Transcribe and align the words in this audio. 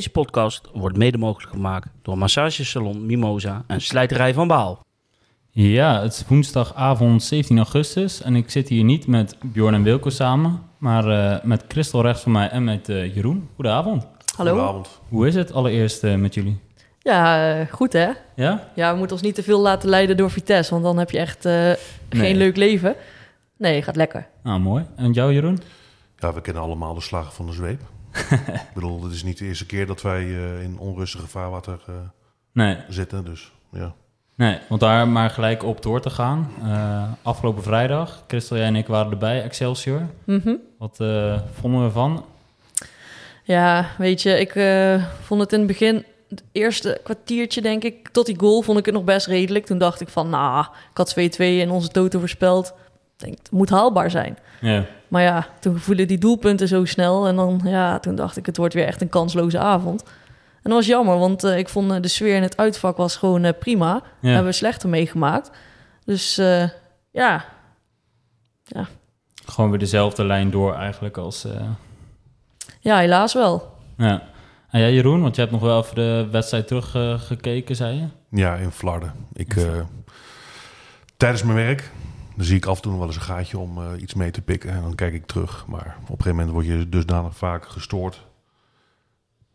Deze 0.00 0.12
podcast 0.12 0.68
wordt 0.72 0.96
mede 0.96 1.18
mogelijk 1.18 1.52
gemaakt 1.52 1.88
door 2.02 2.18
massagesalon 2.18 3.06
Mimosa 3.06 3.64
en 3.66 3.80
slijterij 3.80 4.34
van 4.34 4.48
Baal. 4.48 4.84
Ja, 5.50 6.02
het 6.02 6.12
is 6.12 6.24
woensdagavond 6.28 7.22
17 7.22 7.56
augustus 7.56 8.22
en 8.22 8.36
ik 8.36 8.50
zit 8.50 8.68
hier 8.68 8.84
niet 8.84 9.06
met 9.06 9.36
Bjorn 9.42 9.74
en 9.74 9.82
Wilco 9.82 10.10
samen, 10.10 10.62
maar 10.78 11.08
eh, 11.08 11.44
met 11.44 11.64
Christel 11.68 12.02
rechts 12.02 12.22
van 12.22 12.32
mij 12.32 12.48
en 12.48 12.64
met 12.64 12.88
eh, 12.88 13.14
Jeroen. 13.14 13.48
Goedenavond. 13.54 14.06
Hallo. 14.36 14.50
Goedenavond. 14.50 15.00
Hoe 15.08 15.26
is 15.26 15.34
het 15.34 15.52
allereerst 15.52 16.04
eh, 16.04 16.14
met 16.14 16.34
jullie? 16.34 16.60
Ja, 16.98 17.64
goed 17.64 17.92
hè? 17.92 18.10
Ja? 18.36 18.68
Ja, 18.74 18.92
we 18.92 18.98
moeten 18.98 19.16
ons 19.16 19.24
niet 19.26 19.34
te 19.34 19.42
veel 19.42 19.60
laten 19.60 19.88
leiden 19.88 20.16
door 20.16 20.30
Vitesse, 20.30 20.70
want 20.70 20.84
dan 20.84 20.98
heb 20.98 21.10
je 21.10 21.18
echt 21.18 21.44
eh, 21.44 21.52
Nee. 21.52 21.76
geen 22.08 22.36
leuk 22.36 22.56
leven. 22.56 22.94
Nee, 23.56 23.82
gaat 23.82 23.96
lekker. 23.96 24.26
Nou, 24.42 24.60
mooi. 24.60 24.84
En 24.96 25.12
jou, 25.12 25.32
Jeroen? 25.32 25.58
Ja, 26.18 26.32
we 26.32 26.40
kennen 26.40 26.62
allemaal 26.62 26.94
de 26.94 27.00
slagen 27.00 27.32
van 27.32 27.46
de 27.46 27.52
zweep. 27.52 27.80
ik 28.64 28.70
bedoel, 28.74 29.02
het 29.02 29.12
is 29.12 29.22
niet 29.22 29.38
de 29.38 29.44
eerste 29.44 29.66
keer 29.66 29.86
dat 29.86 30.02
wij 30.02 30.22
eh, 30.22 30.62
in 30.62 30.78
onrustige 30.78 31.26
vaarwater 31.26 31.80
eh, 31.86 31.94
Nee, 32.52 32.76
zitten. 32.88 33.24
Dus 33.24 33.52
ja. 33.72 33.94
nee, 34.34 34.58
want 34.68 34.80
daar 34.80 35.08
maar 35.08 35.30
gelijk 35.30 35.62
op 35.62 35.82
door 35.82 36.00
te 36.00 36.10
gaan. 36.10 36.50
Eh, 36.62 37.12
afgelopen 37.22 37.62
vrijdag, 37.62 38.24
Christel, 38.26 38.56
jij 38.56 38.66
en 38.66 38.76
ik 38.76 38.86
waren 38.86 39.10
erbij, 39.10 39.42
Excelsior. 39.42 40.06
Mhm. 40.24 40.54
Wat 40.78 41.00
eh, 41.00 41.38
vonden 41.60 41.80
we 41.80 41.86
ervan? 41.86 42.24
Ja, 43.44 43.86
weet 43.98 44.22
je, 44.22 44.40
ik 44.40 44.54
eh, 44.54 45.04
vond 45.22 45.40
het 45.40 45.52
in 45.52 45.58
het 45.58 45.68
begin, 45.68 46.04
het 46.28 46.42
eerste 46.52 47.00
kwartiertje 47.02 47.60
denk 47.60 47.84
ik, 47.84 48.08
tot 48.08 48.26
die 48.26 48.38
goal 48.38 48.62
vond 48.62 48.78
ik 48.78 48.84
het 48.84 48.94
nog 48.94 49.04
best 49.04 49.26
redelijk. 49.26 49.66
Toen 49.66 49.78
dacht 49.78 50.00
ik 50.00 50.08
van, 50.08 50.30
nou, 50.30 50.64
ik 50.90 50.96
had 50.96 51.14
2-2 51.18 51.22
in 51.38 51.70
onze 51.70 51.88
toto 51.88 52.18
voorspeld. 52.18 52.74
Denk, 53.20 53.38
het 53.38 53.50
moet 53.50 53.70
haalbaar 53.70 54.10
zijn. 54.10 54.38
Ja, 54.60 54.84
Maar 55.08 55.22
ja, 55.22 55.46
toen 55.60 55.78
voelen 55.78 56.08
die 56.08 56.18
doelpunten 56.18 56.68
zo 56.68 56.84
snel. 56.84 57.26
En 57.26 57.36
dan, 57.36 57.60
ja, 57.64 57.98
toen 57.98 58.14
dacht 58.14 58.36
ik, 58.36 58.46
het 58.46 58.56
wordt 58.56 58.74
weer 58.74 58.86
echt 58.86 59.00
een 59.00 59.08
kansloze 59.08 59.58
avond. 59.58 60.02
En 60.62 60.70
dat 60.70 60.72
was 60.72 60.86
jammer, 60.86 61.18
want 61.18 61.44
eh, 61.44 61.58
ik 61.58 61.68
vond 61.68 61.92
eh, 61.92 62.00
de 62.00 62.08
sfeer 62.08 62.36
in 62.36 62.42
het 62.42 62.56
uitvak 62.56 62.96
was 62.96 63.16
gewoon 63.16 63.44
eh, 63.44 63.52
prima. 63.58 64.02
ja. 64.20 64.28
Hebben 64.28 64.50
we 64.50 64.52
slechter 64.52 64.88
meegemaakt. 64.88 65.50
Dus 66.04 66.38
eh, 66.38 66.68
ja, 67.10 67.44
gewoon 69.46 69.70
weer 69.70 69.78
dezelfde 69.78 70.24
lijn 70.24 70.50
door 70.50 70.74
eigenlijk 70.74 71.16
als... 71.16 71.44
eh, 71.44 71.68
ja, 72.80 72.98
helaas 72.98 73.34
wel. 73.34 73.76
ja. 73.96 74.22
En 74.70 74.80
jij, 74.80 74.92
Jeroen, 74.94 75.22
want 75.22 75.34
je 75.34 75.40
hebt 75.40 75.52
nog 75.52 75.62
wel 75.62 75.82
even 75.82 75.94
de 75.94 76.28
wedstrijd 76.30 76.66
teruggekeken, 76.66 77.76
zei 77.76 77.96
je? 77.96 78.06
ja, 78.40 78.54
in 78.54 78.70
Flarden. 78.70 79.12
Ik, 79.32 79.56
eh, 79.56 79.64
tijdens 81.16 81.42
mijn 81.42 81.56
werk 81.56 81.90
dan 82.36 82.44
zie 82.44 82.56
ik 82.56 82.66
af 82.66 82.76
en 82.76 82.82
toe 82.82 82.90
nog 82.90 83.00
wel 83.00 83.08
eens 83.08 83.16
een 83.16 83.22
gaatje 83.22 83.58
om 83.58 83.78
eh, 83.78 84.02
iets 84.02 84.14
mee 84.14 84.30
te 84.30 84.42
pikken. 84.42 84.70
En 84.70 84.82
dan 84.82 84.94
kijk 84.94 85.14
ik 85.14 85.26
terug. 85.26 85.64
Maar 85.66 85.96
op 86.00 86.08
een 86.08 86.16
gegeven 86.16 86.30
moment 86.30 86.50
word 86.50 86.66
je 86.66 86.88
dusdanig 86.88 87.36
vaak 87.36 87.66
gestoord. 87.66 88.28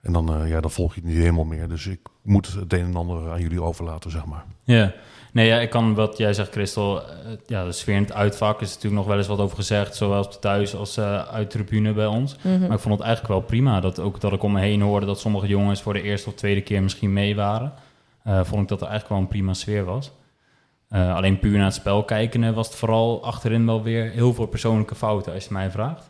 En 0.02 0.14
dan, 0.14 0.34
eh, 0.42 0.50
ja, 0.50 0.62
dan 0.62 0.72
volg 0.72 0.96
je 0.96 1.00
het 1.00 1.10
niet 1.10 1.20
helemaal 1.20 1.44
meer. 1.46 1.68
Dus 1.70 1.88
ik 1.88 2.00
moet 2.22 2.54
het 2.54 2.74
een 2.74 2.86
en 2.86 2.96
ander 2.96 3.32
aan 3.32 3.42
jullie 3.42 3.62
overlaten, 3.62 4.12
zeg 4.12 4.26
maar. 4.26 4.46
Ja, 4.64 4.94
nee, 5.32 5.48
ja, 5.48 5.60
ik 5.60 5.70
kan 5.70 5.94
wat 5.94 6.18
jij 6.18 6.34
zegt, 6.34 6.52
Christel. 6.52 7.02
eh, 7.10 7.32
ja, 7.46 7.66
de 7.66 7.72
sfeer 7.72 7.96
in 7.96 8.02
het 8.02 8.14
uitvak 8.14 8.62
is 8.62 8.68
natuurlijk 8.68 8.96
nog 8.96 9.06
wel 9.06 9.18
eens 9.18 9.28
wat 9.28 9.40
over 9.40 9.56
gezegd, 9.56 9.96
zowel 9.96 10.24
op 10.24 10.32
de 10.32 10.40
thuis 10.40 10.76
als 10.76 10.98
eh 10.98 11.26
uit 11.28 11.52
de 11.52 11.58
tribune 11.58 11.94
bij 11.94 12.06
ons. 12.06 12.36
Mhm. 12.36 12.60
Maar 12.60 12.72
ik 12.72 12.80
vond 12.80 12.94
het 12.98 13.04
eigenlijk 13.04 13.34
wel 13.34 13.42
prima 13.42 13.80
dat 13.80 14.00
ook 14.00 14.20
dat 14.22 14.34
ik 14.34 14.44
om 14.44 14.52
me 14.52 14.60
heen 14.60 14.82
hoorde 14.82 15.06
dat 15.06 15.20
sommige 15.20 15.48
jongens 15.48 15.82
voor 15.82 15.94
de 15.94 16.02
eerste 16.02 16.30
of 16.30 16.36
tweede 16.36 16.62
keer 16.62 16.84
misschien 16.84 17.14
mee 17.14 17.36
waren. 17.36 17.74
Eh, 18.24 18.44
vond 18.44 18.62
ik 18.62 18.68
dat 18.68 18.82
er 18.82 18.88
eigenlijk 18.88 19.10
wel 19.10 19.20
een 19.20 19.28
prima 19.28 19.54
sfeer 19.54 19.84
was. 19.86 20.12
Eh, 20.90 21.16
alleen 21.16 21.40
puur 21.40 21.56
naar 21.58 21.66
het 21.66 21.74
spel 21.74 22.04
kijken 22.04 22.54
was 22.54 22.68
het 22.68 22.76
vooral 22.76 23.24
achterin 23.24 23.66
wel 23.66 23.84
weer 23.84 24.10
heel 24.12 24.34
veel 24.34 24.46
persoonlijke 24.46 24.96
fouten, 24.96 25.34
als 25.34 25.44
je 25.44 25.54
mij 25.54 25.72
vraagt. 25.72 26.10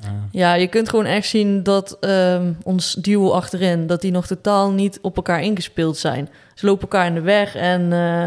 Eh, 0.00 0.08
Ja, 0.30 0.54
je 0.54 0.66
kunt 0.66 0.88
gewoon 0.88 1.04
echt 1.04 1.26
zien 1.28 1.62
dat 1.62 1.96
ehm, 2.00 2.52
ons 2.62 2.94
duo 2.94 3.30
achterin, 3.30 3.86
dat 3.86 4.00
die 4.00 4.10
nog 4.10 4.26
totaal 4.26 4.70
niet 4.70 4.98
op 5.02 5.16
elkaar 5.16 5.42
ingespeeld 5.42 5.96
zijn. 5.96 6.28
Ze 6.54 6.66
lopen 6.66 6.82
elkaar 6.82 7.06
in 7.06 7.14
de 7.14 7.20
weg 7.20 7.54
en 7.54 7.92
eh, 7.92 8.22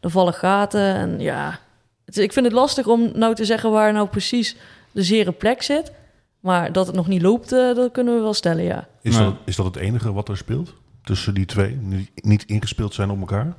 er 0.00 0.10
vallen 0.10 0.34
gaten. 0.34 0.80
En 0.94 1.20
ja, 1.20 1.58
het- 2.04 2.18
ik 2.18 2.32
vind 2.32 2.46
het 2.46 2.54
lastig 2.54 2.86
om 2.86 3.10
nou 3.14 3.34
te 3.34 3.44
zeggen 3.44 3.70
waar 3.70 3.92
nou 3.92 4.08
precies 4.08 4.56
de 4.92 5.02
zere 5.02 5.32
plek 5.32 5.62
zit. 5.62 5.92
Maar 6.40 6.72
dat 6.72 6.86
het 6.86 6.96
nog 6.96 7.06
niet 7.08 7.22
loopt, 7.22 7.52
eh, 7.52 7.74
dat 7.74 7.92
kunnen 7.92 8.14
we 8.14 8.20
wel 8.20 8.34
stellen, 8.34 8.64
ja. 8.64 8.86
Is, 9.02 9.12
Nou. 9.12 9.24
dat, 9.24 9.34
is 9.44 9.56
dat 9.56 9.66
het 9.66 9.76
enige 9.76 10.12
wat 10.12 10.28
er 10.28 10.36
speelt? 10.36 10.74
Tussen 11.04 11.34
die 11.34 11.46
twee? 11.46 11.78
Niet, 11.80 12.10
niet 12.14 12.44
ingespeeld 12.44 12.94
zijn 12.94 13.10
op 13.10 13.18
elkaar? 13.20 13.54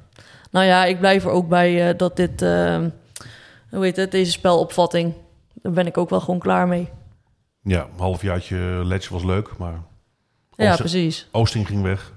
Nou 0.52 0.66
ja, 0.66 0.86
ik 0.86 1.00
blijf 1.00 1.24
er 1.24 1.30
ook 1.32 1.48
bij 1.48 1.90
eh, 1.90 1.98
dat 1.98 2.16
dit, 2.16 2.42
ehm, 2.42 2.90
hoe 3.70 3.84
heet 3.84 3.96
het, 3.96 4.12
deze 4.12 4.32
spelopvatting, 4.32 5.14
daar 5.54 5.72
ben 5.72 5.88
ik 5.88 5.98
ook 5.98 6.10
wel 6.10 6.20
gewoon 6.20 6.40
klaar 6.40 6.68
mee. 6.68 6.90
Ja, 7.62 7.84
een 7.84 8.00
halfjaartje 8.00 8.58
Ledge 8.84 9.14
was 9.14 9.24
leuk, 9.24 9.58
maar 9.58 9.82
Ja, 10.56 10.76
precies. 10.76 11.28
Oosting 11.32 11.68
ging 11.68 11.82
weg. 11.82 12.14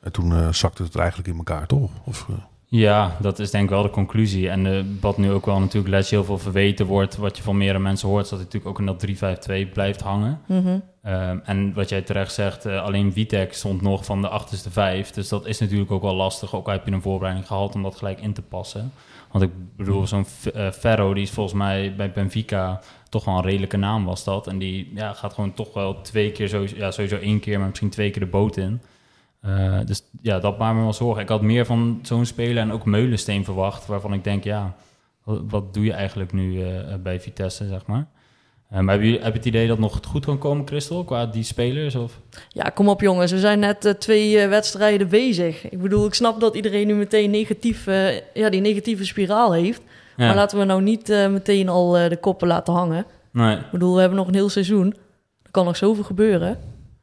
En 0.00 0.12
toen 0.12 0.32
eh, 0.32 0.52
zakte 0.52 0.82
het 0.82 0.96
eigenlijk 0.96 1.28
in 1.28 1.36
elkaar, 1.36 1.66
toch? 1.66 1.90
Of, 2.04 2.26
eh, 2.28 2.34
Ja, 2.70 3.16
dat 3.20 3.38
is 3.38 3.50
denk 3.50 3.64
ik 3.64 3.70
wel 3.70 3.82
de 3.82 3.90
conclusie. 3.90 4.50
En 4.50 4.66
eh, 4.66 4.84
wat 5.00 5.18
nu 5.18 5.30
ook 5.30 5.46
wel 5.46 5.60
natuurlijk 5.60 5.94
Les 5.94 6.10
heel 6.10 6.24
veel 6.24 6.38
verweten 6.38 6.86
wordt, 6.86 7.16
wat 7.16 7.36
je 7.36 7.42
van 7.42 7.56
meerdere 7.56 7.78
mensen 7.78 8.08
hoort, 8.08 8.24
is 8.24 8.30
dat 8.30 8.38
hij 8.38 8.48
natuurlijk 8.52 8.80
ook 8.80 8.86
in 9.00 9.18
dat 9.18 9.68
3-5-2 9.68 9.72
blijft 9.72 10.00
hangen. 10.00 10.40
Mhm. 10.46 10.78
Ehm, 11.02 11.38
en 11.44 11.74
wat 11.74 11.88
jij 11.88 12.02
terecht 12.02 12.32
zegt, 12.32 12.66
eh, 12.66 12.82
alleen 12.82 13.12
Vitek 13.12 13.54
stond 13.54 13.82
nog 13.82 14.04
van 14.04 14.20
de 14.20 14.28
achterste 14.28 14.70
vijf. 14.70 15.10
Dus 15.10 15.28
dat 15.28 15.46
is 15.46 15.58
natuurlijk 15.58 15.90
ook 15.90 16.02
wel 16.02 16.14
lastig. 16.14 16.54
Ook 16.54 16.66
al 16.66 16.72
heb 16.72 16.86
je 16.86 16.92
een 16.92 17.02
voorbereiding 17.02 17.46
gehad 17.46 17.74
om 17.74 17.82
dat 17.82 17.96
gelijk 17.96 18.20
in 18.20 18.32
te 18.32 18.42
passen. 18.42 18.92
Want 19.32 19.44
ik 19.44 19.50
bedoel, 19.76 20.06
zo'n 20.06 20.26
eh, 20.54 20.70
Ferro, 20.70 21.14
die 21.14 21.22
is 21.22 21.30
volgens 21.30 21.58
mij 21.58 21.94
bij 21.96 22.12
Benfica 22.12 22.80
toch 23.08 23.24
wel 23.24 23.36
een 23.36 23.44
redelijke 23.44 23.76
naam 23.76 24.04
was 24.04 24.24
dat. 24.24 24.46
En 24.46 24.58
die 24.58 24.92
ja, 24.94 25.12
gaat 25.12 25.34
gewoon 25.34 25.54
toch 25.54 25.74
wel 25.74 26.00
twee 26.00 26.32
keer, 26.32 26.48
sowieso, 26.48 26.76
ja, 26.76 26.90
sowieso 26.90 27.16
één 27.16 27.40
keer, 27.40 27.58
maar 27.58 27.68
misschien 27.68 27.90
twee 27.90 28.10
keer 28.10 28.22
de 28.22 28.28
boot 28.28 28.56
in. 28.56 28.80
Eh, 29.48 29.78
dus 29.84 30.02
ja, 30.22 30.38
dat 30.38 30.58
maakt 30.58 30.76
me 30.76 30.82
wel 30.82 30.92
zorgen. 30.92 31.22
Ik 31.22 31.28
had 31.28 31.42
meer 31.42 31.66
van 31.66 31.98
zo'n 32.02 32.26
speler 32.26 32.62
en 32.62 32.72
ook 32.72 32.84
Meulensteen 32.84 33.44
verwacht, 33.44 33.86
waarvan 33.86 34.12
ik 34.12 34.24
denk, 34.24 34.44
ja, 34.44 34.74
wat, 35.24 35.40
wat 35.48 35.74
doe 35.74 35.84
je 35.84 35.92
eigenlijk 35.92 36.32
nu 36.32 36.62
eh, 36.62 36.94
bij 37.02 37.20
Vitesse, 37.20 37.66
zeg 37.66 37.86
maar. 37.86 38.06
Eh, 38.70 38.80
maar 38.80 38.94
heb 38.94 39.04
je, 39.04 39.12
heb 39.12 39.32
je 39.32 39.38
het 39.38 39.44
idee 39.44 39.66
dat 39.68 39.78
nog 39.78 40.00
goed 40.06 40.24
kan 40.24 40.38
komen, 40.38 40.66
Christel, 40.66 41.04
qua 41.04 41.26
die 41.26 41.42
spelers? 41.42 41.94
Of? 41.94 42.20
Ja, 42.48 42.62
kom 42.64 42.88
op 42.88 43.00
jongens. 43.00 43.32
We 43.32 43.38
zijn 43.38 43.58
net 43.58 43.84
eh, 43.84 43.92
twee 43.92 44.38
eh, 44.38 44.48
wedstrijden 44.48 45.08
bezig. 45.08 45.70
Ik 45.70 45.82
bedoel, 45.82 46.06
ik 46.06 46.14
snap 46.14 46.40
dat 46.40 46.54
iedereen 46.54 46.86
nu 46.86 46.94
meteen 46.94 47.30
negatief, 47.30 47.86
eh, 47.86 48.16
ja, 48.34 48.50
die 48.50 48.60
negatieve 48.60 49.04
spiraal 49.04 49.52
heeft. 49.52 49.82
Ja. 50.16 50.26
Maar 50.26 50.34
laten 50.34 50.58
we 50.58 50.64
nou 50.64 50.82
niet 50.82 51.10
eh, 51.10 51.28
meteen 51.28 51.68
al 51.68 51.98
eh, 51.98 52.08
de 52.08 52.16
koppen 52.16 52.48
laten 52.48 52.74
hangen. 52.74 53.06
Nee. 53.30 53.56
Ik 53.56 53.70
bedoel, 53.70 53.94
we 53.94 54.00
hebben 54.00 54.18
nog 54.18 54.28
een 54.28 54.34
heel 54.34 54.48
seizoen. 54.48 54.94
Er 55.42 55.50
kan 55.50 55.64
nog 55.64 55.76
zoveel 55.76 56.04
gebeuren. 56.04 56.58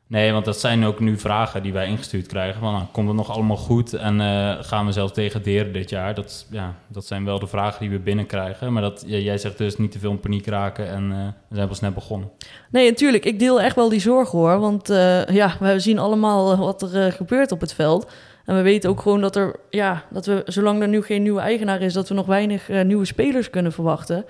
Nee, 0.07 0.31
want 0.31 0.45
dat 0.45 0.59
zijn 0.59 0.85
ook 0.85 0.99
nu 0.99 1.17
vragen 1.17 1.63
die 1.63 1.73
wij 1.73 1.88
ingestuurd 1.88 2.27
krijgen. 2.27 2.59
Van, 2.59 2.73
nou, 2.73 2.85
komt 2.91 3.07
het 3.07 3.17
nog 3.17 3.31
allemaal 3.31 3.57
goed 3.57 3.93
en 3.93 4.21
eh, 4.21 4.63
gaan 4.63 4.85
we 4.85 4.91
zelfs 4.91 5.13
degraderen 5.13 5.73
dit 5.73 5.89
jaar? 5.89 6.13
Dat, 6.13 6.47
ja, 6.51 6.75
dat 6.88 7.05
zijn 7.05 7.25
wel 7.25 7.39
de 7.39 7.47
vragen 7.47 7.79
die 7.79 7.89
we 7.89 7.99
binnenkrijgen. 7.99 8.73
Maar 8.73 8.81
dat, 8.81 9.03
jij 9.05 9.38
zegt 9.38 9.57
dus 9.57 9.77
niet 9.77 9.91
te 9.91 9.99
veel 9.99 10.11
in 10.11 10.19
paniek 10.19 10.47
raken 10.47 10.88
en 10.88 11.11
eh, 11.11 11.27
we 11.47 11.55
zijn 11.55 11.67
pas 11.67 11.79
net 11.79 11.94
begonnen. 11.94 12.31
Nee, 12.69 12.89
natuurlijk. 12.89 13.25
Ik 13.25 13.39
deel 13.39 13.61
echt 13.61 13.75
wel 13.75 13.89
die 13.89 13.99
zorgen 13.99 14.39
hoor. 14.39 14.59
Want 14.59 14.89
eh, 14.89 15.27
ja, 15.27 15.57
we 15.59 15.80
zien 15.80 16.00
allemaal 16.00 16.57
wat 16.57 16.81
er 16.81 17.12
gebeurt 17.12 17.51
op 17.51 17.62
het 17.62 17.74
veld. 17.74 18.12
En 18.45 18.56
we 18.56 18.62
weten 18.62 18.89
ook 18.89 19.01
gewoon 19.01 19.21
dat 19.21 19.35
er, 19.35 19.56
ja, 19.69 20.03
dat 20.12 20.25
we, 20.25 20.41
zolang 20.45 20.81
er 20.81 20.88
nu 20.88 21.01
geen 21.01 21.24
nieuwe 21.24 21.41
eigenaar 21.41 21.81
is, 21.81 21.94
dat 21.94 22.09
we 22.09 22.15
nog 22.15 22.25
weinig 22.25 22.68
nieuwe 22.68 23.06
spelers 23.06 23.50
kunnen 23.50 23.71
verwachten. 23.71 24.25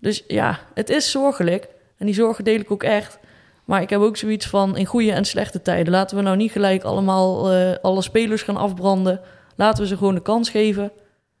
Dus 0.00 0.24
ja, 0.26 0.58
het 0.74 0.90
is 0.90 1.10
zorgelijk. 1.10 1.68
En 1.96 2.06
die 2.06 2.14
zorgen 2.14 2.44
deel 2.44 2.60
ik 2.60 2.70
ook 2.70 2.82
echt. 2.82 3.18
Maar 3.70 3.82
ik 3.82 3.90
heb 3.90 4.00
ook 4.00 4.16
zoiets 4.16 4.46
van, 4.46 4.76
in 4.76 4.86
goede 4.86 5.12
en 5.12 5.24
slechte 5.24 5.62
tijden, 5.62 5.92
laten 5.92 6.16
we 6.16 6.22
nou 6.22 6.36
niet 6.36 6.52
gelijk 6.52 6.82
allemaal 6.82 7.52
eh, 7.52 7.74
alle 7.82 8.02
spelers 8.02 8.42
gaan 8.42 8.56
afbranden. 8.56 9.20
Laten 9.56 9.82
we 9.82 9.88
ze 9.88 9.96
gewoon 9.96 10.14
de 10.14 10.22
kans 10.22 10.50
geven. 10.50 10.92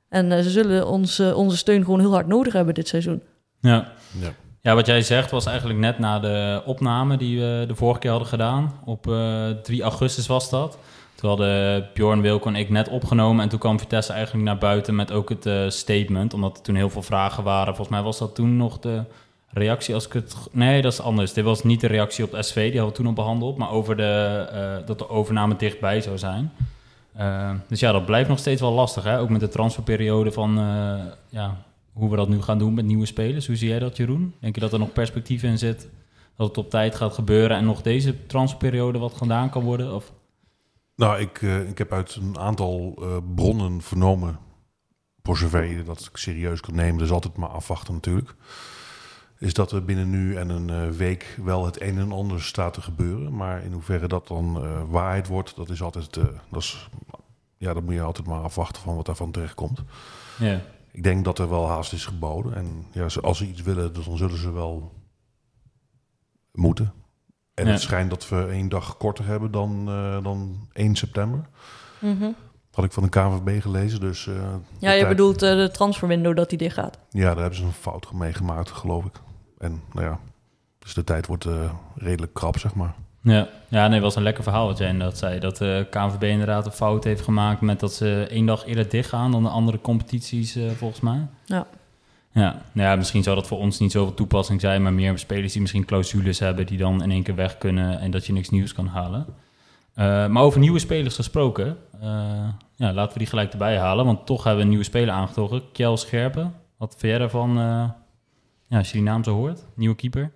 En 0.08 0.32
eh, 0.32 0.42
ze 0.42 0.50
zullen 0.50 0.86
ons, 0.86 1.18
eh, 1.18 1.36
onze 1.36 1.56
steun 1.56 1.84
gewoon 1.84 2.00
heel 2.00 2.12
hard 2.12 2.26
nodig 2.26 2.52
hebben 2.52 2.74
dit 2.74 2.88
seizoen. 2.88 3.22
Ja. 3.60 3.92
ja. 4.20 4.28
Ja, 4.60 4.74
wat 4.74 4.86
jij 4.86 5.02
zegt 5.02 5.30
was 5.30 5.46
eigenlijk 5.46 5.78
net 5.78 5.98
na 5.98 6.18
de 6.18 6.62
opname 6.64 7.16
die 7.16 7.40
we 7.40 7.64
de 7.68 7.74
vorige 7.74 8.00
keer 8.00 8.10
hadden 8.10 8.28
gedaan. 8.28 8.80
Op 8.84 9.06
eh 9.06 9.50
3 9.50 9.82
augustus 9.82 10.26
was 10.26 10.50
dat. 10.50 10.78
Toen 11.14 11.28
hadden 11.28 11.88
Bjorn, 11.94 12.20
Wilco 12.20 12.48
en 12.48 12.56
ik 12.56 12.68
net 12.68 12.88
opgenomen. 12.88 13.42
En 13.42 13.48
toen 13.48 13.58
kwam 13.58 13.78
Vitesse 13.78 14.12
eigenlijk 14.12 14.44
naar 14.44 14.58
buiten 14.58 14.94
met 14.94 15.12
ook 15.12 15.28
het 15.28 15.46
eh, 15.46 15.68
statement. 15.68 16.34
Omdat 16.34 16.56
er 16.56 16.62
toen 16.62 16.74
heel 16.74 16.90
veel 16.90 17.02
vragen 17.02 17.44
waren. 17.44 17.74
Volgens 17.74 17.96
mij 17.96 18.02
was 18.02 18.18
dat 18.18 18.34
toen 18.34 18.56
nog 18.56 18.78
de 18.78 19.02
reactie 19.52 19.94
als 19.94 20.06
ik 20.06 20.12
het... 20.12 20.36
Nee, 20.50 20.82
dat 20.82 20.92
is 20.92 21.00
anders. 21.00 21.32
Dit 21.32 21.44
was 21.44 21.62
niet 21.62 21.80
de 21.80 21.86
reactie 21.86 22.24
op 22.24 22.36
SV. 22.40 22.54
Die 22.54 22.80
hadden 22.80 22.88
we 22.88 22.92
toen 22.92 23.06
al 23.06 23.12
behandeld. 23.12 23.56
Maar 23.56 23.70
over 23.70 23.96
de, 23.96 24.46
eh, 24.52 24.86
dat 24.86 24.98
de 24.98 25.08
overname 25.08 25.56
dichtbij 25.56 26.00
zou 26.00 26.18
zijn. 26.18 26.52
Eh, 27.12 27.50
dus 27.68 27.80
ja, 27.80 27.92
dat 27.92 28.06
blijft 28.06 28.28
nog 28.28 28.38
steeds 28.38 28.60
wel 28.60 28.72
lastig. 28.72 29.04
Hè? 29.04 29.20
Ook 29.20 29.28
met 29.28 29.40
de 29.40 29.48
transferperiode 29.48 30.32
van... 30.32 30.58
eh, 30.58 31.04
ja, 31.28 31.62
hoe 31.92 32.10
we 32.10 32.16
dat 32.16 32.28
nu 32.28 32.42
gaan 32.42 32.58
doen 32.58 32.74
met 32.74 32.84
nieuwe 32.84 33.06
spelers. 33.06 33.46
Hoe 33.46 33.56
zie 33.56 33.68
jij 33.68 33.78
dat, 33.78 33.96
Jeroen? 33.96 34.34
Denk 34.40 34.54
je 34.54 34.60
dat 34.60 34.72
er 34.72 34.78
nog 34.78 34.92
perspectief 34.92 35.42
in 35.42 35.58
zit? 35.58 35.88
Dat 36.36 36.48
het 36.48 36.58
op 36.58 36.70
tijd 36.70 36.94
gaat 36.94 37.14
gebeuren 37.14 37.56
en 37.56 37.64
nog 37.64 37.82
deze 37.82 38.26
transferperiode 38.26 38.98
wat 38.98 39.14
gedaan 39.14 39.50
kan 39.50 39.62
worden? 39.62 39.94
Of? 39.94 40.12
Nou, 40.96 41.20
ik, 41.20 41.40
ik 41.42 41.78
heb 41.78 41.92
uit 41.92 42.14
een 42.14 42.38
aantal 42.38 43.02
bronnen 43.34 43.82
vernomen, 43.82 44.38
voor 45.22 45.36
zover 45.36 45.84
dat 45.84 46.00
ik 46.00 46.16
serieus 46.16 46.60
kan 46.60 46.74
nemen, 46.74 46.98
dus 46.98 47.10
altijd 47.10 47.36
maar 47.36 47.48
afwachten 47.48 47.94
natuurlijk. 47.94 48.34
Is 49.40 49.54
dat 49.54 49.72
er 49.72 49.84
binnen 49.84 50.10
nu 50.10 50.36
en 50.36 50.48
een 50.48 50.70
eh, 50.70 50.88
week 50.96 51.38
wel 51.44 51.64
het 51.64 51.80
een 51.80 51.98
en 51.98 52.12
ander 52.12 52.42
staat 52.42 52.72
te 52.74 52.80
gebeuren. 52.82 53.36
Maar 53.36 53.62
in 53.64 53.72
hoeverre 53.72 54.08
dat 54.08 54.28
dan 54.28 54.64
eh, 54.64 54.82
waarheid 54.88 55.26
wordt, 55.26 55.56
dat 55.56 55.70
is 55.70 55.82
altijd. 55.82 56.16
eh, 56.16 56.24
dat 56.50 56.62
is, 56.62 56.88
ja, 57.56 57.74
dan 57.74 57.84
moet 57.84 57.94
je 57.94 58.02
altijd 58.02 58.26
maar 58.26 58.40
afwachten 58.42 58.82
van 58.82 58.96
wat 58.96 59.06
daarvan 59.06 59.30
terechtkomt. 59.30 59.80
Ja. 60.38 60.60
Ik 60.92 61.02
denk 61.02 61.24
dat 61.24 61.38
er 61.38 61.48
wel 61.48 61.68
haast 61.68 61.92
is 61.92 62.06
geboden. 62.06 62.54
En 62.54 62.86
ja, 62.92 63.06
als 63.22 63.38
ze 63.38 63.46
iets 63.48 63.62
willen, 63.62 63.92
dan 63.92 64.16
zullen 64.16 64.36
ze 64.38 64.52
wel 64.52 64.92
moeten. 66.52 66.92
En 67.54 67.66
Ja. 67.66 67.72
het 67.72 67.80
schijnt 67.80 68.10
dat 68.10 68.28
we 68.28 68.46
één 68.46 68.68
dag 68.68 68.96
korter 68.96 69.26
hebben 69.26 69.50
dan, 69.50 69.88
eh, 69.88 70.22
dan 70.22 70.68
1 70.72 70.94
september. 70.94 71.48
Mhm. 72.00 72.30
Had 72.72 72.84
ik 72.84 72.92
van 72.92 73.02
de 73.02 73.08
KVB 73.08 73.62
gelezen. 73.62 74.00
Dus, 74.00 74.26
eh, 74.26 74.34
Ja, 74.78 74.90
je 74.92 74.98
tijd- 74.98 75.08
bedoelt 75.08 75.38
de 75.38 75.70
transferwindow 75.72 76.36
dat 76.36 76.48
die 76.48 76.58
dicht 76.58 76.74
gaat. 76.74 76.98
Ja, 77.10 77.24
daar 77.28 77.36
hebben 77.38 77.54
ze 77.58 77.64
een 77.64 77.72
fout 77.72 78.12
mee 78.12 78.32
gemaakt, 78.32 78.70
geloof 78.70 79.04
ik. 79.04 79.20
En 79.60 79.82
nou 79.92 80.06
ja, 80.06 80.18
dus 80.78 80.94
de 80.94 81.04
tijd 81.04 81.26
wordt 81.26 81.44
eh, 81.44 81.72
redelijk 81.94 82.34
krap, 82.34 82.58
zeg 82.58 82.74
maar. 82.74 82.94
Ja, 83.22 83.48
ja 83.68 83.84
nee, 83.84 83.94
het 83.94 84.02
was 84.02 84.16
een 84.16 84.22
lekker 84.22 84.42
verhaal 84.42 84.66
wat 84.66 84.78
jij 84.78 84.88
inderdaad 84.88 85.18
zei. 85.18 85.38
Dat 85.38 85.56
de 85.56 85.86
KNVB 85.90 86.22
inderdaad 86.22 86.66
een 86.66 86.72
fout 86.72 87.04
heeft 87.04 87.20
gemaakt 87.20 87.60
met 87.60 87.80
dat 87.80 87.92
ze 87.92 88.26
één 88.30 88.46
dag 88.46 88.66
eerder 88.66 88.88
dichtgaan 88.88 89.30
dan 89.30 89.42
de 89.42 89.48
andere 89.48 89.80
competities, 89.80 90.56
eh, 90.56 90.70
volgens 90.70 91.00
mij. 91.00 91.26
Ja. 91.44 91.66
Ja, 92.32 92.62
nou 92.72 92.88
ja, 92.88 92.96
misschien 92.96 93.22
zou 93.22 93.36
dat 93.36 93.46
voor 93.46 93.58
ons 93.58 93.78
niet 93.78 93.92
zoveel 93.92 94.14
toepassing 94.14 94.60
zijn, 94.60 94.82
maar 94.82 94.92
meer 94.92 95.18
spelers 95.18 95.52
die 95.52 95.60
misschien 95.60 95.84
clausules 95.84 96.38
hebben 96.38 96.66
die 96.66 96.78
dan 96.78 97.02
in 97.02 97.10
één 97.10 97.22
keer 97.22 97.34
weg 97.34 97.58
kunnen 97.58 98.00
en 98.00 98.10
dat 98.10 98.26
je 98.26 98.32
niks 98.32 98.50
nieuws 98.50 98.72
kan 98.72 98.86
halen. 98.86 99.26
Eh, 99.94 100.26
maar 100.26 100.42
over 100.42 100.60
nieuwe 100.60 100.78
spelers 100.78 101.14
gesproken, 101.14 101.76
eh, 102.00 102.08
ja, 102.76 102.92
laten 102.92 103.12
we 103.12 103.18
die 103.18 103.28
gelijk 103.28 103.52
erbij 103.52 103.78
halen, 103.78 104.04
want 104.04 104.26
toch 104.26 104.44
hebben 104.44 104.56
we 104.56 104.62
een 104.62 104.68
nieuwe 104.68 104.84
speler 104.84 105.14
aangetrokken, 105.14 105.62
Kjell 105.72 105.96
Scherpen. 105.96 106.54
Wat 106.76 106.90
vind 106.98 107.12
jij 107.12 107.18
daarvan, 107.18 107.58
eh, 107.58 107.88
ja, 108.70 108.78
als 108.78 108.86
je 108.86 108.92
die 108.92 109.02
naam 109.02 109.24
zo 109.24 109.34
hoort? 109.34 109.64
Nieuwe 109.74 109.96
keeper? 109.96 110.30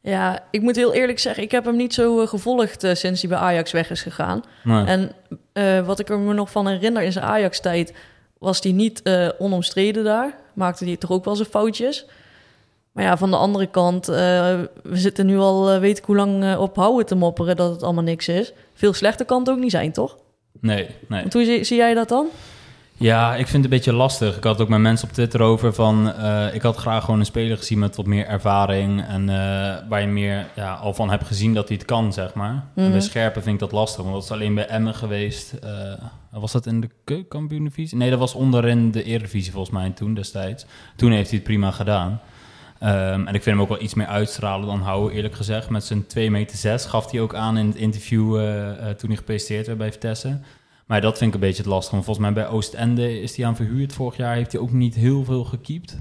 Ja, 0.00 0.44
ik 0.50 0.60
moet 0.60 0.76
heel 0.76 0.94
eerlijk 0.94 1.18
zeggen, 1.18 1.42
ik 1.42 1.50
heb 1.50 1.64
hem 1.64 1.76
niet 1.76 1.94
zo 1.94 2.20
eh, 2.20 2.28
gevolgd 2.28 2.84
eh, 2.84 2.94
sinds 2.94 3.20
hij 3.20 3.30
bij 3.30 3.38
Ajax 3.38 3.72
weg 3.72 3.90
is 3.90 4.02
gegaan. 4.02 4.42
Nee. 4.64 4.84
En 4.84 5.12
eh, 5.52 5.86
wat 5.86 5.98
ik 5.98 6.08
er 6.08 6.18
me 6.18 6.34
nog 6.34 6.50
van 6.50 6.68
herinner 6.68 7.02
in 7.02 7.12
zijn 7.12 7.24
Ajax-tijd, 7.24 7.94
was 8.38 8.62
hij 8.62 8.72
niet 8.72 9.02
onomstreden 9.38 10.04
daar. 10.04 10.34
Maakte 10.54 10.84
hij 10.84 10.96
toch 10.96 11.10
ook 11.10 11.24
wel 11.24 11.36
zijn 11.36 11.48
foutjes. 11.48 12.06
Maar 12.92 13.04
ja, 13.04 13.16
van 13.16 13.30
de 13.30 13.36
andere 13.36 13.66
kant, 13.66 14.06
we 14.06 14.68
zitten 14.92 15.26
nu 15.26 15.38
al, 15.38 15.78
weet 15.78 15.98
ik 15.98 16.04
hoe 16.04 16.16
lang, 16.16 16.56
op 16.56 16.76
houden 16.76 17.06
te 17.06 17.14
mopperen 17.14 17.56
dat 17.56 17.70
het 17.70 17.82
allemaal 17.82 18.02
niks 18.02 18.28
is. 18.28 18.52
Veel 18.74 18.92
slechter 18.92 19.26
kan 19.26 19.38
het 19.38 19.50
ook 19.50 19.58
niet 19.58 19.70
zijn, 19.70 19.92
toch? 19.92 20.18
nee, 20.60 20.88
nee. 21.08 21.24
Hoe 21.30 21.44
zie, 21.44 21.64
zie 21.64 21.76
jij 21.76 21.94
dat 21.94 22.08
dan? 22.08 22.26
Ja, 23.02 23.30
ik 23.36 23.46
vind 23.46 23.52
het 23.52 23.64
een 23.64 23.78
beetje 23.78 23.92
lastig. 23.92 24.36
Ik 24.36 24.44
had 24.44 24.60
ook 24.60 24.68
met 24.68 24.80
mensen 24.80 25.08
op 25.08 25.14
Twitter 25.14 25.40
over 25.40 25.74
van... 25.74 26.12
eh, 26.12 26.54
ik 26.54 26.62
had 26.62 26.76
graag 26.76 27.04
gewoon 27.04 27.20
een 27.20 27.26
speler 27.26 27.56
gezien 27.56 27.78
met 27.78 27.96
wat 27.96 28.06
meer 28.06 28.26
ervaring... 28.26 29.04
en 29.04 29.28
eh, 29.28 29.36
waar 29.88 30.00
je 30.00 30.06
meer 30.06 30.46
ja, 30.56 30.74
al 30.74 30.94
van 30.94 31.10
hebt 31.10 31.26
gezien 31.26 31.54
dat 31.54 31.68
hij 31.68 31.76
het 31.76 31.86
kan, 31.86 32.12
zeg 32.12 32.34
maar. 32.34 32.50
En 32.74 32.82
Mhm. 32.82 32.90
bij 32.90 33.00
Scherpen 33.00 33.42
vind 33.42 33.54
ik 33.54 33.60
dat 33.60 33.72
lastig, 33.72 34.02
want 34.02 34.14
dat 34.14 34.24
is 34.24 34.30
alleen 34.30 34.54
bij 34.54 34.66
Emmen 34.66 34.94
geweest. 34.94 35.52
eh, 35.52 35.70
was 36.30 36.52
dat 36.52 36.66
in 36.66 36.80
de 36.80 36.88
keukenkampioen-divisie? 37.04 37.98
Nee, 37.98 38.10
dat 38.10 38.18
was 38.18 38.34
onderin 38.34 38.90
de 38.90 39.02
Eredivisie 39.02 39.52
volgens 39.52 39.74
mij 39.74 39.90
toen 39.90 40.14
destijds. 40.14 40.66
Toen 40.96 41.10
heeft 41.12 41.28
hij 41.28 41.38
het 41.38 41.46
prima 41.46 41.70
gedaan. 41.70 42.20
Ehm, 42.78 43.26
en 43.26 43.34
ik 43.34 43.42
vind 43.42 43.44
hem 43.44 43.60
ook 43.60 43.68
wel 43.68 43.82
iets 43.82 43.94
meer 43.94 44.06
uitstralen 44.06 44.66
dan 44.66 44.80
houden, 44.80 45.16
eerlijk 45.16 45.34
gezegd. 45.34 45.68
Met 45.70 45.84
zijn 45.84 46.06
2 46.06 46.30
meter 46.30 46.56
6 46.56 46.84
gaf 46.84 47.10
hij 47.10 47.20
ook 47.20 47.34
aan 47.34 47.56
in 47.58 47.66
het 47.66 47.76
interview 47.76 48.34
toen 48.96 49.08
hij 49.08 49.16
gepresenteerd 49.16 49.66
werd 49.66 49.78
bij 49.78 49.92
Vitesse. 49.92 50.38
Maar 50.92 51.00
dat 51.00 51.18
vind 51.18 51.28
ik 51.28 51.34
een 51.34 51.46
beetje 51.46 51.62
het 51.62 51.72
lastige. 51.72 51.94
Want 51.94 52.04
volgens 52.04 52.26
mij 52.26 52.34
bij 52.34 52.52
Oostende 52.52 53.20
is 53.20 53.36
hij 53.36 53.46
aan 53.46 53.56
verhuurd. 53.56 53.92
Vorig 53.92 54.16
jaar 54.16 54.34
heeft 54.34 54.52
hij 54.52 54.60
ook 54.60 54.72
niet 54.72 54.94
heel 54.94 55.24
veel 55.24 55.44
gekiept. 55.44 55.98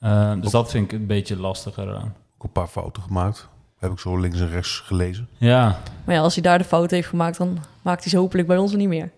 Ehm, 0.00 0.40
dus 0.40 0.50
dat 0.50 0.70
vind 0.70 0.92
ik 0.92 0.98
een 0.98 1.06
beetje 1.06 1.36
lastiger 1.36 1.94
aan. 1.94 2.14
Ook 2.34 2.42
een 2.42 2.52
paar 2.52 2.66
fouten 2.66 3.02
gemaakt. 3.02 3.48
Heb 3.78 3.92
ik 3.92 3.98
zo 3.98 4.16
links 4.16 4.40
en 4.40 4.48
rechts 4.50 4.82
gelezen. 4.84 5.28
Ja, 5.38 5.80
Maar 6.04 6.14
ja, 6.14 6.20
als 6.20 6.34
hij 6.34 6.42
daar 6.42 6.58
de 6.58 6.64
fout 6.64 6.90
heeft 6.90 7.08
gemaakt, 7.08 7.38
dan 7.38 7.58
maakt 7.82 8.02
hij 8.02 8.10
ze 8.10 8.16
hopelijk 8.18 8.48
bij 8.48 8.56
ons 8.56 8.74
niet 8.74 8.88
meer. 8.88 9.10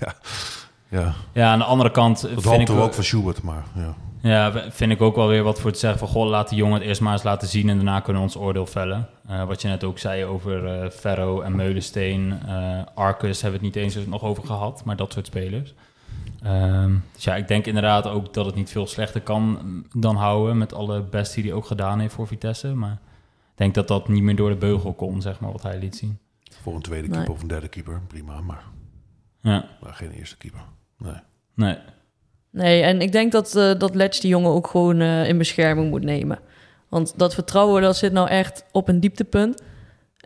ja. 0.00 0.14
ja, 0.88 1.14
ja, 1.32 1.52
aan 1.52 1.58
de 1.58 1.64
andere 1.64 1.90
kant 1.90 2.20
dat 2.20 2.42
vind 2.42 2.68
ik, 2.68 2.76
ook 2.76 2.94
van 2.94 3.04
Schubert, 3.04 3.42
maar 3.42 3.64
ja. 3.74 3.94
Ja, 4.22 4.70
vind 4.70 4.92
ik 4.92 5.00
ook 5.02 5.16
wel 5.16 5.28
weer 5.28 5.42
wat 5.42 5.60
voor 5.60 5.72
te 5.72 5.78
zeggen 5.78 5.98
van... 5.98 6.08
Goh, 6.08 6.28
laat 6.28 6.48
die 6.48 6.58
jongen 6.58 6.74
het 6.78 6.82
eerst 6.88 7.00
maar 7.00 7.12
eens 7.12 7.22
laten 7.22 7.48
zien... 7.48 7.68
en 7.68 7.76
daarna 7.76 8.00
kunnen 8.00 8.22
we 8.22 8.28
ons 8.28 8.36
oordeel 8.36 8.66
vellen. 8.66 9.08
Eh, 9.28 9.44
wat 9.44 9.62
je 9.62 9.68
net 9.68 9.84
ook 9.84 9.98
zei 9.98 10.24
over 10.24 10.66
eh 10.82 10.90
Ferro 10.90 11.40
en 11.40 11.56
Meulensteen. 11.56 12.40
eh 12.46 12.80
Arcus 12.94 13.42
hebben 13.42 13.60
we 13.60 13.66
het 13.66 13.74
niet 13.76 13.84
eens 13.84 14.06
nog 14.06 14.22
over 14.22 14.44
gehad, 14.44 14.84
maar 14.84 14.96
dat 14.96 15.12
soort 15.12 15.26
spelers. 15.26 15.74
Ehm, 16.42 16.94
dus 17.14 17.24
ja, 17.24 17.36
ik 17.36 17.48
denk 17.48 17.66
inderdaad 17.66 18.06
ook 18.06 18.34
dat 18.34 18.46
het 18.46 18.54
niet 18.54 18.70
veel 18.70 18.86
slechter 18.86 19.20
kan 19.20 19.42
mm, 19.42 19.86
dan 19.92 20.16
houden... 20.16 20.58
met 20.58 20.74
alle 20.74 21.02
best 21.02 21.34
die 21.34 21.44
hij 21.44 21.52
ook 21.52 21.66
gedaan 21.66 21.98
heeft 22.00 22.14
voor 22.14 22.26
Vitesse. 22.26 22.74
Maar 22.74 22.92
ik 23.52 23.58
denk 23.58 23.74
dat 23.74 23.88
dat 23.88 24.08
niet 24.08 24.22
meer 24.22 24.36
door 24.36 24.50
de 24.50 24.56
beugel 24.56 24.92
kon, 24.92 25.20
zeg 25.22 25.40
maar, 25.40 25.52
wat 25.52 25.62
hij 25.62 25.78
liet 25.78 25.96
zien. 25.96 26.18
Voor 26.62 26.74
een 26.74 26.82
tweede 26.82 27.06
Nee. 27.08 27.16
keeper 27.16 27.34
of 27.34 27.42
een 27.42 27.48
derde 27.48 27.68
keeper, 27.68 28.00
prima. 28.06 28.40
Maar, 28.40 28.62
Ja, 29.40 29.64
maar 29.82 29.94
geen 29.94 30.10
eerste 30.10 30.36
keeper. 30.36 30.60
Nee. 30.98 31.14
nee. 31.54 31.76
Nee, 32.52 32.82
en 32.82 33.00
ik 33.00 33.12
denk 33.12 33.32
dat, 33.32 33.56
eh 33.56 33.78
dat 33.78 33.92
die 33.92 34.30
jongen 34.30 34.50
ook 34.50 34.66
gewoon 34.66 35.00
eh, 35.00 35.28
in 35.28 35.38
bescherming 35.38 35.90
moet 35.90 36.04
nemen. 36.04 36.38
Want 36.88 37.18
dat 37.18 37.34
vertrouwen, 37.34 37.82
dat 37.82 37.96
zit 37.96 38.12
nou 38.12 38.28
echt 38.28 38.64
op 38.72 38.88
een 38.88 39.00
dieptepunt. 39.00 39.62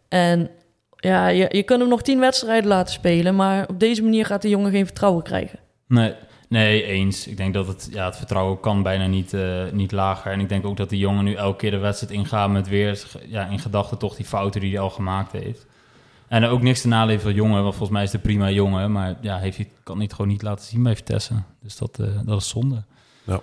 En 0.08 0.50
ja, 0.96 1.28
je, 1.28 1.48
je 1.50 1.62
kunt 1.62 1.80
hem 1.80 1.88
nog 1.88 2.02
tien 2.02 2.20
wedstrijden 2.20 2.68
laten 2.68 2.92
spelen... 2.92 3.36
maar 3.36 3.68
op 3.68 3.80
deze 3.80 4.02
manier 4.02 4.26
gaat 4.26 4.42
de 4.42 4.48
jongen 4.48 4.70
geen 4.70 4.84
vertrouwen 4.84 5.22
krijgen. 5.22 5.58
Nee, 5.88 6.14
nee, 6.48 6.82
eens. 6.82 7.26
Ik 7.26 7.36
denk 7.36 7.54
dat 7.54 7.66
het, 7.66 7.88
ja, 7.92 8.04
het 8.04 8.16
vertrouwen 8.16 8.60
kan 8.60 8.82
bijna 8.82 9.06
niet, 9.06 9.32
eh, 9.32 9.62
niet 9.72 9.92
lager. 9.92 10.32
En 10.32 10.40
ik 10.40 10.48
denk 10.48 10.66
ook 10.66 10.76
dat 10.76 10.88
die 10.88 10.98
jongen 10.98 11.24
nu 11.24 11.34
elke 11.34 11.56
keer 11.56 11.70
de 11.70 11.78
wedstrijd 11.78 12.12
ingaat 12.12 12.50
met 12.50 12.68
weer 12.68 13.04
ja, 13.26 13.46
in 13.46 13.58
gedachten 13.58 13.98
toch 13.98 14.16
die 14.16 14.26
fouten 14.26 14.60
die 14.60 14.70
hij 14.70 14.80
al 14.80 14.90
gemaakt 14.90 15.32
heeft. 15.32 15.66
En 16.28 16.44
ook 16.44 16.62
niks 16.62 16.80
te 16.80 16.88
naleven 16.88 17.22
van 17.22 17.34
jongen, 17.34 17.62
want 17.62 17.74
volgens 17.74 17.90
mij 17.90 18.02
is 18.02 18.12
een 18.12 18.20
prima 18.20 18.50
jongen. 18.50 18.92
Maar 18.92 19.16
ja, 19.20 19.38
heeft 19.38 19.56
hij, 19.56 19.70
kan 19.82 19.94
hij 19.94 20.04
het 20.04 20.14
gewoon 20.14 20.30
niet 20.30 20.42
laten 20.42 20.64
zien 20.64 20.82
bij 20.82 20.96
Vitesse. 20.96 21.34
Dus 21.62 21.76
dat, 21.76 21.98
eh, 21.98 22.06
dat 22.24 22.40
is 22.40 22.48
zonde. 22.48 22.84
Ja. 23.24 23.40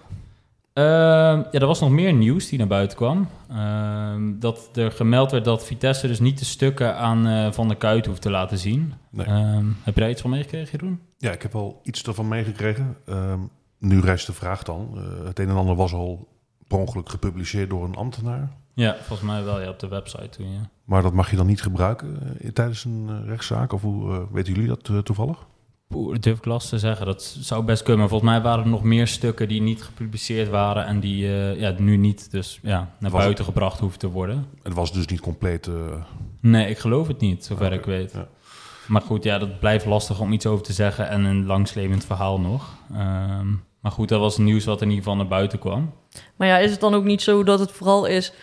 Ehm, 0.74 1.38
ja, 1.52 1.60
er 1.60 1.66
was 1.66 1.80
nog 1.80 1.90
meer 1.90 2.13
nieuws 2.13 2.50
die 2.50 2.58
naar 2.58 2.68
buiten 2.68 2.98
kwam. 2.98 3.28
Ehm, 3.50 4.40
dat 4.40 4.70
er 4.74 4.92
gemeld 4.92 5.32
werd 5.32 5.46
dat 5.46 5.66
Vitesse 5.66 6.08
dus 6.08 6.20
niet 6.20 6.40
de 6.40 6.46
stukken 6.46 6.96
aan 6.96 7.28
eh, 7.28 7.52
Van 7.52 7.68
der 7.68 7.78
Kuit 7.78 8.06
hoeft 8.06 8.22
te 8.22 8.30
laten 8.30 8.58
zien. 8.58 8.94
Nee. 9.10 9.25
Ehm, 9.25 9.66
heb 9.84 9.94
je 9.94 10.02
daar 10.02 10.10
iets 10.10 10.22
van 10.22 10.30
meegekregen, 10.30 10.72
Jeroen? 10.72 11.02
Ja, 11.18 11.32
ik 11.32 11.42
heb 11.42 11.54
wel 11.54 11.80
iets 11.84 12.04
ervan 12.04 12.28
meegekregen. 12.28 12.98
Nu 13.84 14.00
rijst 14.00 14.25
de 14.25 14.34
vraag 14.34 14.63
dan. 14.63 14.90
Eh, 14.96 15.25
het 15.25 15.40
een 15.40 15.50
en 15.50 15.56
ander 15.56 15.75
was 15.75 15.94
al 15.94 16.28
per 16.68 16.78
ongeluk 16.78 17.10
gepubliceerd 17.10 17.70
door 17.70 17.84
een 17.84 17.96
ambtenaar. 17.96 18.52
Ja, 18.74 18.96
volgens 19.01 19.30
mij 19.30 19.44
wel 19.44 19.62
ja, 19.62 19.70
op 19.70 19.80
de 19.80 19.88
website 19.88 20.30
toen, 20.30 20.51
ja. 20.51 20.70
Maar 20.86 21.01
dat 21.01 21.13
mag 21.13 21.30
je 21.30 21.36
dan 21.36 21.46
niet 21.46 21.62
gebruiken 21.62 22.38
eh, 22.39 22.50
tijdens 22.51 22.84
een 22.86 23.06
eh, 23.10 23.27
rechtszaak? 23.27 23.74
Of 23.74 23.82
hoe 23.82 24.12
eh, 24.12 24.20
weten 24.32 24.53
jullie 24.53 24.68
dat 24.68 25.06
toevallig? 25.06 25.38
Poeh, 25.88 26.12
dat 26.13 26.24
durf 26.24 26.38
ik 26.38 26.46
lastig 26.46 26.70
te 26.70 26.80
zeggen. 26.88 27.06
Dat 27.06 27.24
zou 27.39 27.63
best 27.63 27.82
kunnen. 27.84 28.00
Maar 28.00 28.10
volgens 28.10 28.32
mij 28.32 28.42
waren 28.42 28.63
er 28.63 28.70
nog 28.70 28.84
meer 28.84 29.08
stukken 29.08 29.48
die 29.48 29.62
niet 29.62 29.84
gepubliceerd 29.84 30.50
waren... 30.50 30.86
en 30.86 31.00
die 31.00 31.25
eh, 31.27 31.60
ja, 31.60 31.74
nu 31.77 31.98
niet 31.98 32.32
dus 32.32 32.60
ja, 32.62 32.92
naar 33.00 33.12
Was 33.12 33.22
buiten 33.22 33.46
gebracht 33.46 33.80
hoeven 33.80 34.00
te 34.00 34.10
worden. 34.10 34.46
Het 34.63 34.74
was 34.74 34.94
dus 34.94 35.06
niet 35.06 35.20
compleet. 35.20 35.68
eh, 35.68 35.74
Nee, 36.42 36.70
ik 36.70 36.77
geloof 36.77 37.08
het 37.08 37.20
niet, 37.20 37.46
zover 37.46 37.74
ik 37.74 37.86
weet. 37.86 38.12
ja. 38.12 38.27
Maar 38.88 39.01
goed, 39.01 39.24
ja, 39.24 39.38
dat 39.38 39.60
blijft 39.60 39.86
lastig 39.86 40.20
om 40.20 40.32
iets 40.34 40.46
over 40.46 40.63
te 40.65 40.74
zeggen... 40.74 41.10
en 41.10 41.24
een 41.24 41.46
langslevend 41.46 42.06
verhaal 42.06 42.39
nog. 42.39 42.74
Ehm, 42.94 43.48
maar 43.80 43.92
goed, 43.92 44.10
dat 44.10 44.20
was 44.20 44.36
het 44.36 44.46
nieuws 44.46 44.65
wat 44.65 44.82
in 44.82 44.88
ieder 44.88 45.03
geval 45.03 45.18
naar 45.18 45.27
buiten 45.27 45.60
kwam. 45.60 45.94
Maar 46.36 46.48
ja, 46.48 46.58
is 46.58 46.72
het 46.72 46.80
dan 46.80 46.94
ook 46.94 47.03
niet 47.03 47.22
zo 47.22 47.44
dat 47.44 47.60
het 47.60 47.72
vooral 47.72 48.06
is... 48.06 48.34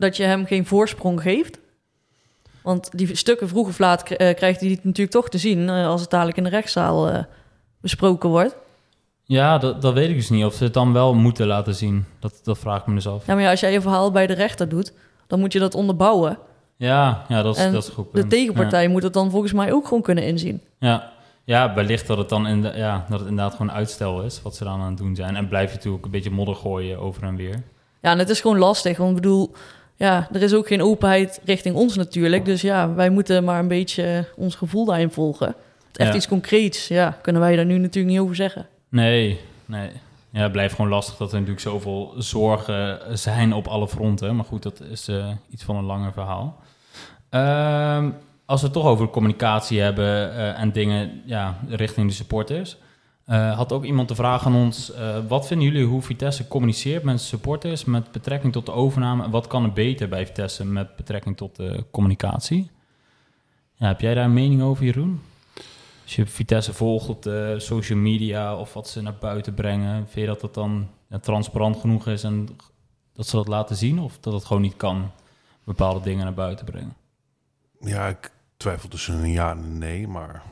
dat 0.00 0.16
je 0.16 0.22
hem 0.22 0.46
geen 0.46 0.66
voorsprong 0.66 1.22
geeft? 1.22 1.58
Want 2.62 2.98
die 2.98 3.16
stukken 3.16 3.48
vroeg 3.48 3.68
of 3.68 3.78
laat 3.78 4.02
eh, 4.02 4.34
krijgt 4.34 4.60
hij 4.60 4.68
die 4.68 4.80
natuurlijk 4.82 5.10
toch 5.10 5.28
te 5.28 5.38
zien... 5.38 5.68
eh, 5.68 5.86
als 5.86 6.00
het 6.00 6.10
dadelijk 6.10 6.36
in 6.36 6.44
de 6.44 6.50
rechtszaal 6.50 7.08
eh, 7.08 7.24
besproken 7.80 8.28
wordt. 8.28 8.56
Ja, 9.24 9.58
dat, 9.58 9.82
dat 9.82 9.94
weet 9.94 10.08
ik 10.08 10.16
dus 10.16 10.30
niet. 10.30 10.44
Of 10.44 10.54
ze 10.54 10.64
het 10.64 10.74
dan 10.74 10.92
wel 10.92 11.14
moeten 11.14 11.46
laten 11.46 11.74
zien. 11.74 12.04
Dat, 12.18 12.40
dat 12.42 12.58
vraag 12.58 12.80
ik 12.80 12.86
me 12.86 12.94
dus 12.94 13.06
af. 13.06 13.26
Ja, 13.26 13.34
maar 13.34 13.42
ja, 13.42 13.50
als 13.50 13.60
jij 13.60 13.72
je 13.72 13.80
verhaal 13.80 14.10
bij 14.10 14.26
de 14.26 14.32
rechter 14.32 14.68
doet... 14.68 14.92
dan 15.26 15.40
moet 15.40 15.52
je 15.52 15.58
dat 15.58 15.74
onderbouwen. 15.74 16.38
Ja, 16.76 17.24
ja 17.28 17.42
dat, 17.42 17.56
is, 17.56 17.62
En 17.62 17.72
dat 17.72 17.82
is 17.82 17.88
een 17.88 17.94
goed 17.94 18.12
De 18.12 18.26
tegenpartij 18.26 18.88
moet 18.88 19.02
het 19.02 19.12
dan 19.12 19.30
volgens 19.30 19.52
mij 19.52 19.72
ook 19.72 19.86
gewoon 19.86 20.02
kunnen 20.02 20.24
inzien. 20.24 20.62
Ja, 20.78 21.12
ja 21.44 21.74
wellicht 21.74 22.06
dat 22.06 22.18
het 22.18 22.28
dan 22.28 22.46
in 22.46 22.62
de, 22.62 22.72
ja, 22.74 23.06
dat 23.08 23.18
het 23.18 23.28
inderdaad 23.28 23.54
gewoon 23.54 23.72
uitstel 23.72 24.22
is 24.22 24.42
wat 24.42 24.56
ze 24.56 24.64
dan 24.64 24.80
aan 24.80 24.88
het 24.88 24.98
doen 24.98 25.14
zijn. 25.14 25.36
En 25.36 25.48
blijf 25.48 25.70
je 25.70 25.76
natuurlijk 25.76 26.04
een 26.04 26.10
beetje 26.10 26.30
modder 26.30 26.54
gooien 26.54 26.98
over 26.98 27.22
en 27.22 27.36
weer. 27.36 27.62
Ja, 28.02 28.10
en 28.10 28.18
het 28.18 28.28
is 28.28 28.40
gewoon 28.40 28.58
lastig. 28.58 28.96
Want 28.96 29.10
ik 29.10 29.16
bedoel, 29.16 29.54
ja, 30.00 30.28
er 30.32 30.42
is 30.42 30.54
ook 30.54 30.66
geen 30.66 30.82
openheid 30.82 31.40
richting 31.44 31.74
ons 31.74 31.96
natuurlijk. 31.96 32.44
Dus 32.44 32.60
ja, 32.60 32.94
wij 32.94 33.10
moeten 33.10 33.44
maar 33.44 33.58
een 33.58 33.68
beetje 33.68 34.24
ons 34.36 34.54
gevoel 34.54 34.84
daarin 34.84 35.10
volgen. 35.10 35.46
Het 35.88 35.98
echt 35.98 36.08
Ja. 36.08 36.14
iets 36.14 36.28
concreets, 36.28 36.88
ja, 36.88 37.18
kunnen 37.22 37.42
wij 37.42 37.56
daar 37.56 37.64
nu 37.64 37.78
natuurlijk 37.78 38.12
niet 38.14 38.22
over 38.22 38.34
zeggen. 38.36 38.66
Nee, 38.88 39.40
nee. 39.66 39.90
Ja, 40.30 40.42
het 40.42 40.52
blijft 40.52 40.74
gewoon 40.74 40.90
lastig 40.90 41.16
dat 41.16 41.28
er 41.28 41.34
natuurlijk 41.34 41.60
zoveel 41.60 42.14
zorgen 42.16 42.98
zijn 43.18 43.52
op 43.52 43.66
alle 43.66 43.88
fronten. 43.88 44.36
Maar 44.36 44.44
goed, 44.44 44.62
dat 44.62 44.80
is 44.90 45.08
eh, 45.08 45.30
iets 45.50 45.62
van 45.64 45.76
een 45.76 45.84
langer 45.84 46.12
verhaal. 46.12 46.58
Ehm, 47.30 48.10
als 48.46 48.60
we 48.60 48.66
het 48.66 48.76
toch 48.76 48.86
over 48.86 49.08
communicatie 49.08 49.80
hebben 49.80 50.34
eh, 50.36 50.60
en 50.60 50.72
dingen 50.72 51.22
ja, 51.24 51.58
richting 51.68 52.08
de 52.08 52.14
supporters. 52.14 52.76
Eh, 53.30 53.56
had 53.56 53.72
ook 53.72 53.84
iemand 53.84 54.08
de 54.08 54.14
vraag 54.14 54.46
aan 54.46 54.54
ons: 54.54 54.92
eh, 54.92 55.18
wat 55.28 55.46
vinden 55.46 55.66
jullie 55.66 55.86
hoe 55.86 56.02
Vitesse 56.02 56.48
communiceert 56.48 57.02
met 57.02 57.20
supporters 57.20 57.84
met 57.84 58.12
betrekking 58.12 58.52
tot 58.52 58.66
de 58.66 58.72
overname? 58.72 59.24
En 59.24 59.30
wat 59.30 59.46
kan 59.46 59.64
er 59.64 59.72
beter 59.72 60.08
bij 60.08 60.26
Vitesse 60.26 60.64
met 60.64 60.96
betrekking 60.96 61.36
tot 61.36 61.56
de 61.56 61.84
communicatie? 61.90 62.70
Ja, 63.74 63.86
heb 63.86 64.00
jij 64.00 64.14
daar 64.14 64.24
een 64.24 64.32
mening 64.32 64.62
over, 64.62 64.84
Jeroen? 64.84 65.20
Als 66.02 66.16
je 66.16 66.26
Vitesse 66.26 66.72
volgt 66.72 67.08
op 67.08 67.22
de 67.22 67.54
social 67.58 67.98
media 67.98 68.56
of 68.56 68.74
wat 68.74 68.88
ze 68.88 69.02
naar 69.02 69.16
buiten 69.20 69.54
brengen, 69.54 69.94
vind 69.94 70.26
je 70.26 70.26
dat 70.26 70.40
dat 70.40 70.54
dan 70.54 70.88
transparant 71.20 71.76
genoeg 71.76 72.06
is 72.06 72.22
en 72.22 72.48
dat 73.12 73.26
ze 73.26 73.36
dat 73.36 73.48
laten 73.48 73.76
zien? 73.76 73.98
Of 73.98 74.18
dat 74.20 74.32
het 74.32 74.44
gewoon 74.44 74.62
niet 74.62 74.76
kan 74.76 75.10
bepaalde 75.64 76.00
dingen 76.00 76.24
naar 76.24 76.34
buiten 76.34 76.64
brengen? 76.64 76.96
Ja, 77.80 78.06
ik 78.06 78.30
twijfel 78.56 78.88
tussen 78.88 79.14
een 79.14 79.30
ja 79.30 79.50
en 79.50 79.58
een 79.58 79.78
nee, 79.78 80.08
maar 80.08 80.42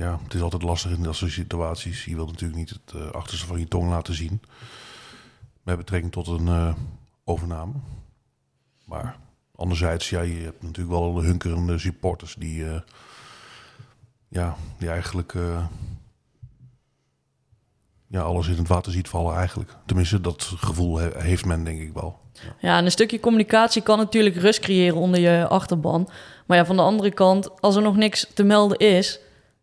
ja, 0.00 0.18
het 0.22 0.34
is 0.34 0.40
altijd 0.40 0.62
lastig 0.62 0.90
in 0.90 1.02
dat 1.02 1.16
soort 1.16 1.30
situaties. 1.30 2.04
Je 2.04 2.14
wilt 2.14 2.30
natuurlijk 2.30 2.58
niet 2.58 2.70
het 2.70 2.94
eh, 2.94 3.10
achterste 3.10 3.46
van 3.46 3.58
je 3.58 3.68
tong 3.68 3.88
laten 3.88 4.14
zien. 4.14 4.42
Met 5.62 5.76
betrekking 5.76 6.12
tot 6.12 6.26
een 6.26 6.48
eh, 6.48 6.74
overname. 7.24 7.72
Maar 8.84 9.16
anderzijds, 9.56 10.10
ja, 10.10 10.20
je 10.20 10.42
hebt 10.42 10.62
natuurlijk 10.62 10.98
wel 10.98 11.22
hunkerende 11.22 11.78
supporters 11.78 12.34
die, 12.34 12.68
eh, 12.68 12.80
ja, 14.28 14.56
die 14.78 14.88
eigenlijk 14.88 15.34
ja, 18.06 18.20
alles 18.20 18.48
in 18.48 18.56
het 18.56 18.68
water 18.68 18.92
ziet 18.92 19.08
vallen 19.08 19.36
eigenlijk. 19.36 19.76
Tenminste, 19.86 20.20
dat 20.20 20.42
gevoel 20.42 20.98
he- 20.98 21.20
heeft 21.22 21.44
men 21.44 21.64
denk 21.64 21.80
ik 21.80 21.92
wel. 21.92 22.18
Ja, 22.60 22.78
en 22.78 22.84
een 22.84 22.90
stukje 22.90 23.20
communicatie 23.20 23.82
kan 23.82 23.98
natuurlijk 23.98 24.36
rust 24.36 24.60
creëren 24.60 24.98
onder 24.98 25.20
je 25.20 25.46
achterban. 25.48 26.08
Maar 26.46 26.56
ja, 26.56 26.64
van 26.66 26.76
de 26.76 26.82
andere 26.82 27.10
kant, 27.10 27.60
als 27.60 27.76
er 27.76 27.82
nog 27.82 27.96
niks 27.96 28.26
te 28.34 28.42
melden 28.42 28.78
is, 28.78 29.20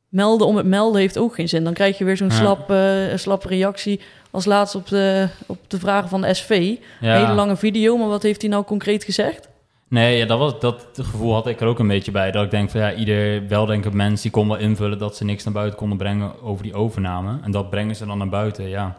melden 0.10 0.48
om 0.48 0.56
het 0.58 0.66
melden 0.66 1.02
heeft 1.02 1.18
ook 1.18 1.36
geen 1.36 1.50
zin. 1.50 1.64
Dan 1.64 1.74
krijg 1.74 1.98
je 1.98 2.04
weer 2.04 2.18
zo'n 2.18 2.28
Ja. 2.30 2.34
slap, 2.36 2.72
eh, 2.72 3.16
slappe 3.16 3.48
reactie 3.48 4.00
als 4.32 4.46
laatst 4.46 4.76
op 4.76 4.88
de, 4.88 5.28
op 5.46 5.58
de 5.68 5.80
vragen 5.80 6.10
van 6.10 6.22
de 6.22 6.34
SV. 6.34 6.76
Ja. 7.00 7.16
Een 7.16 7.22
hele 7.22 7.34
lange 7.36 7.58
video, 7.58 7.98
maar 7.98 8.08
wat 8.08 8.24
heeft 8.24 8.42
hij 8.42 8.50
nou 8.50 8.64
concreet 8.64 9.04
gezegd? 9.04 9.48
Nee, 9.90 10.18
ja, 10.18 10.26
dat, 10.26 10.40
was, 10.40 10.60
dat 10.60 10.88
gevoel 10.94 11.34
had 11.34 11.48
ik 11.48 11.62
er 11.62 11.68
ook 11.68 11.80
een 11.80 11.88
beetje 11.88 12.12
bij. 12.12 12.32
Dat 12.32 12.44
ik 12.44 12.52
denk 12.52 12.70
van 12.70 12.80
ja, 12.82 12.94
ieder 12.94 13.48
weldenkend 13.48 13.94
mens 13.94 14.22
die 14.22 14.32
kon 14.32 14.48
wel 14.48 14.58
invullen 14.58 14.98
dat 14.98 15.16
ze 15.16 15.24
niks 15.26 15.44
naar 15.44 15.54
buiten 15.54 15.78
konden 15.80 15.98
brengen 15.98 16.42
over 16.42 16.64
die 16.64 16.74
overname. 16.74 17.40
En 17.44 17.52
dat 17.52 17.70
brengen 17.70 17.96
ze 17.96 18.06
dan 18.06 18.18
naar 18.18 18.30
buiten, 18.30 18.70
ja. 18.70 18.96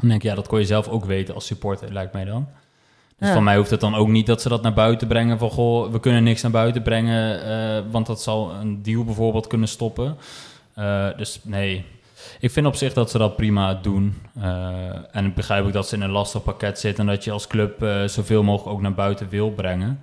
Dan 0.00 0.08
denk 0.08 0.22
ik, 0.22 0.28
ja, 0.28 0.34
dat 0.34 0.46
kon 0.48 0.58
je 0.58 0.64
zelf 0.66 0.88
ook 0.88 1.04
weten 1.04 1.34
als 1.34 1.46
supporter, 1.46 1.92
lijkt 1.92 2.12
mij 2.12 2.24
dan. 2.24 2.48
Dus 3.18 3.28
Ja. 3.28 3.34
van 3.34 3.44
mij 3.44 3.56
hoeft 3.56 3.70
het 3.70 3.80
dan 3.80 3.94
ook 3.94 4.08
niet 4.08 4.26
dat 4.26 4.42
ze 4.42 4.48
dat 4.48 4.62
naar 4.62 4.72
buiten 4.74 5.08
brengen. 5.08 5.38
Van 5.38 5.50
goh, 5.50 5.92
we 5.92 6.00
kunnen 6.00 6.22
niks 6.22 6.42
naar 6.42 6.50
buiten 6.50 6.82
brengen, 6.82 7.44
eh, 7.44 7.82
want 7.90 8.06
dat 8.06 8.22
zal 8.22 8.50
een 8.50 8.82
deal 8.82 9.04
bijvoorbeeld 9.04 9.46
kunnen 9.46 9.68
stoppen. 9.68 10.16
Eh, 10.74 11.06
dus 11.16 11.40
nee, 11.42 11.84
ik 12.40 12.50
vind 12.50 12.66
op 12.66 12.74
zich 12.74 12.92
dat 12.92 13.10
ze 13.10 13.18
dat 13.18 13.36
prima 13.36 13.74
doen. 13.74 14.22
Eh, 14.40 14.76
en 15.12 15.24
ik 15.26 15.34
begrijp 15.34 15.64
ook 15.64 15.72
dat 15.72 15.88
ze 15.88 15.94
in 15.96 16.02
een 16.02 16.10
lastig 16.10 16.42
pakket 16.42 16.78
zitten 16.78 17.08
en 17.08 17.14
dat 17.14 17.24
je 17.24 17.30
als 17.30 17.46
club 17.46 17.86
zoveel 18.06 18.42
mogelijk 18.42 18.74
ook 18.76 18.82
naar 18.82 18.94
buiten 18.94 19.28
wil 19.28 19.50
brengen. 19.50 20.00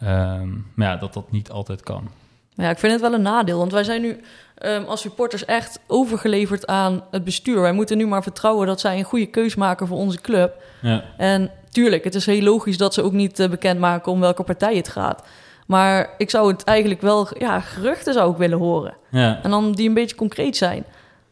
Ehm, 0.00 0.48
maar 0.74 0.88
ja, 0.88 0.96
dat 0.96 1.12
dat 1.14 1.30
niet 1.30 1.50
altijd 1.50 1.82
kan. 1.82 2.08
Ja, 2.54 2.70
ik 2.70 2.78
vind 2.78 2.92
het 2.92 3.00
wel 3.00 3.12
een 3.12 3.22
nadeel, 3.22 3.58
want 3.58 3.72
wij 3.72 3.84
zijn 3.84 4.00
nu 4.00 4.20
ehm, 4.54 4.84
als 4.84 5.00
supporters 5.00 5.44
echt 5.44 5.80
overgeleverd 5.86 6.66
aan 6.66 7.02
het 7.10 7.24
bestuur. 7.24 7.60
Wij 7.60 7.72
moeten 7.72 7.96
nu 7.96 8.06
maar 8.06 8.22
vertrouwen 8.22 8.66
dat 8.66 8.80
zij 8.80 8.98
een 8.98 9.04
goede 9.04 9.26
keus 9.26 9.54
maken 9.54 9.86
voor 9.86 9.96
onze 9.98 10.20
club. 10.20 10.62
Ja, 10.82 11.04
En 11.16 11.50
tuurlijk, 11.74 12.04
het 12.04 12.14
is 12.14 12.26
heel 12.26 12.42
logisch 12.42 12.76
dat 12.78 12.94
ze 12.94 13.02
ook 13.02 13.12
niet 13.12 13.38
eh, 13.40 13.48
bekendmaken 13.48 14.12
om 14.12 14.20
welke 14.20 14.42
partij 14.42 14.76
het 14.76 14.88
gaat. 14.88 15.22
Maar 15.66 16.14
ik 16.18 16.30
zou 16.30 16.52
het 16.52 16.64
eigenlijk 16.64 17.00
wel, 17.00 17.28
ja, 17.38 17.60
geruchten 17.60 18.12
zou 18.14 18.30
ik 18.32 18.36
willen 18.36 18.58
horen. 18.58 18.94
ja. 19.10 19.40
En 19.42 19.50
dan 19.50 19.72
die 19.72 19.88
een 19.88 19.94
beetje 19.94 20.16
concreet 20.16 20.56
zijn. 20.56 20.84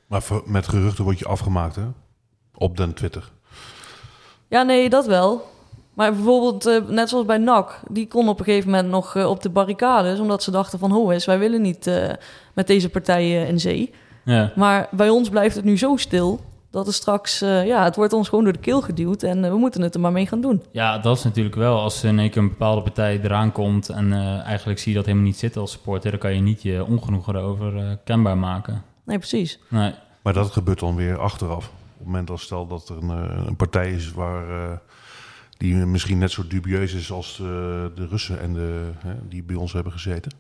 Maar 0.07 0.23
voor- 0.23 0.43
met 0.47 0.69
geruchten 0.69 1.05
word 1.05 1.19
je 1.19 1.25
afgemaakt 1.25 1.77
hè? 1.77 1.83
op 2.55 2.77
den 2.77 2.95
Twitter. 2.95 3.31
Ja, 4.49 4.63
nee, 4.63 4.89
dat 4.89 5.07
wel. 5.07 5.51
Maar 5.95 6.13
bijvoorbeeld, 6.15 6.67
eh, 6.67 6.77
net 6.89 7.09
zoals 7.09 7.27
bij 7.27 7.39
NAC, 7.39 7.81
die 7.89 8.09
kon 8.09 8.29
op 8.29 8.39
een 8.39 8.45
gegeven 8.45 8.71
moment 8.71 8.89
nog 8.89 9.17
eh, 9.17 9.29
op 9.31 9.43
de 9.43 9.49
barricades, 9.51 10.19
omdat 10.21 10.43
ze 10.43 10.51
dachten 10.51 10.79
van, 10.79 10.91
ho 10.91 11.11
eens, 11.11 11.25
wij 11.25 11.39
willen 11.39 11.63
niet 11.63 11.87
eh, 11.87 12.11
met 12.53 12.67
deze 12.67 12.89
partijen 12.89 13.47
in 13.47 13.61
zee. 13.61 13.93
ja. 14.25 14.53
Maar 14.57 14.89
bij 14.91 15.09
ons 15.09 15.29
blijft 15.29 15.57
het 15.57 15.65
nu 15.65 15.79
zo 15.79 15.97
stil, 15.97 16.41
dat 16.73 16.87
er 16.87 16.93
straks, 16.93 17.41
eh, 17.41 17.67
ja, 17.67 17.85
het 17.85 17.97
wordt 17.97 18.13
ons 18.13 18.29
gewoon 18.29 18.45
door 18.45 18.53
de 18.53 18.59
keel 18.59 18.81
geduwd 18.83 19.23
en 19.23 19.45
eh, 19.45 19.51
we 19.51 19.57
moeten 19.57 19.83
het 19.83 19.95
er 19.95 20.01
maar 20.01 20.13
mee 20.13 20.27
gaan 20.27 20.41
doen. 20.41 20.63
Ja, 20.71 20.99
dat 20.99 21.17
is 21.17 21.25
natuurlijk 21.25 21.55
wel. 21.55 21.81
Als 21.81 22.05
in 22.05 22.19
één 22.19 22.31
keer 22.31 22.43
een 22.43 22.49
bepaalde 22.49 22.83
partij 22.83 23.21
eraan 23.23 23.53
komt 23.53 23.89
en 23.89 24.13
eh, 24.13 24.41
eigenlijk 24.41 24.79
zie 24.79 24.91
je 24.91 24.97
dat 24.97 25.07
helemaal 25.07 25.27
niet 25.27 25.39
zitten 25.39 25.61
als 25.61 25.71
supporter, 25.71 26.11
dan 26.11 26.21
kan 26.21 26.35
je 26.35 26.41
niet 26.41 26.63
je 26.63 26.85
ongenoegen 26.85 27.37
erover 27.37 27.77
eh, 27.77 27.97
kenbaar 28.05 28.39
maken. 28.39 28.83
Nee, 29.05 29.19
precies. 29.19 29.59
Nee. 29.69 29.95
Maar 30.23 30.33
dat 30.33 30.51
gebeurt 30.51 30.79
dan 30.79 30.97
weer 30.97 31.19
achteraf. 31.19 31.67
Op 31.67 31.99
het 31.99 32.07
moment 32.07 32.31
als 32.31 32.43
stel 32.43 32.67
dat 32.67 32.89
er 32.89 32.97
een, 32.97 33.09
een 33.47 33.57
partij 33.57 33.93
is 33.93 34.13
waar, 34.13 34.71
eh, 34.71 34.77
die 35.57 35.75
misschien 35.75 36.19
net 36.19 36.31
zo 36.31 36.47
dubieus 36.47 36.95
is 36.95 37.13
als 37.13 37.39
eh, 37.41 37.47
de 37.95 38.07
Russen 38.11 38.41
en 38.41 38.53
de, 38.53 38.91
hè, 38.99 39.15
die 39.29 39.43
bij 39.43 39.57
ons 39.57 39.73
hebben 39.73 39.93
gezeten. 39.93 40.33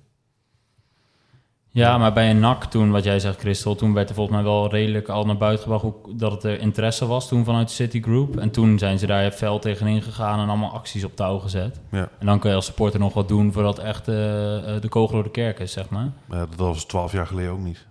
Ja, 1.75 1.99
maar 1.99 2.12
bij 2.12 2.31
een 2.31 2.41
NAC 2.41 2.64
toen, 2.64 2.91
wat 2.91 3.05
jij 3.05 3.21
zegt, 3.21 3.38
Christel, 3.38 3.75
toen 3.75 3.93
werd 3.93 4.09
er 4.09 4.14
volgens 4.14 4.37
mij 4.37 4.45
wel 4.45 4.71
redelijk 4.71 5.09
al 5.09 5.25
naar 5.25 5.37
buiten 5.37 5.62
gebracht 5.62 5.83
hoe, 5.83 6.17
dat 6.17 6.33
het 6.33 6.45
er 6.45 6.61
interesse 6.61 7.07
was 7.07 7.29
toen 7.29 7.45
vanuit 7.45 7.69
de 7.69 7.75
Citigroup. 7.75 8.37
En 8.37 8.50
toen 8.50 8.79
zijn 8.79 8.99
ze 8.99 9.07
daar 9.07 9.31
fel 9.31 9.59
tegenin 9.59 10.02
gegaan 10.02 10.41
en 10.41 10.49
allemaal 10.49 10.73
acties 10.73 11.05
op 11.05 11.17
touw 11.17 11.38
gezet. 11.38 11.81
Ja. 11.91 12.09
En 12.19 12.26
dan 12.26 12.38
kun 12.38 12.50
je 12.50 12.57
als 12.57 12.67
supporter 12.67 13.00
nog 13.00 13.14
wat 13.14 13.29
doen 13.29 13.52
voordat 13.52 13.79
echt 13.79 14.09
eh, 14.09 14.75
eh, 14.75 14.83
de 14.83 14.88
kogel 14.88 15.14
door 15.14 15.25
de 15.25 15.31
kerk 15.31 15.59
is, 15.59 15.73
zeg 15.73 15.88
maar. 15.88 16.12
Maar 16.26 16.38
ja, 16.38 16.47
dat 16.47 16.59
was 16.59 16.85
twaalf 16.85 17.12
jaar 17.12 17.26
geleden 17.26 17.50
ook 17.50 17.59
niet. 17.59 17.87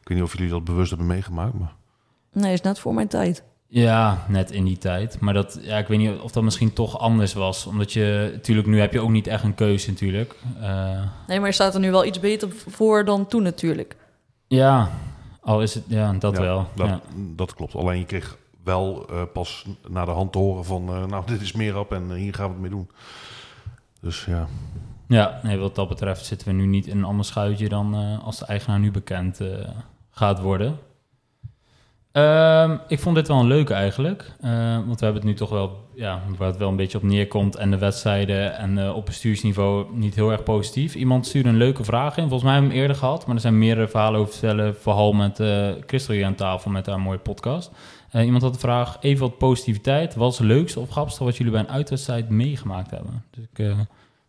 Ik 0.00 0.08
weet 0.08 0.18
niet 0.18 0.26
of 0.26 0.32
jullie 0.32 0.50
dat 0.50 0.64
bewust 0.64 0.88
hebben 0.88 1.06
meegemaakt, 1.06 1.54
maar 1.54 1.72
Nee, 2.32 2.52
is 2.52 2.60
net 2.60 2.78
voor 2.78 2.94
mijn 2.94 3.08
tijd. 3.08 3.44
Ja, 3.74 4.24
net 4.28 4.50
in 4.50 4.64
die 4.64 4.78
tijd. 4.78 5.20
Maar 5.20 5.34
dat, 5.34 5.58
ja, 5.62 5.78
ik 5.78 5.86
weet 5.86 5.98
niet 5.98 6.20
of 6.20 6.32
dat 6.32 6.42
misschien 6.42 6.72
toch 6.72 6.98
anders 6.98 7.32
was. 7.32 7.66
Omdat 7.66 7.92
je, 7.92 8.30
natuurlijk, 8.32 8.66
nu 8.66 8.80
heb 8.80 8.92
je 8.92 9.00
ook 9.00 9.10
niet 9.10 9.26
echt 9.26 9.44
een 9.44 9.54
keuze 9.54 9.90
natuurlijk. 9.90 10.34
Eh, 10.60 11.02
Nee, 11.26 11.38
maar 11.38 11.48
je 11.48 11.54
staat 11.54 11.74
er 11.74 11.80
nu 11.80 11.90
wel 11.90 12.04
iets 12.04 12.20
beter 12.20 12.48
voor 12.50 13.04
dan 13.04 13.26
toen 13.26 13.42
natuurlijk. 13.42 13.96
ja, 14.46 14.90
al 15.40 15.62
is 15.62 15.74
het, 15.74 15.84
ja, 15.86 16.12
dat 16.12 16.36
ja, 16.36 16.42
wel. 16.42 16.68
Dat, 16.74 16.88
ja. 16.88 17.00
dat 17.16 17.54
klopt. 17.54 17.74
Alleen 17.74 17.98
je 17.98 18.04
kreeg 18.04 18.36
wel 18.64 19.06
eh, 19.10 19.22
pas 19.32 19.66
naar 19.88 20.06
de 20.06 20.12
hand 20.12 20.32
te 20.32 20.38
horen 20.38 20.64
van, 20.64 20.88
eh, 20.88 21.04
nou 21.04 21.26
dit 21.32 21.40
is 21.40 21.52
meer 21.52 21.78
op 21.78 21.92
en 21.92 22.12
hier 22.12 22.34
gaan 22.34 22.46
we 22.46 22.52
het 22.52 22.60
mee 22.60 22.70
doen. 22.70 22.90
Dus 24.00 24.24
ja, 24.24 24.46
ja, 25.08 25.40
nee, 25.42 25.58
wat 25.58 25.74
dat 25.74 25.88
betreft 25.88 26.24
zitten 26.24 26.48
we 26.48 26.54
nu 26.54 26.66
niet 26.66 26.86
in 26.86 26.98
een 26.98 27.04
ander 27.04 27.24
schuitje 27.24 27.68
dan 27.68 27.94
eh, 27.94 28.24
als 28.24 28.38
de 28.38 28.46
eigenaar 28.46 28.78
nu 28.78 28.90
bekend 28.90 29.40
gaat 30.10 30.40
worden. 30.40 30.78
Ehm, 32.14 32.76
ik 32.88 33.00
vond 33.00 33.16
dit 33.16 33.28
wel 33.28 33.38
een 33.38 33.46
leuke 33.46 33.74
eigenlijk. 33.74 34.32
Eh, 34.40 34.50
want 34.74 34.98
we 34.98 35.04
hebben 35.04 35.22
het 35.22 35.24
nu 35.24 35.34
toch 35.34 35.50
wel, 35.50 35.78
ja, 35.94 36.20
waar 36.38 36.48
het 36.48 36.56
wel 36.56 36.68
een 36.68 36.76
beetje 36.76 36.98
op 36.98 37.04
neerkomt. 37.04 37.56
En 37.56 37.70
de 37.70 37.78
wedstrijden 37.78 38.56
en 38.56 38.78
eh, 38.78 38.96
op 38.96 39.06
bestuursniveau 39.06 39.86
niet 39.92 40.14
heel 40.14 40.30
erg 40.30 40.42
positief. 40.42 40.94
Iemand 40.94 41.26
stuurde 41.26 41.48
een 41.48 41.56
leuke 41.56 41.84
vraag 41.84 42.16
in. 42.16 42.22
Volgens 42.22 42.42
mij 42.42 42.52
hebben 42.52 42.70
we 42.70 42.76
hem 42.76 42.84
eerder 42.84 43.02
gehad. 43.02 43.26
Maar 43.26 43.34
er 43.34 43.40
zijn 43.40 43.58
meerdere 43.58 43.88
verhalen 43.88 44.20
over 44.20 44.32
te 44.32 44.38
vertellen. 44.38 44.76
Vooral 44.76 45.12
met 45.12 45.40
eh 45.40 45.68
Christel 45.86 46.14
hier 46.14 46.24
aan 46.24 46.34
tafel 46.34 46.70
met 46.70 46.86
haar 46.86 47.00
mooie 47.00 47.18
podcast. 47.18 47.70
Eh, 48.10 48.24
iemand 48.24 48.42
had 48.42 48.52
de 48.52 48.58
vraag, 48.58 48.96
even 49.00 49.20
wat 49.20 49.38
positiviteit. 49.38 50.14
Wat 50.14 50.32
is 50.32 50.38
het 50.38 50.46
leukste 50.46 50.80
of 50.80 50.90
grappigste 50.90 51.24
wat 51.24 51.36
jullie 51.36 51.52
bij 51.52 51.60
een 51.60 51.68
uitwedstrijd 51.68 52.28
meegemaakt 52.28 52.90
hebben? 52.90 53.24
Dus 53.30 53.44
ik 53.52 53.58
uh, 53.58 53.70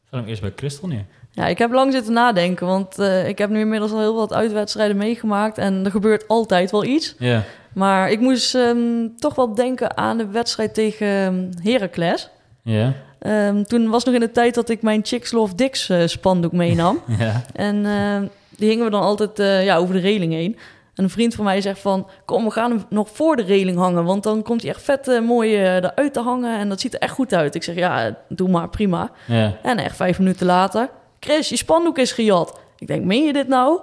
ga 0.10 0.18
hem 0.18 0.26
eerst 0.26 0.42
bij 0.42 0.54
Christel 0.56 0.88
neer. 0.88 1.06
Ja, 1.32 1.48
ik 1.48 1.58
heb 1.58 1.72
lang 1.72 1.92
zitten 1.92 2.14
nadenken, 2.14 2.68
want 2.68 3.00
uh, 3.00 3.28
ik 3.28 3.38
heb 3.38 3.50
nu 3.50 3.60
inmiddels 3.60 3.92
al 3.92 4.00
heel 4.00 4.16
wat 4.16 4.34
uitwedstrijden 4.34 4.98
meegemaakt 4.98 5.58
en 5.58 5.86
er 5.86 5.92
gebeurt 5.92 6.28
altijd 6.28 6.72
wel 6.72 6.84
iets. 6.84 7.16
Ja. 7.20 7.44
Maar 7.76 8.12
ik 8.12 8.20
moest 8.20 8.56
um, 8.56 9.14
toch 9.18 9.36
wel 9.36 9.56
denken 9.56 9.98
aan 9.98 10.18
de 10.18 10.28
wedstrijd 10.28 10.74
tegen 10.74 11.08
um, 11.08 11.50
Heracles. 11.62 12.30
Ja. 12.62 12.94
Um, 13.20 13.64
toen 13.64 13.90
was 13.90 14.04
nog 14.04 14.14
in 14.14 14.20
de 14.20 14.32
tijd 14.32 14.56
dat 14.56 14.70
ik 14.70 14.82
mijn 14.82 15.06
Chicks 15.06 15.32
Love 15.32 15.56
Dicks 15.56 15.90
uh, 15.90 16.08
spandoek 16.08 16.52
meenam. 16.52 17.02
ja. 17.20 17.42
En 17.54 17.76
uh, 17.76 18.18
die 18.58 18.70
hingen 18.70 18.86
we 18.86 18.92
dan 18.92 19.02
altijd 19.02 19.40
uh, 19.40 19.66
ja, 19.66 19.78
over 19.78 19.94
de 19.94 20.02
reling 20.02 20.34
heen. 20.34 20.58
En 20.94 21.04
een 21.04 21.10
vriend 21.10 21.36
van 21.36 21.46
mij 21.46 21.62
zegt 21.62 21.80
van, 21.80 22.08
kom, 22.26 22.44
we 22.44 22.52
gaan 22.52 22.72
hem 22.72 22.84
nog 22.90 23.10
voor 23.10 23.36
de 23.36 23.44
reling 23.44 23.78
hangen, 23.78 24.04
want 24.04 24.24
dan 24.24 24.44
komt 24.44 24.62
hij 24.62 24.72
echt 24.72 24.82
vet 24.82 25.08
uh, 25.08 25.22
mooi 25.22 25.56
eruit 25.56 26.14
te 26.14 26.20
hangen 26.20 26.60
en 26.60 26.70
dat 26.70 26.80
ziet 26.80 26.94
er 26.94 27.00
echt 27.00 27.14
goed 27.14 27.34
uit. 27.34 27.56
Ik 27.56 27.64
zeg, 27.64 27.76
ja, 27.76 28.18
doe 28.30 28.50
maar, 28.50 28.70
prima. 28.70 29.12
Ja. 29.28 29.58
En 29.62 29.78
echt 29.78 29.96
vijf 29.96 30.20
minuten 30.20 30.46
later, 30.46 30.90
Chris, 31.20 31.50
je 31.50 31.58
spandoek 31.58 31.98
is 31.98 32.12
gejat. 32.12 32.60
Ik 32.78 32.88
denk, 32.88 33.06
meen 33.06 33.24
je 33.24 33.34
dit 33.34 33.48
nou? 33.48 33.80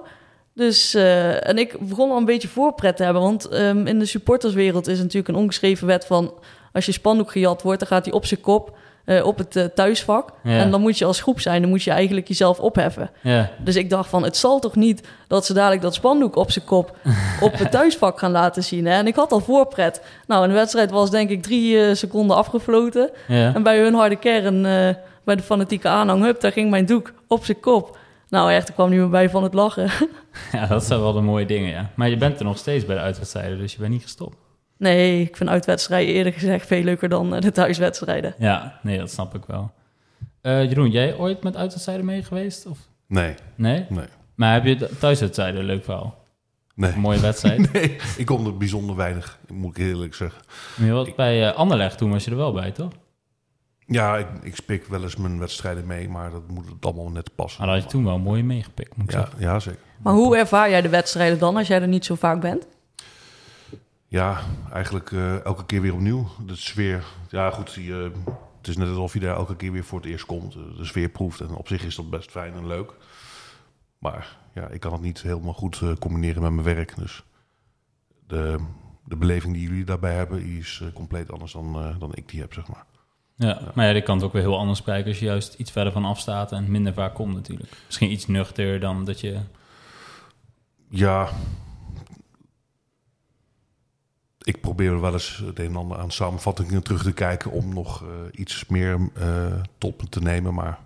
Dus, 0.55 0.95
uh, 0.95 1.49
en 1.49 1.59
ik 1.59 1.77
begon 1.81 2.11
al 2.11 2.17
een 2.17 2.25
beetje 2.25 2.49
voorpret 2.49 2.97
te 2.97 3.05
hebben, 3.05 3.23
want 3.23 3.53
um, 3.53 3.87
in 3.87 3.99
de 3.99 4.05
supporterswereld 4.05 4.87
is 4.87 4.99
natuurlijk 4.99 5.29
een 5.29 5.43
ongeschreven 5.43 5.87
wet 5.87 6.07
van, 6.07 6.35
als 6.73 6.87
je 6.87 6.93
spandoek 6.93 7.31
gejat 7.31 7.63
wordt, 7.63 7.79
dan 7.79 7.89
gaat 7.89 8.05
hij 8.05 8.15
op 8.15 8.27
zijn 8.27 8.41
kop 8.41 8.77
uh, 9.07 9.27
op 9.27 9.39
het 9.39 9.57
uh, 9.57 9.65
thuisvak. 9.65 10.33
En 10.43 10.71
dan 10.71 10.81
moet 10.81 10.99
je 10.99 11.05
als 11.05 11.21
groep 11.21 11.41
zijn, 11.41 11.61
dan 11.61 11.71
moet 11.71 11.83
je 11.83 11.91
eigenlijk 11.91 12.29
jezelf 12.29 12.61
opheffen. 12.61 13.11
Ja. 13.21 13.51
Dus 13.59 13.77
ik 13.77 13.91
dacht 13.91 14.09
van, 14.09 14.23
het 14.23 14.37
zal 14.37 14.61
toch 14.61 14.77
niet 14.77 15.09
dat 15.27 15.47
ze 15.47 15.53
dadelijk 15.53 15.83
dat 15.83 15.95
spandoek 15.95 16.37
op 16.37 16.51
zijn 16.51 16.65
kop 16.65 16.97
op 17.41 17.59
het 17.59 17.71
thuisvak 17.71 18.19
gaan 18.19 18.31
laten 18.31 18.65
zien. 18.65 18.87
Hè? 18.87 18.93
En 18.93 19.07
ik 19.07 19.17
had 19.17 19.33
al 19.33 19.41
voorpret. 19.41 20.03
Nou, 20.27 20.47
de 20.47 20.53
wedstrijd 20.53 20.91
was 20.91 21.11
denk 21.11 21.31
ik 21.31 21.43
drie 21.43 21.75
uh, 21.75 21.95
seconden 21.95 22.37
afgefloten. 22.37 23.11
En 23.29 23.63
bij 23.63 23.79
hun 23.79 23.95
harde 23.95 24.17
kern, 24.17 24.63
bij 25.25 25.37
de 25.37 25.43
fanatieke 25.43 25.89
aanhang, 25.89 26.23
hup, 26.23 26.41
daar 26.41 26.53
ging 26.53 26.71
mijn 26.71 26.87
doek 26.87 27.13
op 27.27 27.45
zijn 27.45 27.61
kop. 27.61 27.99
Nou 28.33 28.53
echt, 28.53 28.69
ik 28.69 28.75
kwam 28.75 28.91
niet 28.91 28.99
meer 28.99 29.09
bij 29.09 29.31
van 29.31 29.43
het 29.43 29.55
lachen. 29.55 29.91
Ja, 30.53 30.67
dat 30.67 30.85
zijn 30.85 31.01
wel 31.01 31.13
de 31.13 31.21
mooie 31.21 31.47
dingen, 31.47 31.71
ja. 31.71 31.91
Maar 31.95 32.09
je 32.09 32.17
bent 32.17 32.39
er 32.39 32.45
nog 32.45 32.59
steeds 32.59 32.87
bij 32.87 32.95
de 32.97 33.01
uitwedstrijden, 33.03 33.59
dus 33.59 33.73
je 33.73 33.79
bent 33.79 33.91
niet 33.93 34.03
gestopt. 34.03 34.37
Nee, 34.79 35.21
ik 35.21 35.37
vind 35.37 35.51
uitwedstrijden 35.51 36.15
eerlijk 36.15 36.35
gezegd 36.35 36.67
veel 36.67 36.83
leuker 36.83 37.09
dan 37.09 37.35
eh, 37.35 37.41
de 37.41 37.51
thuiswedstrijden. 37.53 38.35
Ja, 38.39 38.79
nee, 38.83 38.99
dat 38.99 39.11
snap 39.11 39.35
ik 39.35 39.43
wel. 39.47 39.73
Eh, 40.41 40.65
Jeroen, 40.65 40.91
jij 40.91 41.17
ooit 41.17 41.43
met 41.43 41.57
uitwedstrijden 41.57 42.05
mee 42.05 42.23
geweest? 42.23 42.67
Of? 42.67 42.79
Nee, 43.07 43.35
Nee? 43.55 43.87
nee. 43.89 44.07
Maar 44.35 44.53
heb 44.53 44.65
je 44.65 44.77
de 44.77 44.99
thuiswedstrijden 44.99 45.65
leuk 45.65 45.85
verhaal? 45.85 46.25
Nee. 46.75 46.93
Een 46.93 47.01
mooie 47.01 47.21
wedstrijd? 47.21 47.59
nee, 47.73 47.97
ik 48.17 48.27
kom 48.27 48.47
er 48.47 48.57
bijzonder 48.57 48.97
weinig, 48.97 49.39
moet 49.53 49.77
ik 49.79 49.85
eerlijk 49.85 50.15
zeggen. 50.15 50.41
Maar 50.77 50.87
je 50.87 50.93
was 50.93 51.15
bij 51.15 51.49
eh, 51.49 51.57
Anderlecht 51.57 51.99
toen 51.99 52.11
was 52.11 52.25
je 52.25 52.31
er 52.31 52.37
wel 52.37 52.53
bij, 52.53 52.71
toch? 52.71 52.93
Ja, 53.93 54.17
ik, 54.17 54.27
ik 54.43 54.57
spik 54.57 54.85
wel 54.87 55.03
eens 55.03 55.17
mijn 55.17 55.39
wedstrijden 55.39 55.87
mee, 55.87 56.09
maar 56.09 56.31
dat 56.31 56.49
moet 56.49 56.69
het 56.69 56.85
allemaal 56.85 57.11
net 57.11 57.35
passen. 57.35 57.61
Maar 57.65 57.75
dat 57.75 57.83
had 57.83 57.93
je 57.93 57.97
toen 57.97 58.07
wel 58.07 58.19
mooi 58.19 58.43
meegepikt, 58.43 58.97
moet 58.97 59.05
ik 59.05 59.13
ja, 59.13 59.21
zeggen. 59.21 59.41
ja, 59.41 59.59
zeker. 59.59 59.81
Maar 60.03 60.13
hoe 60.15 60.37
ervaar 60.37 60.71
jij 60.71 60.81
de 60.83 60.89
wedstrijden 60.89 61.39
dan 61.39 61.57
als 61.57 61.67
jij 61.67 61.81
er 61.81 61.89
niet 61.89 62.05
zo 62.05 62.15
vaak 62.15 62.41
bent? 62.41 62.67
Ja, 64.07 64.41
eigenlijk 64.73 65.13
eh, 65.13 65.45
elke 65.45 65.67
keer 65.67 65.81
weer 65.81 65.93
opnieuw. 65.95 66.27
De 66.47 66.57
sfeer, 66.57 67.05
ja 67.29 67.51
goed, 67.51 67.75
die, 67.75 67.93
eh, 67.93 68.11
het 68.59 68.69
is 68.69 68.77
net 68.77 68.89
alsof 68.89 69.13
je 69.13 69.21
daar 69.21 69.37
elke 69.37 69.57
keer 69.57 69.73
weer 69.73 69.85
voor 69.85 69.99
het 70.01 70.09
eerst 70.09 70.27
komt. 70.27 70.55
eh, 70.55 70.61
De 70.77 70.85
sfeer 70.85 71.09
proeft 71.09 71.41
en 71.41 71.55
op 71.55 71.69
zich 71.69 71.85
is 71.85 71.95
dat 71.95 72.11
best 72.11 72.31
fijn 72.31 72.55
en 72.55 72.67
leuk. 72.67 72.93
Maar 73.99 74.37
ja, 74.55 74.69
ik 74.69 74.81
kan 74.81 74.93
het 74.93 75.01
niet 75.01 75.23
helemaal 75.23 75.53
goed 75.53 75.81
eh, 75.83 75.93
combineren 75.99 76.43
met 76.43 76.53
mijn 76.53 76.75
werk. 76.77 76.97
Dus 76.97 77.25
de, 78.27 78.59
de 79.05 79.17
beleving 79.17 79.55
die 79.55 79.69
jullie 79.69 79.85
daarbij 79.85 80.15
hebben, 80.15 80.43
die 80.43 80.59
is 80.59 80.83
compleet 80.95 81.33
anders 81.33 81.53
dan, 81.53 81.75
eh, 81.75 81.99
dan 81.99 82.15
ik 82.15 82.29
die 82.29 82.41
heb, 82.41 82.53
zeg 82.53 82.69
maar. 82.69 82.85
Ja, 83.37 83.61
maar 83.75 83.87
ja, 83.87 83.93
die 83.93 84.03
kan 84.03 84.17
het 84.17 84.25
ook 84.25 84.33
weer 84.33 84.43
heel 84.43 84.59
anders 84.59 84.83
kijken 84.83 85.11
als 85.11 85.19
je 85.19 85.25
juist 85.25 85.55
iets 85.55 85.71
verder 85.71 85.93
van 85.93 86.05
afstaat 86.05 86.53
en 86.53 86.71
minder 86.71 86.93
vaak 86.93 87.15
komt 87.15 87.35
natuurlijk. 87.35 87.71
Misschien 87.87 88.11
iets 88.11 88.27
nuchter 88.27 88.81
dan 88.81 89.05
dat 89.05 89.21
je... 89.21 89.39
Ja, 90.89 91.29
ik 94.43 94.61
probeer 94.61 95.01
wel 95.01 95.13
eens 95.13 95.43
het 95.47 95.59
een 95.59 95.65
en 95.65 95.77
ander 95.77 95.99
aan 95.99 96.11
samenvattingen 96.11 96.83
terug 96.83 97.03
te 97.03 97.13
kijken 97.13 97.51
om 97.51 97.75
nog 97.75 98.03
eh, 98.03 98.41
iets 98.41 98.67
meer 98.67 99.11
eh 99.15 99.53
tot 99.79 100.03
me 100.03 100.09
te 100.09 100.21
nemen. 100.21 100.55
Maar 100.55 100.79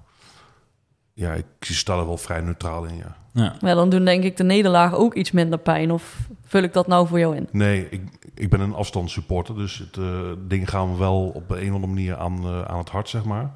ja, 1.13 1.33
ik 1.33 1.45
sta 1.61 1.99
er 1.99 2.07
wel 2.07 2.19
vrij 2.19 2.41
neutraal 2.41 2.85
in, 2.85 2.97
ja. 2.97 3.17
Ja, 3.33 3.57
Ja, 3.61 3.75
dan 3.75 3.91
doen 3.91 4.05
denk 4.05 4.25
ik 4.25 4.37
de 4.37 4.45
nederlagen 4.45 4.99
ook 4.99 5.15
iets 5.15 5.31
minder 5.31 5.59
pijn. 5.59 5.91
Of 5.91 6.29
vul 6.45 6.63
ik 6.63 6.73
dat 6.73 6.87
nou 6.87 7.07
voor 7.07 7.19
jou 7.19 7.37
in? 7.37 7.49
Nee, 7.51 7.89
ik, 7.91 8.03
ik 8.37 8.51
ben 8.51 8.61
een 8.61 8.75
afstandssupporter, 8.75 9.55
dus 9.55 9.79
het 9.79 9.97
uh, 9.97 10.21
dingen 10.49 10.67
gaan 10.67 10.91
me 10.91 10.99
wel 10.99 11.33
op 11.35 11.51
een 11.51 11.69
of 11.69 11.75
andere 11.75 11.87
manier 11.87 12.17
aan, 12.17 12.47
uh, 12.47 12.63
aan 12.63 12.79
het 12.79 12.89
hart, 12.89 13.09
zeg 13.09 13.25
maar. 13.25 13.51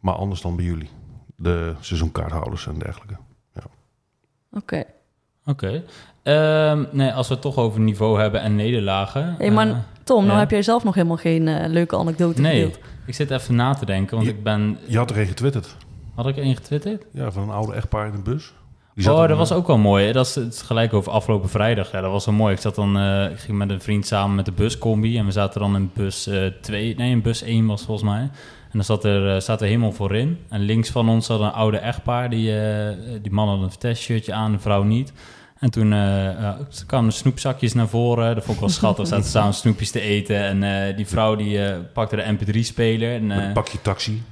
Maar 0.00 0.14
anders 0.14 0.40
dan 0.40 0.56
bij 0.56 0.64
jullie, 0.64 0.90
de 1.36 1.74
seizoenkaarthouders 1.80 2.66
en 2.66 2.78
dergelijke. 2.78 3.16
Ja. 3.54 3.62
Oké. 4.52 4.56
Okay. 4.56 4.86
Oké. 5.44 5.82
Okay. 6.24 6.70
Um, 6.70 6.88
nee, 6.92 7.12
als 7.12 7.28
we 7.28 7.34
het 7.34 7.42
toch 7.42 7.56
over 7.56 7.80
niveau 7.80 8.20
hebben 8.20 8.40
en 8.40 8.56
nederlagen. 8.56 9.34
Hey, 9.38 9.50
maar 9.50 9.66
uh, 9.66 9.76
Tom, 10.04 10.26
nou 10.26 10.38
heb 10.38 10.50
jij 10.50 10.62
zelf 10.62 10.84
nog 10.84 10.94
helemaal 10.94 11.16
geen 11.16 11.46
uh, 11.46 11.66
leuke 11.66 11.96
anekdote 11.96 12.40
nee, 12.40 12.62
gedeeld. 12.62 12.78
ik 13.06 13.14
zit 13.14 13.30
even 13.30 13.54
na 13.54 13.74
te 13.74 13.86
denken, 13.86 14.16
want 14.16 14.28
je, 14.28 14.34
ik 14.34 14.42
ben... 14.42 14.78
Je 14.86 14.96
had 14.96 15.10
er 15.10 15.18
een 15.18 15.26
getwitterd. 15.26 15.76
Had 16.14 16.26
ik 16.26 16.36
één 16.36 16.54
getwitterd? 16.54 17.04
Ja, 17.12 17.30
van 17.30 17.42
een 17.42 17.50
oude 17.50 17.74
echtpaar 17.74 18.06
in 18.06 18.12
de 18.12 18.18
bus. 18.18 18.52
Oh, 18.96 19.04
dat 19.04 19.30
een, 19.30 19.36
was 19.36 19.52
ook 19.52 19.66
wel 19.66 19.78
mooi. 19.78 20.12
Dat 20.12 20.26
is 20.26 20.34
het 20.34 20.62
gelijk 20.62 20.92
over 20.92 21.12
afgelopen 21.12 21.48
vrijdag. 21.48 21.92
Ja, 21.92 22.00
dat 22.00 22.10
was 22.10 22.24
wel 22.24 22.34
mooi. 22.34 22.54
Ik 22.54 22.60
zat 22.60 22.74
dan, 22.74 22.96
uh, 22.96 23.30
ik 23.30 23.38
ging 23.38 23.58
met 23.58 23.70
een 23.70 23.80
vriend 23.80 24.06
samen 24.06 24.36
met 24.36 24.44
de 24.44 24.52
buscombi 24.52 25.18
en 25.18 25.24
we 25.24 25.32
zaten 25.32 25.60
dan 25.60 25.76
in 25.76 25.90
bus 25.94 26.30
2, 26.60 26.90
uh, 26.90 26.96
nee, 26.96 27.10
in 27.10 27.22
bus 27.22 27.42
1 27.42 27.66
was 27.66 27.82
volgens 27.82 28.08
mij. 28.08 28.20
En 28.20 28.78
dan 28.78 28.84
zat 28.84 29.04
er, 29.04 29.34
uh, 29.34 29.40
zat 29.40 29.60
er 29.60 29.66
helemaal 29.66 29.92
voorin. 29.92 30.38
En 30.48 30.60
links 30.60 30.90
van 30.90 31.08
ons 31.08 31.26
zat 31.26 31.40
een 31.40 31.52
oude 31.52 31.76
echtpaar. 31.76 32.30
Die, 32.30 32.52
die 33.22 33.32
man 33.32 33.48
had 33.48 33.62
een 33.62 33.70
Vitesse-shirtje 33.70 34.32
aan, 34.32 34.52
de 34.52 34.58
vrouw 34.58 34.82
niet. 34.82 35.12
En 35.58 35.70
toen 35.70 35.88
kwamen 36.86 37.08
de 37.08 37.16
snoepzakjes 37.16 37.74
naar 37.74 37.88
voren. 37.88 38.34
Dat 38.34 38.44
vond 38.44 38.56
ik 38.56 38.62
wel 38.62 38.72
schattig. 38.72 39.06
Zaten 39.06 39.30
samen 39.30 39.54
snoepjes 39.54 39.90
te 39.90 40.00
eten. 40.00 40.62
En 40.62 40.96
die 40.96 41.06
vrouw 41.06 41.36
die 41.36 41.58
pakte 41.92 42.16
de 42.16 42.36
mp3-speler. 42.36 43.14
En, 43.14 43.30
een 43.30 43.52
pakje 43.52 43.82
taxi. 43.82 44.22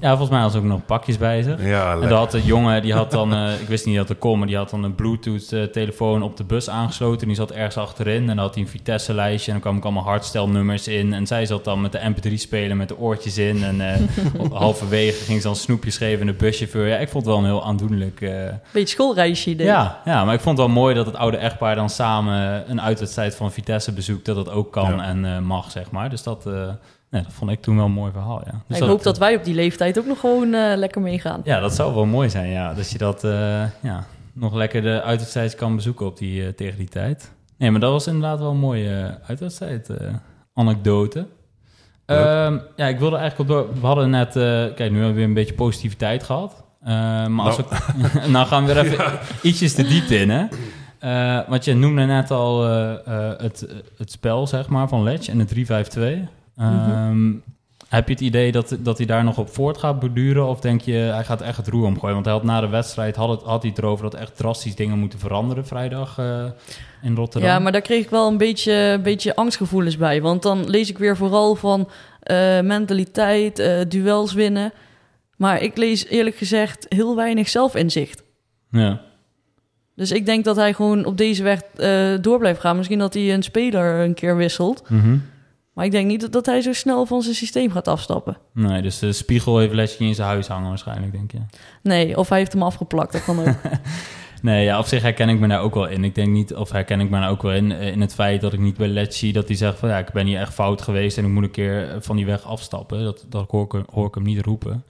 Ja, 0.00 0.08
volgens 0.08 0.30
mij 0.30 0.40
had 0.40 0.52
ze 0.52 0.58
ook 0.58 0.64
nog 0.64 0.84
pakjes 0.86 1.18
bij 1.18 1.42
zich. 1.42 1.62
Ja, 1.64 1.92
en 1.92 2.08
dan 2.08 2.18
had 2.18 2.30
de 2.30 2.42
jongen, 2.42 2.82
die 2.82 2.92
had 2.92 3.10
dan, 3.10 3.34
uh, 3.34 3.60
ik 3.60 3.68
wist 3.68 3.86
niet 3.86 3.96
dat 3.96 4.08
er 4.08 4.16
kon, 4.16 4.38
maar 4.38 4.46
die 4.46 4.56
had 4.56 4.70
dan 4.70 4.84
een 4.84 4.94
Bluetooth-telefoon 4.94 6.22
op 6.22 6.36
de 6.36 6.44
bus 6.44 6.70
aangesloten. 6.70 7.26
Die 7.26 7.36
zat 7.36 7.50
ergens 7.50 7.76
achterin 7.76 8.20
en 8.20 8.26
dan 8.26 8.38
had 8.38 8.54
hij 8.54 8.62
een 8.62 8.68
Vitesse-lijstje. 8.68 9.46
En 9.46 9.52
dan 9.52 9.60
kwamen 9.60 9.78
ook 9.78 9.84
allemaal 9.84 10.12
hardstelnummers 10.12 10.88
in. 10.88 11.12
En 11.12 11.26
zij 11.26 11.46
zat 11.46 11.64
dan 11.64 11.80
met 11.80 11.92
de 11.92 12.14
MP3-speler 12.14 12.76
met 12.76 12.88
de 12.88 12.98
oortjes 12.98 13.38
in. 13.38 13.64
En 13.64 13.80
uh, 13.80 14.52
halverwege 14.52 15.24
ging 15.24 15.40
ze 15.40 15.46
dan 15.46 15.56
snoepjes 15.56 15.96
geven 15.96 16.20
in 16.20 16.26
de 16.26 16.32
buschauffeur. 16.32 16.88
Ja, 16.88 16.96
ik 16.96 17.08
vond 17.08 17.24
het 17.24 17.34
wel 17.34 17.42
een 17.42 17.50
heel 17.50 17.64
aandoenlijk... 17.64 18.20
Uh... 18.20 18.44
Beetje 18.72 18.88
schoolreisje 18.88 19.50
idee. 19.50 19.66
Ja, 19.66 20.00
ja, 20.04 20.24
maar 20.24 20.34
ik 20.34 20.40
vond 20.40 20.58
het 20.58 20.66
wel 20.66 20.76
mooi 20.76 20.94
dat 20.94 21.06
het 21.06 21.16
oude 21.16 21.36
echtpaar 21.36 21.74
dan 21.74 21.90
samen 21.90 22.70
een 22.70 22.80
uitwedstrijd 22.80 23.34
van 23.34 23.52
Vitesse 23.52 23.92
bezoekt. 23.92 24.24
Dat 24.26 24.36
dat 24.36 24.50
ook 24.50 24.72
kan 24.72 24.96
ja. 24.96 25.04
en 25.04 25.44
mag, 25.44 25.70
zeg 25.70 25.90
maar. 25.90 26.10
Dus 26.10 26.22
dat... 26.22 26.48
Nee, 27.16 27.24
dat 27.24 27.34
vond 27.34 27.50
ik 27.50 27.60
toen 27.60 27.76
wel 27.76 27.84
een 27.84 27.92
mooi 27.92 28.12
verhaal, 28.12 28.42
ja. 28.44 28.60
Dus 28.66 28.78
ik 28.78 28.84
hoop 28.84 29.02
dat 29.02 29.18
wij 29.18 29.36
op 29.36 29.44
die 29.44 29.54
leeftijd 29.54 29.98
ook 29.98 30.06
nog 30.06 30.20
gewoon 30.20 30.54
uh, 30.54 30.72
lekker 30.76 31.00
meegaan. 31.00 31.40
Ja, 31.44 31.60
dat 31.60 31.74
zou 31.74 31.94
wel 31.94 32.04
mooi 32.04 32.30
zijn, 32.30 32.48
ja. 32.48 32.74
Dat 32.74 32.90
je 32.90 32.98
dat 32.98 33.24
uh, 33.24 33.32
ja, 33.82 34.06
nog 34.32 34.54
lekker 34.54 34.82
de 34.82 35.02
uitwedstrijd 35.02 35.54
kan 35.54 35.76
bezoeken 35.76 36.06
op 36.06 36.18
die, 36.18 36.42
uh, 36.42 36.48
tegen 36.48 36.78
die 36.78 36.88
tijd. 36.88 37.32
Nee, 37.58 37.70
maar 37.70 37.80
dat 37.80 37.90
was 37.90 38.06
inderdaad 38.06 38.38
wel 38.38 38.50
een 38.50 38.56
mooie 38.56 39.18
uitwedstrijd 39.26 39.90
anekdote. 40.54 41.18
Um, 41.18 42.62
ja, 42.76 42.86
ik 42.86 42.98
wilde 42.98 43.16
eigenlijk 43.16 43.50
op 43.50 43.56
door... 43.56 43.80
We 43.80 43.86
hadden 43.86 44.10
net... 44.10 44.32
kijk, 44.32 44.78
nu 44.78 44.84
hebben 44.84 45.08
we 45.08 45.12
weer 45.12 45.24
een 45.24 45.34
beetje 45.34 45.54
positiviteit 45.54 46.22
gehad. 46.22 46.64
maar 47.28 47.40
als 47.40 47.56
nou. 47.56 47.68
we... 48.12 48.28
nou 48.28 48.46
gaan 48.46 48.66
we 48.66 48.74
weer 48.74 48.84
even 48.84 48.98
ja. 49.04 49.18
ietsjes 49.42 49.74
te 49.74 49.82
diepte 49.82 50.16
in, 50.18 50.30
hè. 50.30 50.46
Uh, 51.00 51.48
want 51.48 51.64
je 51.64 51.74
noemde 51.74 52.04
net 52.04 52.30
al 52.30 52.68
uh, 52.68 52.92
uh, 53.08 53.30
het, 53.36 53.66
het 53.96 54.10
spel, 54.10 54.46
zeg 54.46 54.68
maar, 54.68 54.88
van 54.88 55.02
Ledge 55.02 55.30
en 55.30 55.38
de 55.38 55.44
352. 55.44 56.28
Um, 56.58 56.66
mm-hmm. 56.66 57.42
Heb 57.88 58.06
je 58.08 58.14
het 58.14 58.22
idee 58.22 58.52
dat, 58.52 58.76
dat 58.80 58.96
hij 58.96 59.06
daar 59.06 59.24
nog 59.24 59.38
op 59.38 59.48
voort 59.48 59.78
gaat 59.78 60.00
borduren? 60.00 60.46
Of 60.46 60.60
denk 60.60 60.80
je, 60.80 60.92
hij 60.92 61.24
gaat 61.24 61.40
echt 61.40 61.56
het 61.56 61.68
roer 61.68 61.86
omgooien? 61.86 62.14
Want 62.14 62.26
hij 62.26 62.34
had 62.34 62.44
na 62.44 62.60
de 62.60 62.68
wedstrijd 62.68 63.16
had, 63.16 63.28
het, 63.28 63.42
had 63.42 63.62
hij 63.62 63.70
het 63.70 63.78
erover 63.78 64.10
dat 64.10 64.20
echt 64.20 64.36
drastisch 64.36 64.74
dingen 64.74 64.98
moeten 64.98 65.18
veranderen 65.18 65.66
vrijdag 65.66 66.18
in 67.02 67.14
Rotterdam. 67.14 67.50
Ja, 67.50 67.58
maar 67.58 67.72
daar 67.72 67.80
kreeg 67.80 68.04
ik 68.04 68.10
wel 68.10 68.28
een 68.28 68.36
beetje, 68.36 68.72
een 68.72 69.02
beetje 69.02 69.36
angstgevoelens 69.36 69.96
bij. 69.96 70.22
Want 70.22 70.42
dan 70.42 70.70
lees 70.70 70.90
ik 70.90 70.98
weer 70.98 71.16
vooral 71.16 71.54
van 71.54 71.88
mentaliteit, 72.62 73.56
duels 73.88 74.32
winnen. 74.32 74.72
Maar 75.36 75.62
ik 75.62 75.76
lees 75.76 76.06
eerlijk 76.06 76.36
gezegd 76.36 76.86
heel 76.88 77.16
weinig 77.16 77.48
zelfinzicht. 77.48 78.22
Ja. 78.70 79.00
Dus 79.94 80.12
ik 80.12 80.26
denk 80.26 80.44
dat 80.44 80.56
hij 80.56 80.74
gewoon 80.74 81.04
op 81.04 81.16
deze 81.16 81.42
weg 81.42 81.62
door 82.20 82.38
blijft 82.38 82.60
gaan. 82.60 82.76
Misschien 82.76 82.98
dat 82.98 83.14
hij 83.14 83.34
een 83.34 83.42
speler 83.42 84.00
een 84.04 84.14
keer 84.14 84.36
wisselt. 84.36 84.88
Mm-hmm. 84.88 85.22
Maar 85.76 85.84
ik 85.84 85.90
denk 85.90 86.06
niet 86.06 86.20
dat, 86.20 86.32
dat 86.32 86.46
hij 86.46 86.60
zo 86.60 86.72
snel 86.72 87.06
van 87.06 87.22
zijn 87.22 87.34
systeem 87.34 87.70
gaat 87.70 87.88
afstappen. 87.88 88.36
Nee, 88.52 88.82
dus 88.82 88.98
de 88.98 89.12
spiegel 89.12 89.58
heeft 89.58 89.72
Lesje 89.72 90.04
in 90.04 90.14
zijn 90.14 90.28
huis 90.28 90.46
hangen 90.46 90.68
waarschijnlijk, 90.68 91.12
denk 91.12 91.32
je? 91.32 91.38
Nee, 91.82 92.18
of 92.18 92.28
hij 92.28 92.38
heeft 92.38 92.52
hem 92.52 92.62
afgeplakt, 92.62 93.12
dat 93.12 93.24
kan 93.24 93.38
ook. 93.38 93.54
nee, 94.42 94.64
ja, 94.64 94.78
op 94.78 94.86
zich 94.86 95.02
herken 95.02 95.28
ik 95.28 95.38
me 95.38 95.48
daar 95.48 95.60
ook 95.60 95.74
wel 95.74 95.86
in. 95.88 96.04
Ik 96.04 96.14
denk 96.14 96.28
niet, 96.28 96.54
of 96.54 96.70
herken 96.70 97.00
ik 97.00 97.10
me 97.10 97.20
daar 97.20 97.30
ook 97.30 97.42
wel 97.42 97.52
in, 97.52 97.70
in 97.70 98.00
het 98.00 98.14
feit 98.14 98.40
dat 98.40 98.52
ik 98.52 98.58
niet 98.58 98.76
bij 98.76 98.88
Letch 98.88 99.16
zie 99.16 99.32
dat 99.32 99.48
hij 99.48 99.56
zegt 99.56 99.78
van 99.78 99.88
ja, 99.88 99.98
ik 99.98 100.12
ben 100.12 100.26
hier 100.26 100.40
echt 100.40 100.54
fout 100.54 100.82
geweest 100.82 101.18
en 101.18 101.24
ik 101.24 101.30
moet 101.30 101.42
een 101.42 101.50
keer 101.50 101.96
van 102.00 102.16
die 102.16 102.26
weg 102.26 102.44
afstappen. 102.44 103.04
Dat, 103.04 103.26
dat 103.28 103.50
hoor, 103.50 103.64
ik, 103.64 103.84
hoor 103.92 104.06
ik 104.06 104.14
hem 104.14 104.24
niet 104.24 104.44
roepen. 104.44 104.84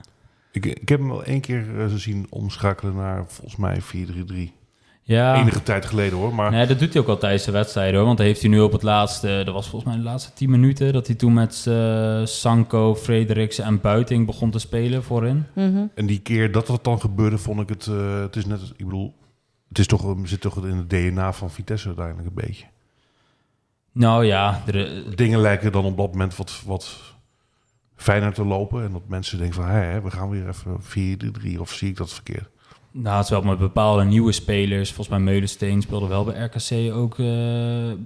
Ik, 0.51 0.65
ik 0.65 0.89
heb 0.89 0.99
hem 0.99 1.09
wel 1.09 1.23
één 1.23 1.41
keer 1.41 1.65
uh, 1.75 1.85
zien 1.95 2.27
omschakelen 2.29 2.95
naar 2.95 3.25
volgens 3.27 3.55
mij 3.55 3.81
4-3-3. 4.51 4.56
Ja. 5.07 5.35
Enige 5.35 5.63
tijd 5.63 5.85
geleden 5.85 6.17
hoor. 6.17 6.33
Maar... 6.33 6.51
Nee, 6.51 6.67
dat 6.67 6.79
doet 6.79 6.93
hij 6.93 7.01
ook 7.01 7.07
al 7.07 7.17
tijdens 7.17 7.43
de 7.43 7.51
wedstrijd 7.51 7.93
hoor. 7.95 8.05
Want 8.05 8.19
heeft 8.19 8.41
hij 8.41 8.49
nu 8.49 8.59
op 8.59 8.71
het 8.71 8.83
laatste, 8.83 9.41
dat 9.45 9.53
was 9.53 9.69
volgens 9.69 9.91
mij 9.91 10.01
de 10.01 10.09
laatste 10.09 10.33
10 10.33 10.49
minuten, 10.49 10.93
dat 10.93 11.07
hij 11.07 11.15
toen 11.15 11.33
met 11.33 11.65
uh, 11.67 12.25
Sanko, 12.25 12.95
Frederiksen 12.95 13.63
en 13.63 13.81
Buiting 13.81 14.25
begon 14.25 14.51
te 14.51 14.59
spelen 14.59 15.03
voorin. 15.03 15.45
Mm-hmm. 15.53 15.91
En 15.95 16.05
die 16.05 16.19
keer 16.19 16.51
dat 16.51 16.67
dat 16.67 16.83
dan 16.83 16.99
gebeurde, 16.99 17.37
vond 17.37 17.59
ik 17.59 17.69
het. 17.69 17.85
Uh, 17.85 18.21
het 18.21 18.35
is 18.35 18.45
net, 18.45 18.59
ik 18.75 18.85
bedoel, 18.85 19.13
het 19.67 19.79
is 19.79 19.87
toch, 19.87 20.15
zit 20.23 20.41
toch 20.41 20.65
in 20.65 20.77
het 20.77 20.89
DNA 20.89 21.33
van 21.33 21.51
Vitesse 21.51 21.87
uiteindelijk 21.87 22.27
een 22.27 22.45
beetje. 22.45 22.65
Nou 23.91 24.25
ja, 24.25 24.63
dingen 25.15 25.39
lijken 25.39 25.71
dan 25.71 25.85
op 25.85 25.97
dat 25.97 26.11
moment 26.11 26.35
wat, 26.35 26.61
wat 26.65 26.99
fijner 27.95 28.33
te 28.33 28.45
lopen. 28.45 28.83
En 28.83 28.91
dat 28.91 29.07
mensen 29.07 29.37
denken 29.37 29.55
van, 29.55 29.69
hé, 29.69 30.01
we 30.01 30.11
gaan 30.11 30.29
weer 30.29 30.47
even 30.47 30.79
4-3 31.55 31.59
of 31.59 31.73
zie 31.73 31.89
ik 31.89 31.97
dat 31.97 32.13
verkeerd? 32.13 32.49
Nou, 33.01 33.15
het 33.15 33.23
is 33.23 33.29
wel 33.29 33.41
met 33.41 33.57
bepaalde 33.57 34.03
nieuwe 34.03 34.31
spelers. 34.31 34.87
Volgens 34.93 35.17
mij 35.17 35.25
Meulensteen 35.25 35.81
speelde 35.81 36.07
wel 36.07 36.23
bij 36.23 36.43
RKC 36.43 36.93
ook 36.93 37.17
uh, 37.17 37.27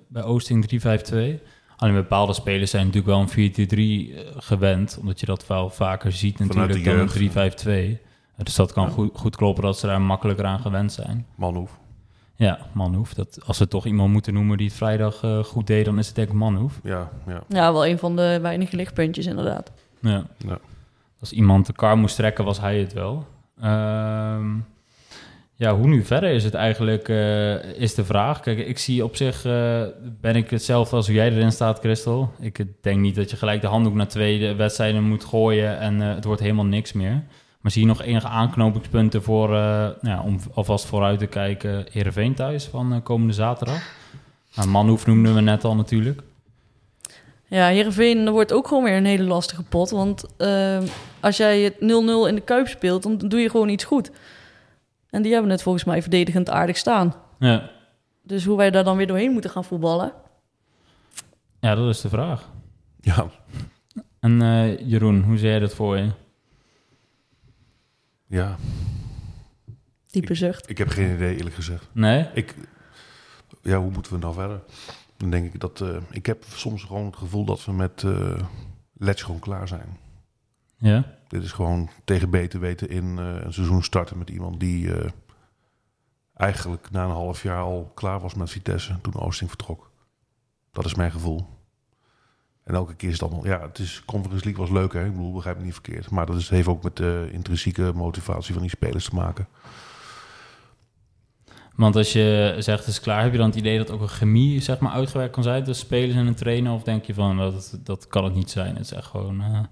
bij 0.08 0.24
Oosting 0.24 0.82
3-5-2. 1.14 1.18
Alleen 1.76 1.94
bepaalde 1.94 2.34
spelers 2.34 2.72
zijn 2.72 2.86
natuurlijk 2.86 3.36
wel 3.36 3.46
een 3.46 4.14
4-3 4.36 4.38
gewend. 4.38 4.98
Omdat 5.00 5.20
je 5.20 5.26
dat 5.26 5.48
wel 5.48 5.70
vaker 5.70 6.12
ziet 6.12 6.40
natuurlijk 6.40 6.84
dan 6.84 7.10
een 7.34 7.98
3-5-2. 7.98 8.02
Dus 8.44 8.56
dat 8.56 8.74
kan 8.74 8.84
ja. 8.84 8.90
goed, 8.90 9.18
goed 9.18 9.36
kloppen 9.36 9.64
dat 9.64 9.80
ze 9.80 9.88
daar 9.88 10.02
makkelijker 10.02 10.46
aan 10.46 10.60
gewend 10.60 10.92
zijn. 10.92 11.26
Manhoef. 11.36 11.80
Ja, 12.36 12.60
Manhoef. 12.72 13.14
Dat, 13.14 13.40
als 13.46 13.60
we 13.60 13.68
toch 13.68 13.86
iemand 13.86 14.12
moeten 14.12 14.34
noemen 14.34 14.58
die 14.58 14.68
het 14.68 14.76
vrijdag 14.76 15.24
uh, 15.24 15.44
goed 15.44 15.68
deed, 15.68 15.86
dan 15.86 16.00
is 16.00 16.08
het 16.08 16.16
denk 16.16 16.28
ik 16.28 16.34
Manhoef. 16.34 16.80
Ja, 16.84 17.10
ja. 17.28 17.44
ja, 17.48 17.72
wel 17.72 17.88
een 17.88 18.00
van 18.00 18.16
de 18.16 18.40
weinige 18.42 18.76
lichtpuntjes 18.76 19.26
inderdaad. 19.26 19.72
Ja. 20.00 20.26
ja. 20.38 20.60
Als 21.20 21.32
iemand 21.32 21.66
de 21.66 21.74
kar 21.74 21.98
moest 21.98 22.16
trekken, 22.16 22.46
was 22.46 22.60
hij 22.60 22.80
het 22.80 22.94
wel. 22.94 23.26
Um, 23.64 24.66
Ja, 25.62 25.76
hoe 25.76 25.88
nu 25.88 26.04
verder 26.04 26.30
is 26.30 26.44
het 26.44 26.54
eigenlijk, 26.54 27.10
eh, 27.10 27.64
is 27.64 27.96
de 27.96 28.06
vraag. 28.06 28.40
Kijk, 28.40 28.58
ik 28.58 28.78
zie 28.78 29.04
op 29.04 29.16
zich, 29.16 29.46
eh, 29.46 29.82
ben 30.22 30.36
ik 30.36 30.50
hetzelfde 30.50 30.96
als 30.96 31.06
hoe 31.06 31.16
jij 31.16 31.32
erin 31.32 31.52
staat, 31.52 31.80
Christel. 31.80 32.32
Ik 32.40 32.66
denk 32.82 33.00
niet 33.00 33.16
dat 33.16 33.30
je 33.30 33.38
gelijk 33.38 33.62
de 33.62 33.68
handdoek 33.68 33.94
naar 33.94 34.08
twee 34.08 34.54
wedstrijden 34.54 35.04
moet 35.04 35.24
gooien 35.24 35.80
en 35.80 36.02
eh, 36.02 36.16
het 36.16 36.24
wordt 36.24 36.42
helemaal 36.42 36.66
niks 36.66 36.94
meer. 36.94 37.24
Maar 37.62 37.72
zie 37.72 37.82
je 37.82 37.88
nog 37.88 38.02
enige 38.02 38.28
aanknopingspunten 38.28 39.24
voor, 39.24 39.50
nou 39.50 39.96
ja, 40.02 40.22
om 40.22 40.40
alvast 40.54 40.86
vooruit 40.86 41.20
te 41.20 41.28
kijken, 41.28 41.86
Heerenveen 41.92 42.34
thuis 42.34 42.66
van 42.66 43.04
komende 43.04 43.34
zaterdag? 43.34 43.94
Nou, 44.56 44.68
Manhoef 44.68 45.06
noemden 45.06 45.36
we 45.36 45.42
net 45.42 45.64
al 45.64 45.76
natuurlijk. 45.76 46.22
Ja, 47.48 47.68
Heerenveen 47.68 48.30
wordt 48.30 48.54
ook 48.54 48.68
gewoon 48.68 48.84
weer 48.84 48.98
een 48.98 49.06
hele 49.06 49.24
lastige 49.24 49.64
pot. 49.64 49.90
Want 49.90 50.26
ehm, 50.38 50.84
als 51.20 51.38
jij 51.38 51.60
het 51.62 51.76
0-0 51.76 52.28
in 52.28 52.36
de 52.36 52.42
Kuip 52.46 52.68
speelt, 52.68 53.04
dan 53.04 53.18
doe 53.18 53.40
je 53.40 53.50
gewoon 53.50 53.70
iets 53.70 53.84
goed. 53.84 54.12
En 55.12 55.22
die 55.22 55.32
hebben 55.34 55.52
het 55.52 55.62
volgens 55.62 55.84
mij 55.84 56.02
verdedigend 56.02 56.50
aardig 56.50 56.78
staan. 56.78 57.14
Ja, 57.40 57.70
Dus 58.24 58.46
hoe 58.46 58.58
wij 58.58 58.72
daar 58.72 58.84
dan 58.84 58.98
weer 58.98 59.08
doorheen 59.08 59.32
moeten 59.32 59.50
gaan 59.52 59.64
voetballen. 59.66 60.14
ja 61.60 61.76
dat 61.76 61.90
is 61.90 62.02
de 62.02 62.10
vraag. 62.10 62.50
Ja, 63.00 63.26
En 64.20 64.42
eh, 64.42 64.90
Jeroen, 64.90 65.22
hoe 65.24 65.38
zie 65.38 65.48
jij 65.48 65.60
dat 65.60 65.74
voor 65.76 65.98
je? 65.98 66.12
ja, 68.28 68.56
Diepe 70.12 70.34
zucht. 70.36 70.70
ik 70.70 70.78
heb 70.78 70.88
geen 70.90 71.14
idee 71.16 71.36
eerlijk 71.38 71.56
gezegd. 71.56 71.88
Nee? 71.92 72.28
Ik, 72.34 72.56
ja, 73.62 73.78
hoe 73.78 73.92
moeten 73.92 74.14
we 74.14 74.20
nou 74.20 74.34
verder? 74.34 74.62
Dan 75.18 75.30
denk 75.30 75.54
ik 75.54 75.60
dat... 75.60 75.82
eh, 75.82 75.98
ik 76.12 76.26
heb 76.26 76.44
soms 76.48 76.84
gewoon 76.84 77.06
het 77.06 77.16
gevoel 77.16 77.46
dat 77.46 77.66
we 77.66 77.72
met 77.74 78.04
eh 78.04 78.40
gewoon 79.04 79.40
klaar 79.40 79.68
zijn. 79.68 79.98
Ja? 80.82 81.06
Dit 81.28 81.44
is 81.44 81.52
gewoon 81.52 81.90
tegen 82.04 82.30
beter 82.30 82.60
weten 82.60 82.90
in 82.90 83.20
eh, 83.20 83.26
een 83.44 83.54
seizoen 83.54 83.84
starten 83.84 84.18
met 84.18 84.30
iemand 84.30 84.60
die 84.60 84.94
eh, 84.94 85.10
eigenlijk 86.34 86.92
na 86.92 87.04
een 87.04 87.10
half 87.10 87.44
jaar 87.44 87.62
al 87.62 87.92
klaar 87.96 88.20
was 88.20 88.34
met 88.34 88.50
Vitesse 88.50 89.02
toen 89.02 89.16
Oosting 89.16 89.50
vertrok. 89.50 89.92
Dat 90.72 90.86
is 90.86 90.96
mijn 90.96 91.12
gevoel. 91.12 91.46
En 92.64 92.74
elke 92.74 92.96
keer 92.96 93.10
is 93.10 93.20
het 93.20 93.24
allemaal, 93.24 93.46
ja, 93.46 93.62
het 93.62 93.80
is 93.80 94.04
Conference 94.06 94.46
League 94.46 94.66
was 94.66 94.74
leuk, 94.74 94.94
hè? 94.94 95.06
Ik 95.06 95.12
bedoel, 95.12 95.34
begrijp 95.34 95.58
me 95.58 95.64
niet 95.64 95.74
verkeerd. 95.74 96.10
Maar 96.10 96.26
dat 96.26 96.36
is, 96.36 96.50
heeft 96.50 96.68
ook 96.68 96.84
met 96.84 96.98
de 96.98 97.30
intrinsieke 97.32 97.92
motivatie 97.96 98.54
van 98.54 98.62
die 98.62 98.72
spelers 98.72 99.10
te 99.10 99.16
maken. 99.16 99.48
Want 101.76 101.96
als 101.96 102.14
je 102.14 102.56
zegt 102.60 102.80
het 102.80 102.88
is 102.88 103.00
klaar, 103.00 103.24
heb 103.24 103.32
je 103.32 103.38
dan 103.38 103.48
het 103.48 103.56
idee 103.56 103.78
dat 103.78 103.92
ook 103.92 104.02
een 104.02 104.08
chemie 104.08 104.62
zeg 104.62 104.80
maar, 104.80 104.92
uitgewerkt 104.92 105.34
kan 105.34 105.44
zijn 105.44 105.64
tussen 105.64 105.86
spelers 105.86 106.16
en 106.16 106.28
een 106.28 106.36
trainer? 106.36 106.72
Of 106.72 106.84
denk 106.84 107.06
je 107.06 107.14
van 107.14 107.38
dat, 107.38 107.80
dat 107.84 108.08
kan 108.08 108.24
het 108.24 108.34
niet 108.34 108.50
zijn? 108.50 108.76
Het 108.76 108.86
is 108.86 108.92
echt 108.92 109.08
gewoon. 109.08 109.42
eh, 109.42 109.64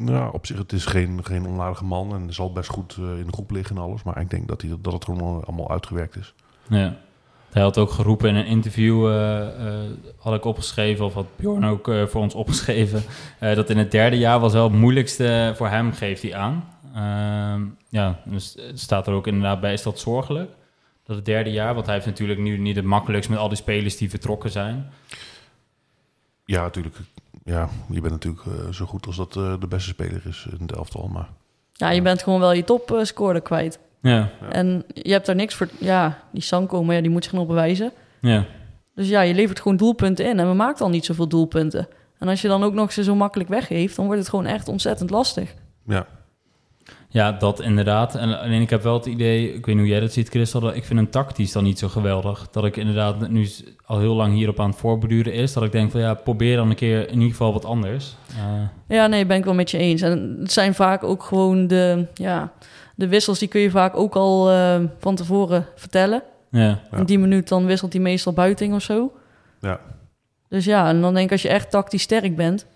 Nou, 0.00 0.32
op 0.32 0.46
zich, 0.46 0.58
het 0.58 0.72
is 0.72 0.86
geen, 0.86 1.24
geen 1.24 1.46
onaardige 1.46 1.84
man 1.84 2.14
en 2.14 2.32
zal 2.32 2.52
best 2.52 2.70
goed 2.70 2.96
eh, 2.98 3.18
in 3.18 3.26
de 3.26 3.32
groep 3.32 3.50
liggen 3.50 3.76
en 3.76 3.82
alles. 3.82 4.02
Maar 4.02 4.20
ik 4.20 4.30
denk 4.30 4.48
dat, 4.48 4.62
hij, 4.62 4.70
dat 4.80 4.92
het 4.92 5.04
gewoon 5.04 5.44
allemaal 5.44 5.70
uitgewerkt 5.70 6.16
is. 6.16 6.34
ja. 6.68 6.96
Hij 7.52 7.62
had 7.62 7.78
ook 7.78 7.90
geroepen 7.90 8.28
in 8.28 8.34
een 8.34 8.46
interview, 8.46 9.08
eh, 9.08 9.66
eh, 9.66 9.90
had 10.18 10.34
ik 10.34 10.44
opgeschreven, 10.44 11.04
of 11.04 11.14
had 11.14 11.26
Bjorn 11.36 11.64
ook 11.64 11.88
eh, 11.88 12.06
voor 12.06 12.20
ons 12.20 12.34
opgeschreven, 12.42 13.02
eh, 13.38 13.54
dat 13.54 13.70
in 13.70 13.78
het 13.78 13.90
derde 13.90 14.18
jaar 14.18 14.40
was 14.40 14.52
wel 14.52 14.64
het 14.64 14.72
moeilijkste 14.72 15.52
voor 15.56 15.68
hem, 15.68 15.92
geeft 15.92 16.22
hij 16.22 16.34
aan. 16.34 16.68
Ehm, 16.94 17.62
ja, 17.88 18.20
dus 18.24 18.56
het 18.58 18.80
staat 18.80 19.06
er 19.06 19.12
ook 19.12 19.26
inderdaad 19.26 19.60
bij, 19.60 19.72
is 19.72 19.82
dat 19.82 19.98
zorgelijk? 19.98 20.50
Dat 21.04 21.16
het 21.16 21.24
derde 21.24 21.50
jaar, 21.50 21.74
want 21.74 21.86
hij 21.86 21.94
heeft 21.94 22.06
natuurlijk 22.06 22.40
nu 22.40 22.58
niet 22.58 22.76
het 22.76 22.84
makkelijkst 22.84 23.30
met 23.30 23.38
al 23.38 23.48
die 23.48 23.56
spelers 23.56 23.96
die 23.96 24.10
vertrokken 24.10 24.50
zijn. 24.50 24.90
Ja, 26.44 26.62
natuurlijk. 26.62 26.96
Ja, 27.44 27.68
je 27.90 28.00
bent 28.00 28.12
natuurlijk 28.12 28.46
eh, 28.46 28.72
zo 28.72 28.86
goed 28.86 29.06
als 29.06 29.16
dat 29.16 29.36
eh, 29.36 29.54
de 29.60 29.66
beste 29.66 29.88
speler 29.88 30.22
is 30.28 30.46
in 30.50 30.58
het 30.66 30.72
elftal. 30.72 31.08
Maar 31.12 31.28
Ja, 31.72 31.90
je 31.90 32.02
bent 32.02 32.22
gewoon 32.22 32.40
wel 32.40 32.52
je 32.52 32.64
topscorer 32.64 33.40
kwijt. 33.40 33.78
Ja, 34.02 34.30
Ja. 34.40 34.48
En 34.48 34.84
je 34.94 35.12
hebt 35.12 35.26
daar 35.26 35.34
niks 35.34 35.54
voor... 35.54 35.68
Ja, 35.78 36.22
die 36.32 36.42
Sanko, 36.42 36.84
maar 36.84 36.94
ja, 36.94 37.00
die 37.00 37.10
moet 37.10 37.24
zich 37.24 37.32
nog 37.32 37.46
bewijzen. 37.46 37.92
ja. 38.20 38.46
Dus 38.94 39.08
ja, 39.08 39.20
je 39.20 39.34
levert 39.34 39.60
gewoon 39.60 39.76
doelpunten 39.76 40.28
in. 40.28 40.38
En 40.38 40.48
we 40.48 40.54
maken 40.54 40.84
al 40.84 40.90
niet 40.90 41.04
zoveel 41.04 41.28
doelpunten. 41.28 41.88
En 42.18 42.28
als 42.28 42.42
je 42.42 42.48
dan 42.48 42.62
ook 42.62 42.72
nog 42.72 42.92
ze 42.92 43.04
zo 43.04 43.14
makkelijk 43.14 43.48
weggeeft... 43.48 43.96
dan 43.96 44.04
wordt 44.04 44.20
het 44.20 44.30
gewoon 44.30 44.46
echt 44.46 44.68
ontzettend 44.68 45.10
lastig. 45.10 45.54
ja, 45.86 46.06
Ja, 47.12 47.32
dat 47.32 47.60
inderdaad. 47.60 48.14
En 48.14 48.40
alleen 48.40 48.60
ik 48.60 48.70
heb 48.70 48.82
wel 48.82 48.94
het 48.94 49.06
idee, 49.06 49.54
ik 49.54 49.66
weet 49.66 49.74
niet 49.74 49.84
hoe 49.84 49.92
jij 49.92 50.00
dat 50.00 50.12
ziet, 50.12 50.28
Christel, 50.28 50.60
dat 50.60 50.74
ik 50.74 50.84
vind 50.84 50.98
hem 50.98 51.10
tactisch 51.10 51.52
dan 51.52 51.64
niet 51.64 51.78
zo 51.78 51.88
geweldig. 51.88 52.48
Dat 52.50 52.64
ik 52.64 52.76
inderdaad 52.76 53.28
nu 53.28 53.48
al 53.84 53.98
heel 53.98 54.14
lang 54.14 54.34
hierop 54.34 54.60
aan 54.60 54.70
het 54.70 54.78
voorbeduren 54.78 55.32
is, 55.32 55.52
dat 55.52 55.62
ik 55.62 55.72
denk 55.72 55.90
van 55.90 56.00
ja, 56.00 56.14
probeer 56.14 56.56
dan 56.56 56.70
een 56.70 56.76
keer 56.76 57.08
in 57.08 57.14
ieder 57.14 57.30
geval 57.30 57.52
wat 57.52 57.64
anders. 57.64 58.14
Eh, 58.36 58.96
Ja, 58.96 59.06
nee, 59.06 59.26
ben 59.26 59.36
ik 59.36 59.44
wel 59.44 59.54
met 59.54 59.70
je 59.70 59.78
eens. 59.78 60.02
En 60.02 60.36
het 60.40 60.52
zijn 60.52 60.74
vaak 60.74 61.04
ook 61.04 61.22
gewoon 61.22 61.66
de... 61.66 62.06
Ja, 62.14 62.52
de 62.94 63.08
wissels, 63.08 63.38
die 63.38 63.48
kun 63.48 63.60
je 63.60 63.70
vaak 63.70 63.96
ook 63.96 64.14
al 64.14 64.50
eh, 64.50 64.80
van 64.98 65.14
tevoren 65.14 65.66
vertellen. 65.76 66.22
ja, 66.50 66.80
Ja. 66.90 66.98
In 66.98 67.04
die 67.04 67.18
minuut 67.18 67.48
dan 67.48 67.66
wisselt 67.66 67.92
hij 67.92 68.02
meestal 68.02 68.32
buiting 68.32 68.74
of 68.74 68.82
zo. 68.82 69.12
ja. 69.60 69.80
Dus 70.48 70.64
ja, 70.64 70.88
en 70.88 71.00
dan 71.00 71.14
denk 71.14 71.26
ik 71.26 71.32
als 71.32 71.42
je 71.42 71.48
echt 71.48 71.70
tactisch 71.70 72.02
sterk 72.02 72.36
bent... 72.36 72.66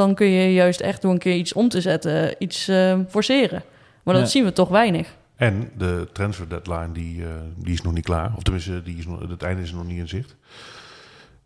dan 0.00 0.14
kun 0.14 0.26
je 0.26 0.52
juist 0.52 0.80
echt 0.80 1.02
door 1.02 1.12
een 1.12 1.18
keer 1.18 1.34
iets 1.36 1.52
om 1.52 1.68
te 1.68 1.80
zetten, 1.80 2.34
iets 2.38 2.68
eh, 2.68 2.98
forceren. 3.08 3.62
Maar 4.02 4.14
dat 4.14 4.22
Ja. 4.22 4.28
zien 4.30 4.44
we 4.44 4.52
toch 4.52 4.68
weinig. 4.68 5.16
En 5.36 5.70
de 5.78 6.08
transfer 6.12 6.48
deadline, 6.48 6.92
die, 6.92 7.22
eh, 7.24 7.28
die 7.56 7.72
is 7.72 7.82
nog 7.82 7.92
niet 7.92 8.04
klaar. 8.04 8.32
Of 8.36 8.42
tenminste, 8.42 8.82
die 8.82 8.96
is 8.98 9.06
nog, 9.06 9.20
het 9.28 9.42
einde 9.42 9.62
is 9.62 9.72
nog 9.72 9.86
niet 9.86 9.98
in 9.98 10.08
zicht. 10.08 10.36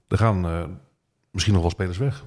Er 0.09 0.17
gaan 0.19 0.45
eh, 0.45 0.63
misschien 1.31 1.53
nog 1.55 1.63
wel 1.63 1.71
spelers 1.71 1.99
weg. 1.99 2.25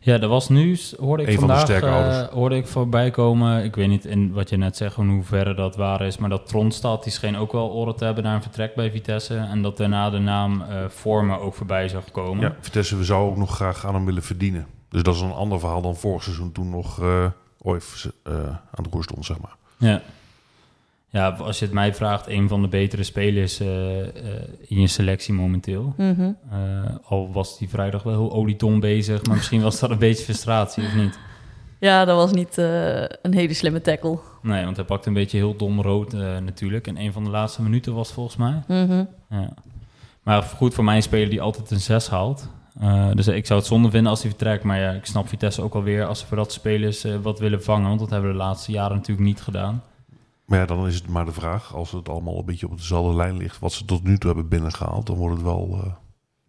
ja, 0.00 0.20
er 0.20 0.28
was 0.28 0.48
nu, 0.48 0.78
hoorde 0.98 1.22
ik 1.22 1.28
Een 1.28 1.34
van 1.38 1.46
de 1.46 1.54
vandaag, 1.54 1.60
sterke 1.64 1.86
eh, 1.86 1.94
ouders. 1.94 2.28
hoorde 2.32 2.56
ik 2.56 2.66
voorbij 2.66 3.10
komen, 3.10 3.64
ik 3.64 3.74
weet 3.76 3.88
niet 3.88 4.04
in 4.04 4.32
wat 4.32 4.50
je 4.50 4.56
net 4.56 4.76
zegt, 4.76 4.96
in 4.96 5.08
hoeverre 5.08 5.54
dat 5.54 5.76
waar 5.76 6.00
is, 6.02 6.18
maar 6.18 6.30
dat 6.30 6.46
Tronstad, 6.48 7.02
die 7.02 7.12
scheen 7.12 7.36
ook 7.36 7.52
wel 7.52 7.70
oren 7.70 7.96
te 7.96 8.04
hebben 8.04 8.24
naar 8.24 8.34
een 8.34 8.42
vertrek 8.42 8.74
bij 8.74 8.90
Vitesse. 8.90 9.36
En 9.36 9.62
dat 9.62 9.76
daarna 9.76 10.10
de 10.10 10.18
naam 10.18 10.62
eh 10.62 10.84
Vormen 10.88 11.40
ook 11.40 11.54
voorbij 11.54 11.88
zag 11.88 12.10
komen. 12.10 12.40
Ja, 12.44 12.56
Vitesse 12.60 12.96
we 12.96 13.04
zou 13.04 13.30
ook 13.30 13.36
nog 13.36 13.54
graag 13.54 13.86
aan 13.86 13.94
hem 13.94 14.04
willen 14.04 14.22
verdienen. 14.22 14.66
Dus 14.88 15.02
dat 15.02 15.14
is 15.14 15.20
een 15.20 15.32
ander 15.32 15.60
verhaal 15.60 15.82
dan 15.82 15.96
vorig 15.96 16.22
seizoen 16.22 16.52
toen 16.52 16.70
nog 16.70 17.00
eh 17.00 17.26
Oif 17.58 18.10
eh, 18.22 18.34
aan 18.46 18.84
de 18.84 18.88
roer 18.90 19.02
stond, 19.02 19.24
zeg 19.24 19.40
maar. 19.40 19.56
Ja. 19.76 20.02
Ja, 21.08 21.28
als 21.28 21.58
je 21.58 21.64
het 21.64 21.74
mij 21.74 21.94
vraagt, 21.94 22.26
een 22.26 22.48
van 22.48 22.62
de 22.62 22.68
betere 22.68 23.02
spelers 23.02 23.60
eh, 23.60 24.00
eh, 24.00 24.08
in 24.66 24.80
je 24.80 24.86
selectie 24.86 25.34
momenteel. 25.34 25.94
Mhm. 25.96 26.30
Eh, 26.50 26.96
al 27.04 27.32
was 27.32 27.58
die 27.58 27.68
vrijdag 27.68 28.02
wel 28.02 28.12
heel 28.12 28.32
oliedom 28.32 28.80
bezig, 28.80 29.24
maar 29.24 29.36
misschien 29.36 29.62
was 29.62 29.80
dat 29.80 29.90
een 29.90 29.98
beetje 30.08 30.24
frustratie, 30.24 30.84
of 30.84 30.94
niet? 30.94 31.18
Ja, 31.78 32.04
dat 32.04 32.16
was 32.16 32.32
niet 32.32 32.58
eh, 32.58 33.02
een 33.02 33.34
hele 33.34 33.54
slimme 33.54 33.80
tackle. 33.80 34.18
Nee, 34.42 34.64
want 34.64 34.76
hij 34.76 34.84
pakte 34.84 35.08
een 35.08 35.14
beetje 35.14 35.36
heel 35.36 35.56
dom 35.56 35.80
rood 35.80 36.12
eh, 36.12 36.20
natuurlijk. 36.20 36.86
En 36.86 36.96
een 36.96 37.12
van 37.12 37.24
de 37.24 37.30
laatste 37.30 37.62
minuten 37.62 37.94
was 37.94 38.12
volgens 38.12 38.36
mij. 38.36 38.62
Mhm. 38.68 39.04
Ja. 39.30 39.54
Maar 40.22 40.42
goed 40.42 40.74
voor 40.74 40.84
mij 40.84 40.96
een 40.96 41.02
speler 41.02 41.30
die 41.30 41.40
altijd 41.40 41.70
een 41.70 41.80
6 41.80 42.08
haalt. 42.08 42.48
Eh, 42.80 43.10
dus 43.14 43.28
ik 43.28 43.46
zou 43.46 43.58
het 43.58 43.68
zonde 43.68 43.90
vinden 43.90 44.10
als 44.10 44.20
hij 44.20 44.30
vertrekt. 44.30 44.64
Maar 44.64 44.80
ja, 44.80 44.90
ik 44.90 45.06
snap 45.06 45.28
Vitesse 45.28 45.62
ook 45.62 45.74
alweer 45.74 46.04
als 46.04 46.18
ze 46.18 46.26
voor 46.26 46.36
dat 46.36 46.52
spelers 46.52 47.04
eh, 47.04 47.16
wat 47.16 47.38
willen 47.38 47.62
vangen. 47.62 47.88
Want 47.88 48.00
dat 48.00 48.10
hebben 48.10 48.30
we 48.30 48.36
de 48.36 48.42
laatste 48.42 48.72
jaren 48.72 48.96
natuurlijk 48.96 49.26
niet 49.26 49.40
gedaan. 49.40 49.82
Maar 50.44 50.58
ja, 50.58 50.66
dan 50.66 50.86
is 50.86 50.94
het 50.94 51.08
maar 51.08 51.24
de 51.24 51.32
vraag, 51.32 51.74
als 51.74 51.92
het 51.92 52.08
allemaal 52.08 52.38
een 52.38 52.44
beetje 52.44 52.66
op 52.66 52.76
dezelfde 52.76 53.16
lijn 53.16 53.36
ligt, 53.36 53.58
wat 53.58 53.72
ze 53.72 53.84
tot 53.84 54.02
nu 54.02 54.18
toe 54.18 54.30
hebben 54.30 54.48
binnengehaald, 54.48 55.06
dan 55.06 55.16
wordt 55.16 55.34
het 55.34 55.44
wel 55.44 55.80
eh, 55.84 55.92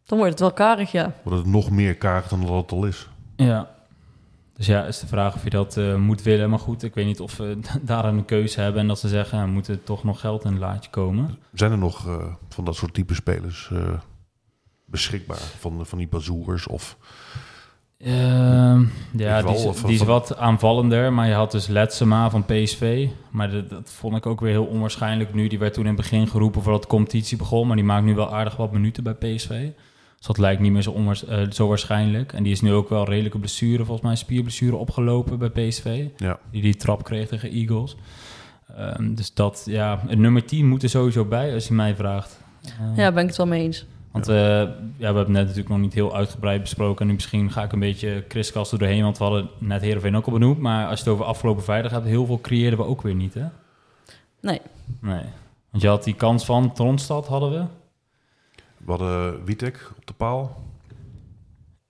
Dan 0.05 0.17
wordt 0.17 0.31
het 0.31 0.39
wel 0.39 0.53
karig, 0.53 0.91
ja. 0.91 1.13
wordt 1.23 1.39
het 1.39 1.47
nog 1.47 1.69
meer 1.69 1.95
kaart 1.95 2.29
dan 2.29 2.41
dat 2.45 2.61
het 2.61 2.71
al 2.71 2.85
is. 2.85 3.09
Ja. 3.35 3.75
Dus 4.57 4.65
ja, 4.65 4.85
is 4.85 4.99
de 4.99 5.07
vraag 5.07 5.35
of 5.35 5.43
je 5.43 5.49
dat 5.49 5.77
eh, 5.77 5.95
moet 5.95 6.21
willen. 6.21 6.49
Maar 6.49 6.59
goed, 6.59 6.83
ik 6.83 6.93
weet 6.93 7.05
niet 7.05 7.19
of 7.19 7.37
we 7.37 7.59
daar 7.81 8.05
een 8.05 8.25
keuze 8.25 8.61
hebben. 8.61 8.81
En 8.81 8.87
dat 8.87 8.99
ze 8.99 9.07
zeggen, 9.07 9.39
er 9.39 9.47
moet 9.47 9.67
er 9.67 9.83
toch 9.83 10.03
nog 10.03 10.19
geld 10.19 10.43
in 10.43 10.51
het 10.51 10.59
laadje 10.59 10.89
komen. 10.89 11.37
Zijn 11.53 11.71
er 11.71 11.77
nog 11.77 12.07
eh, 12.07 12.25
van 12.49 12.65
dat 12.65 12.75
soort 12.75 12.93
type 12.93 13.13
spelers 13.13 13.69
eh, 13.73 13.79
beschikbaar? 14.91 15.37
Van, 15.37 15.85
van 15.85 15.97
die 15.97 16.07
bazoers 16.07 16.67
of... 16.67 16.97
Ehm, 17.97 18.81
ja, 19.17 19.41
die, 19.41 19.55
is, 19.55 19.63
of- 19.65 19.81
die 19.81 19.91
is 19.91 19.97
van- 19.97 20.07
wat 20.07 20.37
aanvallender. 20.37 21.13
Maar 21.13 21.27
je 21.27 21.33
had 21.33 21.51
dus 21.51 21.67
Letsema 21.67 22.29
van 22.29 22.45
PSV. 22.45 23.07
Maar 23.31 23.51
dat, 23.51 23.69
dat 23.69 23.91
vond 23.91 24.15
ik 24.15 24.25
ook 24.25 24.39
weer 24.39 24.51
heel 24.51 24.65
onwaarschijnlijk 24.65 25.33
nu. 25.33 25.47
Die 25.47 25.59
werd 25.59 25.73
toen 25.73 25.83
in 25.83 25.87
het 25.89 25.97
begin 26.01 26.27
geroepen 26.27 26.61
voordat 26.61 26.81
de 26.81 26.87
competitie 26.87 27.37
begon. 27.37 27.67
Maar 27.67 27.75
die 27.75 27.85
maakt 27.85 28.05
nu 28.05 28.15
wel 28.15 28.33
aardig 28.35 28.55
wat 28.55 28.71
minuten 28.71 29.03
bij 29.03 29.13
PSV. 29.13 29.49
Dus 30.17 30.25
dat 30.27 30.37
lijkt 30.37 30.61
niet 30.61 30.71
meer 30.71 30.81
zo, 30.81 30.91
onwaars- 30.91 31.25
eh, 31.25 31.41
zo 31.51 31.67
waarschijnlijk. 31.67 32.33
En 32.33 32.43
die 32.43 32.51
is 32.51 32.61
nu 32.61 32.73
ook 32.73 32.89
wel 32.89 33.05
redelijke 33.05 33.39
blessure, 33.39 33.85
volgens 33.85 34.07
mij 34.07 34.15
spierblessure 34.15 34.75
opgelopen 34.75 35.37
bij 35.39 35.49
PSV. 35.49 36.05
Ja, 36.17 36.39
Die 36.51 36.61
die 36.61 36.75
trap 36.75 37.03
kreeg 37.03 37.27
tegen 37.27 37.51
Eagles. 37.51 37.95
Ehm, 38.77 39.13
dus 39.15 39.33
dat, 39.33 39.63
ja, 39.65 40.01
een 40.07 40.21
nummer 40.21 40.45
10 40.45 40.67
moet 40.67 40.83
er 40.83 40.89
sowieso 40.89 41.25
bij 41.25 41.53
als 41.53 41.67
je 41.67 41.73
mij 41.73 41.95
vraagt. 41.95 42.39
Ja, 42.95 43.11
ben 43.11 43.21
ik 43.21 43.27
het 43.27 43.37
wel 43.37 43.47
mee 43.47 43.63
eens. 43.63 43.85
Want 44.17 44.29
eh, 44.29 44.75
ja, 44.97 45.11
we 45.11 45.15
hebben 45.15 45.31
net 45.31 45.41
natuurlijk 45.41 45.69
nog 45.69 45.79
niet 45.79 45.93
heel 45.93 46.15
uitgebreid 46.15 46.61
besproken. 46.61 47.01
En 47.01 47.07
nu 47.07 47.13
misschien 47.13 47.51
ga 47.51 47.63
ik 47.63 47.71
een 47.71 47.79
beetje 47.79 48.23
kriskasten 48.27 48.79
doorheen. 48.79 49.03
Want 49.03 49.17
we 49.17 49.23
hadden 49.23 49.49
net 49.57 49.81
Heerenveen 49.81 50.15
ook 50.15 50.25
al 50.25 50.31
benoemd. 50.31 50.59
Maar 50.59 50.87
als 50.87 50.99
je 50.99 51.05
het 51.05 51.13
over 51.13 51.25
afgelopen 51.25 51.63
vrijdag 51.63 51.91
hebt, 51.91 52.05
heel 52.05 52.25
veel 52.25 52.41
creëerden 52.41 52.79
we 52.79 52.85
ook 52.85 53.01
weer 53.01 53.15
niet, 53.15 53.33
hè? 53.33 53.45
Nee. 54.41 54.61
Nee. 55.01 55.23
Want 55.69 55.83
je 55.83 55.87
had 55.87 56.03
die 56.03 56.15
kans 56.15 56.45
van 56.45 56.73
Tronstad, 56.73 57.27
hadden 57.27 57.51
we. 57.51 57.65
we 58.77 58.91
hadden 58.91 59.45
Witek 59.45 59.91
op 59.97 60.07
de 60.07 60.13
paal. 60.13 60.65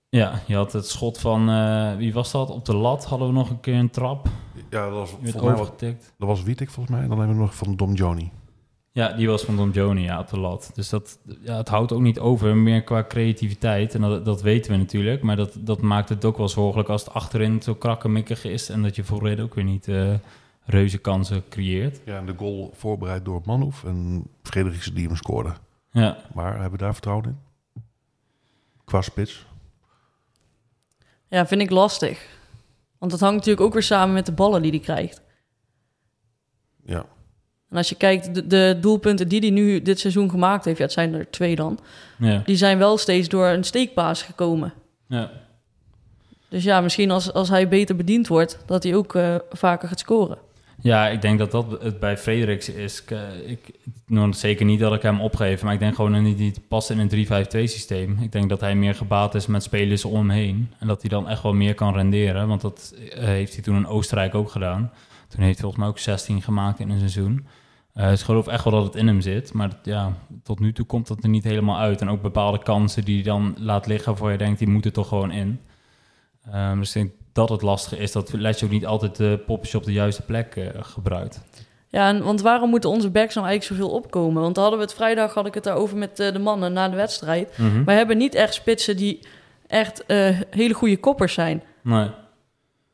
Ja, 0.08 0.40
je 0.46 0.54
had 0.54 0.72
het 0.72 0.88
schot 0.88 1.18
van, 1.18 1.50
eh, 1.50 1.96
wie 1.96 2.12
was 2.12 2.30
dat? 2.30 2.50
Op 2.50 2.64
de 2.64 2.76
lat 2.76 3.04
hadden 3.04 3.28
we 3.28 3.34
nog 3.34 3.50
een 3.50 3.60
keer 3.60 3.74
een 3.74 3.90
trap. 3.90 4.28
Ja, 4.70 4.84
dat 4.84 4.98
was, 4.98 5.10
volgens 5.10 5.80
mij, 5.80 5.96
dat 6.18 6.28
was 6.28 6.42
Wietek 6.42 6.70
volgens 6.70 6.96
mij. 6.96 7.08
Dan 7.08 7.18
hebben 7.18 7.36
we 7.36 7.42
nog 7.42 7.54
van 7.54 7.76
Dom 7.76 7.94
Joni. 7.94 8.30
Ja, 8.98 9.12
die 9.12 9.28
was 9.28 9.42
van 9.42 9.56
Don 9.56 9.70
Joni, 9.70 10.02
ja, 10.02 10.18
op 10.18 10.28
de 10.28 10.38
lat. 10.38 10.70
Dus 10.74 10.88
dat, 10.88 11.18
ja, 11.40 11.56
het 11.56 11.68
houdt 11.68 11.92
ook 11.92 12.00
niet 12.00 12.18
over, 12.18 12.56
meer 12.56 12.82
qua 12.82 13.04
creativiteit. 13.04 13.94
En 13.94 14.00
dat, 14.00 14.24
dat 14.24 14.42
weten 14.42 14.70
we 14.70 14.76
natuurlijk. 14.76 15.22
Maar 15.22 15.36
dat, 15.36 15.56
dat 15.58 15.80
maakt 15.80 16.08
het 16.08 16.24
ook 16.24 16.36
wel 16.36 16.48
zorgelijk 16.48 16.88
als 16.88 17.04
het 17.04 17.14
achterin 17.14 17.62
zo 17.62 17.74
krakkemikkig 17.74 18.44
is... 18.44 18.68
en 18.68 18.82
dat 18.82 18.96
je 18.96 19.04
voorin 19.04 19.40
ook 19.40 19.54
weer 19.54 19.64
niet 19.64 19.88
eh 19.88 20.14
reuze 20.64 20.98
kansen 20.98 21.48
creëert. 21.48 22.00
Ja, 22.04 22.18
en 22.18 22.26
de 22.26 22.34
goal 22.36 22.70
voorbereid 22.74 23.24
door 23.24 23.42
Manhoef 23.44 23.84
en 23.84 24.26
Frederiksen 24.42 24.94
die 24.94 25.06
hem 25.06 25.16
scoorde. 25.16 25.52
Ja, 25.90 26.16
Maar 26.34 26.52
hebben 26.52 26.70
we 26.70 26.84
daar 26.84 26.92
vertrouwen 26.92 27.24
in? 27.24 27.38
Qua 28.84 29.02
spits? 29.02 29.46
Ja, 31.28 31.46
vind 31.46 31.60
ik 31.60 31.70
lastig. 31.70 32.38
Want 32.98 33.10
dat 33.10 33.20
hangt 33.20 33.36
natuurlijk 33.36 33.66
ook 33.66 33.72
weer 33.72 33.82
samen 33.82 34.14
met 34.14 34.26
de 34.26 34.32
ballen 34.32 34.62
die 34.62 34.70
hij 34.70 34.80
krijgt. 34.80 35.22
Ja. 36.84 37.06
En 37.70 37.76
als 37.76 37.88
je 37.88 37.94
kijkt, 37.94 38.34
de, 38.34 38.46
de 38.46 38.78
doelpunten 38.80 39.28
die 39.28 39.40
hij 39.40 39.50
nu 39.50 39.82
dit 39.82 40.00
seizoen 40.00 40.30
gemaakt 40.30 40.64
heeft, 40.64 40.78
ja, 40.78 40.84
het 40.84 40.92
zijn 40.92 41.14
er 41.14 41.30
twee 41.30 41.56
dan, 41.56 41.78
ja, 42.18 42.42
die 42.44 42.56
zijn 42.56 42.78
wel 42.78 42.98
steeds 42.98 43.28
door 43.28 43.46
een 43.46 43.64
steekpaas 43.64 44.22
gekomen. 44.22 44.72
ja. 45.06 45.30
Dus 46.50 46.64
ja, 46.64 46.80
misschien 46.80 47.10
als, 47.10 47.32
als 47.32 47.48
hij 47.48 47.68
beter 47.68 47.96
bediend 47.96 48.28
wordt, 48.28 48.58
dat 48.66 48.82
hij 48.82 48.94
ook 48.94 49.14
eh, 49.14 49.34
vaker 49.50 49.88
gaat 49.88 49.98
scoren. 49.98 50.38
Ja, 50.80 51.08
ik 51.08 51.22
denk 51.22 51.38
dat 51.38 51.50
dat 51.50 51.82
het 51.82 52.00
bij 52.00 52.18
Frederiksen 52.18 52.74
is. 52.74 53.02
Ik, 53.02 53.10
eh, 53.10 53.50
ik, 53.50 53.70
nou, 54.06 54.32
zeker 54.32 54.64
niet 54.64 54.80
dat 54.80 54.94
ik 54.94 55.02
hem 55.02 55.20
opgeef, 55.20 55.62
maar 55.62 55.72
ik 55.72 55.78
denk 55.78 55.94
gewoon 55.94 56.12
dat 56.12 56.22
hij 56.22 56.34
niet 56.36 56.68
past 56.68 56.90
in 56.90 56.98
een 56.98 57.08
3-5-2 57.08 57.68
systeem. 57.70 58.18
Ik 58.20 58.32
denk 58.32 58.48
dat 58.48 58.60
hij 58.60 58.74
meer 58.74 58.94
gebaat 58.94 59.34
is 59.34 59.46
met 59.46 59.62
spelers 59.62 60.04
om 60.04 60.14
hem 60.14 60.30
heen. 60.30 60.72
En 60.78 60.86
dat 60.86 61.00
hij 61.00 61.10
dan 61.10 61.28
echt 61.28 61.42
wel 61.42 61.52
meer 61.52 61.74
kan 61.74 61.94
renderen, 61.94 62.48
want 62.48 62.60
dat 62.60 62.94
eh, 63.10 63.24
heeft 63.24 63.54
hij 63.54 63.62
toen 63.62 63.76
in 63.76 63.86
Oostenrijk 63.86 64.34
ook 64.34 64.50
gedaan. 64.50 64.92
Toen 65.28 65.42
heeft 65.42 65.60
hij 65.60 65.60
volgens 65.60 65.80
mij 65.80 65.88
ook 65.88 65.98
16 65.98 66.42
gemaakt 66.42 66.80
in 66.80 66.90
een 66.90 66.98
seizoen. 66.98 67.46
Eh, 67.98 68.08
dus 68.08 68.18
ik 68.18 68.24
geloof 68.24 68.46
echt 68.46 68.64
wel 68.64 68.72
dat 68.72 68.84
het 68.84 68.94
in 68.94 69.06
hem 69.06 69.20
zit. 69.20 69.52
Maar 69.52 69.68
dat- 69.68 69.78
ja, 69.82 70.12
tot 70.42 70.60
nu 70.60 70.72
toe 70.72 70.86
komt 70.86 71.06
dat 71.06 71.22
er 71.22 71.28
niet 71.28 71.44
helemaal 71.44 71.78
uit. 71.78 72.00
En 72.00 72.08
ook 72.10 72.22
bepaalde 72.22 72.58
kansen 72.62 73.04
die 73.04 73.14
hij 73.14 73.24
dan 73.24 73.54
laat 73.58 73.86
liggen... 73.86 74.16
voor 74.16 74.30
je 74.30 74.38
denkt, 74.38 74.58
die 74.58 74.68
moeten 74.68 74.92
toch 74.92 75.08
gewoon 75.08 75.30
in. 75.30 75.60
Ehm, 76.52 76.78
dus 76.78 76.88
ik 76.88 77.02
denk 77.02 77.12
dat 77.32 77.48
het 77.48 77.62
lastige 77.62 77.96
is... 78.02 78.12
dat 78.12 78.32
Letje 78.32 78.66
ook 78.66 78.72
niet 78.72 78.86
altijd 78.86 79.16
de 79.16 79.40
popjes 79.46 79.74
op 79.74 79.84
de 79.84 79.92
juiste 79.92 80.22
plek 80.22 80.56
eh, 80.56 80.66
gebruikt. 80.80 81.40
Ja, 81.88 82.08
en, 82.08 82.22
want 82.24 82.40
waarom 82.40 82.70
moeten 82.70 82.90
onze 82.90 83.10
backs 83.10 83.34
nou 83.34 83.46
eigenlijk 83.46 83.80
zoveel 83.80 83.96
opkomen? 83.96 84.42
Want 84.42 84.56
hadden 84.56 84.78
we 84.78 84.84
het 84.84 84.94
vrijdag, 84.94 85.34
had 85.34 85.46
ik 85.46 85.54
het 85.54 85.64
daarover 85.64 85.96
met 85.96 86.20
eh, 86.20 86.32
de 86.32 86.38
mannen 86.38 86.72
na 86.72 86.88
de 86.88 86.96
wedstrijd. 86.96 87.58
Mhm. 87.58 87.84
Wij 87.84 87.96
hebben 87.96 88.16
niet 88.18 88.34
echt 88.34 88.54
spitsen 88.54 88.96
die 88.96 89.20
echt 89.66 90.06
eh, 90.06 90.40
hele 90.50 90.74
goede 90.74 90.96
koppers 90.98 91.34
zijn. 91.34 91.62
Nee. 91.82 92.10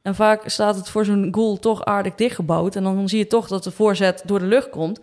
En 0.05 0.15
vaak 0.15 0.49
staat 0.49 0.77
het 0.77 0.89
voor 0.89 1.05
zo'n 1.05 1.29
goal 1.31 1.59
toch 1.59 1.85
aardig 1.85 2.15
dichtgebouwd. 2.15 2.77
En 2.77 2.83
dan 2.83 3.09
zie 3.09 3.19
je 3.19 3.27
toch 3.27 3.49
dat 3.49 3.65
de 3.65 3.71
voorzet 3.71 4.23
door 4.27 4.39
de 4.39 4.45
lucht 4.45 4.71
komt. 4.71 5.01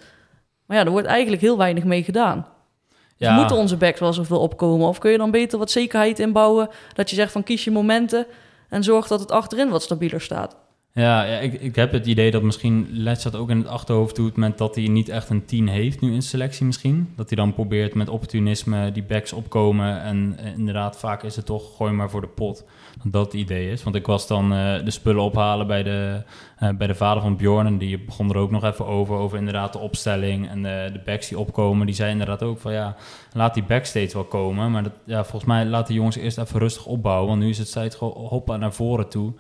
Maar 0.66 0.78
ja, 0.78 0.86
er 0.86 0.92
wordt 0.92 1.08
eigenlijk 1.08 1.42
heel 1.42 1.58
weinig 1.58 1.84
mee 1.84 2.04
gedaan. 2.04 2.48
Dus 2.90 3.28
Ja, 3.28 3.36
moeten 3.36 3.56
onze 3.56 3.78
backs 3.78 4.00
wel 4.00 4.14
zoveel 4.14 4.40
opkomen? 4.40 4.88
Of 4.88 4.98
kun 4.98 5.12
je 5.12 5.18
dan 5.18 5.32
beter 5.32 5.60
wat 5.60 5.72
zekerheid 5.72 6.20
inbouwen? 6.20 6.70
Dat 6.94 7.10
je 7.10 7.16
zegt 7.16 7.32
van 7.32 7.44
kies 7.44 7.64
je 7.64 7.72
momenten 7.72 8.26
en 8.70 8.84
zorg 8.84 9.08
dat 9.08 9.20
het 9.20 9.32
achterin 9.32 9.70
wat 9.70 9.84
stabieler 9.84 10.22
staat. 10.22 10.56
Ja, 10.94 11.26
ik, 11.26 11.54
ik 11.54 11.76
heb 11.76 11.92
het 11.92 12.06
idee 12.06 12.32
dat 12.32 12.42
misschien 12.42 12.88
Letje 12.90 13.30
dat 13.30 13.40
ook 13.40 13.50
in 13.50 13.58
het 13.58 13.68
achterhoofd 13.68 14.16
doet... 14.16 14.36
met 14.36 14.58
dat 14.58 14.76
hij 14.76 14.88
niet 14.88 15.10
echt 15.10 15.30
een 15.30 15.46
10 15.46 15.68
heeft 15.68 16.02
nu 16.02 16.14
in 16.14 16.22
selectie 16.22 16.66
misschien. 16.66 17.14
Dat 17.16 17.30
hij 17.30 17.38
dan 17.38 17.54
probeert 17.54 17.94
met 17.94 18.10
opportunisme 18.10 18.92
die 18.92 19.04
backs 19.04 19.34
opkomen. 19.34 20.02
En 20.02 20.36
eh, 20.38 20.58
inderdaad, 20.58 20.98
vaak 20.98 21.24
is 21.24 21.36
het 21.36 21.46
toch 21.46 21.76
gooi 21.76 21.92
maar 21.92 22.10
voor 22.10 22.22
de 22.22 22.28
pot. 22.28 22.66
Dat 23.04 23.12
dat 23.12 23.26
het 23.26 23.42
idee 23.42 23.72
is. 23.72 23.84
Want 23.84 23.96
ik 23.96 24.06
was 24.06 24.28
dan 24.28 24.54
eh, 24.54 24.86
de 24.86 24.92
spullen 24.92 25.24
ophalen 25.24 25.68
bij 25.68 25.84
de, 25.84 26.24
eh, 26.58 26.70
bij 26.70 26.88
de 26.88 26.96
vader 26.96 27.22
van 27.22 27.36
Bjorn. 27.36 27.66
En 27.66 27.78
die 27.78 28.00
begon 28.00 28.30
er 28.30 28.38
ook 28.38 28.52
nog 28.52 28.64
even 28.64 28.86
over. 28.86 29.16
Over 29.16 29.38
inderdaad 29.38 29.74
de 29.74 29.80
opstelling 29.80 30.50
en 30.50 30.64
de, 30.64 30.90
de 30.94 31.02
backs 31.06 31.28
die 31.28 31.40
opkomen. 31.40 31.86
Die 31.86 31.96
zei 31.96 32.12
inderdaad 32.12 32.44
ook 32.44 32.60
van 32.60 32.74
ja, 32.74 32.96
laat 33.34 33.54
die 33.54 33.64
back 33.64 33.86
steeds 33.86 34.14
wel 34.14 34.24
komen. 34.24 34.72
Maar 34.72 34.84
dat, 34.84 34.94
ja, 35.06 35.24
volgens 35.24 35.46
mij 35.46 35.66
laat 35.66 35.88
de 35.88 35.94
jongens 35.94 36.16
eerst 36.16 36.38
even 36.38 36.60
rustig 36.60 36.86
opbouwen. 36.86 37.28
Want 37.28 37.42
nu 37.42 37.50
is 37.50 37.58
het 37.58 37.72
tijd 37.72 37.96
gewoon 37.96 38.28
hoppa 38.28 38.58
naar 38.58 38.74
voren 38.74 39.10
toe. 39.10 39.34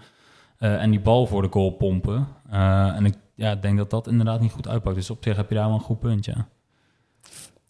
Eh, 0.62 0.82
en 0.82 0.90
die 0.90 1.00
bal 1.00 1.26
voor 1.26 1.42
de 1.42 1.48
goal 1.52 1.70
pompen. 1.70 2.28
Eh, 2.50 2.96
en 2.96 3.06
ik 3.06 3.14
ja, 3.42 3.52
ik 3.52 3.62
denk 3.62 3.78
dat 3.78 3.90
dat 3.90 4.08
inderdaad 4.08 4.42
niet 4.42 4.52
goed 4.52 4.68
uitpakt. 4.68 4.96
Dus 4.96 5.10
op 5.10 5.24
zich 5.24 5.36
heb 5.36 5.50
je 5.50 5.56
daar 5.56 5.66
wel 5.66 5.74
een 5.74 5.80
goed 5.80 6.00
punt, 6.00 6.26
ja. 6.26 6.48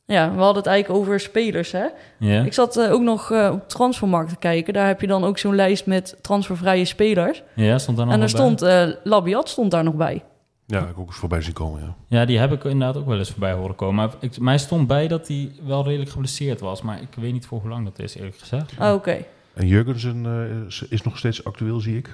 Ja, 0.06 0.32
we 0.32 0.38
hadden 0.38 0.64
het 0.64 0.66
eigenlijk 0.66 1.02
over 1.02 1.20
spelers, 1.20 1.72
hè? 1.72 1.86
Ja, 2.20 2.44
Ik 2.44 2.54
zat 2.54 2.78
eh, 2.78 2.92
ook 2.92 3.02
nog 3.02 3.32
eh, 3.32 3.50
op 3.54 3.70
Transfermarkt 3.70 4.30
te 4.30 4.36
kijken. 4.38 4.74
Daar 4.74 4.88
heb 4.88 5.02
je 5.02 5.08
dan 5.08 5.24
ook 5.24 5.38
zo'n 5.38 5.56
lijst 5.56 5.86
met 5.86 6.18
transfervrije 6.22 6.86
spelers. 6.86 7.44
ja 7.56 7.78
stond 7.78 7.98
daar 7.98 8.06
nog 8.06 8.16
en 8.16 8.22
er 8.22 8.30
stond, 8.30 8.62
eh 8.62 8.88
Labiat 9.04 9.50
stond 9.50 9.72
daar 9.72 9.84
nog 9.84 9.94
bij. 9.94 10.24
Ja, 10.66 10.80
ik 10.88 11.00
ook 11.00 11.08
eens 11.08 11.16
voorbij 11.18 11.42
zien 11.42 11.54
komen, 11.54 11.82
ja. 11.82 11.96
Ja, 12.08 12.26
die 12.26 12.40
heb 12.40 12.52
ik 12.52 12.64
inderdaad 12.64 12.98
ook 12.98 13.08
wel 13.08 13.18
eens 13.18 13.32
voorbij 13.32 13.54
horen 13.54 13.76
komen. 13.76 13.96
Maar 13.96 14.10
ik, 14.20 14.40
mij 14.40 14.58
stond 14.58 14.88
bij 14.88 15.08
dat 15.08 15.28
hij 15.28 15.52
wel 15.66 15.84
redelijk 15.84 16.12
geblesseerd 16.12 16.60
was. 16.60 16.82
Maar 16.82 17.02
ik 17.02 17.16
weet 17.16 17.34
niet 17.34 17.46
voor 17.46 17.60
hoe 17.60 17.70
lang 17.70 17.86
dat 17.86 18.00
is, 18.00 18.16
eerlijk 18.16 18.38
gezegd. 18.38 18.74
Ah, 18.78 18.94
Oké. 18.94 19.18
En 19.54 19.68
Jurgensen 19.68 20.26
eh, 20.26 20.66
is, 20.68 20.84
is 20.90 21.02
nog 21.02 21.18
steeds 21.18 21.44
actueel, 21.44 21.80
zie 21.80 21.98
ik. 21.98 22.10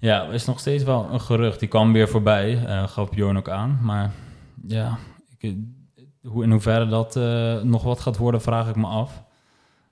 Ja, 0.00 0.22
is 0.22 0.44
nog 0.44 0.60
steeds 0.60 0.84
wel 0.84 1.08
een 1.12 1.20
gerucht. 1.20 1.58
Die 1.60 1.68
kwam 1.68 1.92
weer 1.92 2.08
voorbij, 2.08 2.64
eh 2.66 2.88
gaf 2.88 3.10
Bjorn 3.10 3.36
ook 3.36 3.48
aan. 3.48 3.78
Maar 3.82 4.10
ja, 4.66 4.98
ik, 5.38 5.54
hoe, 6.22 6.42
in 6.44 6.50
hoeverre 6.50 6.86
dat 6.88 7.16
eh, 7.16 7.60
nog 7.62 7.82
wat 7.82 8.00
gaat 8.00 8.16
worden, 8.16 8.40
vraag 8.42 8.68
ik 8.68 8.76
me 8.76 8.86
af. 8.86 9.22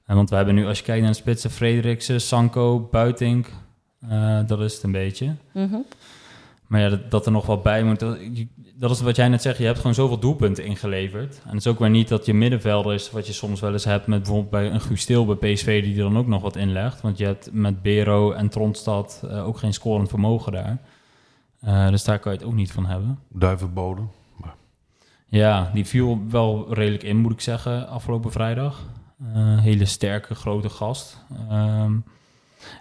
En 0.06 0.16
want 0.16 0.30
we 0.30 0.36
hebben 0.36 0.54
nu, 0.54 0.66
als 0.66 0.78
je 0.78 0.84
kijkt 0.84 1.02
naar 1.02 1.10
de 1.12 1.16
spitsen, 1.18 1.50
Frederiksen, 1.50 2.20
Sanko, 2.20 2.88
Buitink. 2.90 3.46
eh, 4.08 4.38
dat 4.46 4.60
is 4.60 4.74
het 4.74 4.82
een 4.82 4.92
beetje. 4.92 5.34
Mhm. 5.52 5.76
Maar 6.68 6.80
ja, 6.80 6.88
dat, 6.88 7.10
dat 7.10 7.26
er 7.26 7.32
nog 7.32 7.46
wat 7.46 7.62
bij 7.62 7.82
moet. 7.82 8.00
Dat, 8.74 8.90
is 8.90 9.00
wat 9.00 9.16
jij 9.16 9.28
net 9.28 9.42
zegt. 9.42 9.58
Je 9.58 9.64
hebt 9.64 9.78
gewoon 9.78 9.94
zoveel 9.94 10.18
doelpunten 10.18 10.64
ingeleverd. 10.64 11.40
En 11.44 11.48
het 11.48 11.58
is 11.58 11.66
ook 11.66 11.78
weer 11.78 11.90
niet 11.90 12.08
dat 12.08 12.26
je 12.26 12.34
middenvelder 12.34 12.94
is... 12.94 13.10
wat 13.10 13.26
je 13.26 13.32
soms 13.32 13.60
wel 13.60 13.72
eens 13.72 13.84
hebt 13.84 14.06
met 14.06 14.18
bijvoorbeeld 14.18 14.50
bij 14.50 14.70
een 14.70 14.80
Guus 14.80 15.00
Stil 15.00 15.26
bij 15.26 15.52
PSV... 15.52 15.82
die 15.82 15.96
er 15.96 16.02
dan 16.02 16.18
ook 16.18 16.26
nog 16.26 16.42
wat 16.42 16.56
inlegt. 16.56 17.00
Want 17.00 17.18
je 17.18 17.24
hebt 17.24 17.48
met 17.52 17.82
Bero 17.82 18.32
en 18.32 18.48
Tronstad 18.48 19.22
eh, 19.28 19.46
ook 19.46 19.58
geen 19.58 19.72
scorend 19.72 20.08
vermogen 20.08 20.52
daar. 20.52 20.78
Eh, 21.60 21.88
dus 21.88 22.04
daar 22.04 22.18
kan 22.18 22.32
je 22.32 22.38
het 22.38 22.46
ook 22.46 22.54
niet 22.54 22.72
van 22.72 22.86
hebben. 22.86 23.18
Duivenbode. 23.28 24.02
Ja, 25.30 25.70
die 25.74 25.84
viel 25.84 26.20
wel 26.30 26.74
redelijk 26.74 27.02
in, 27.02 27.16
moet 27.16 27.32
ik 27.32 27.40
zeggen, 27.40 27.88
afgelopen 27.88 28.32
vrijdag. 28.32 28.86
Eh, 29.34 29.58
hele 29.58 29.84
sterke, 29.84 30.34
grote 30.34 30.68
gast. 30.68 31.24
Ehm, 31.48 31.96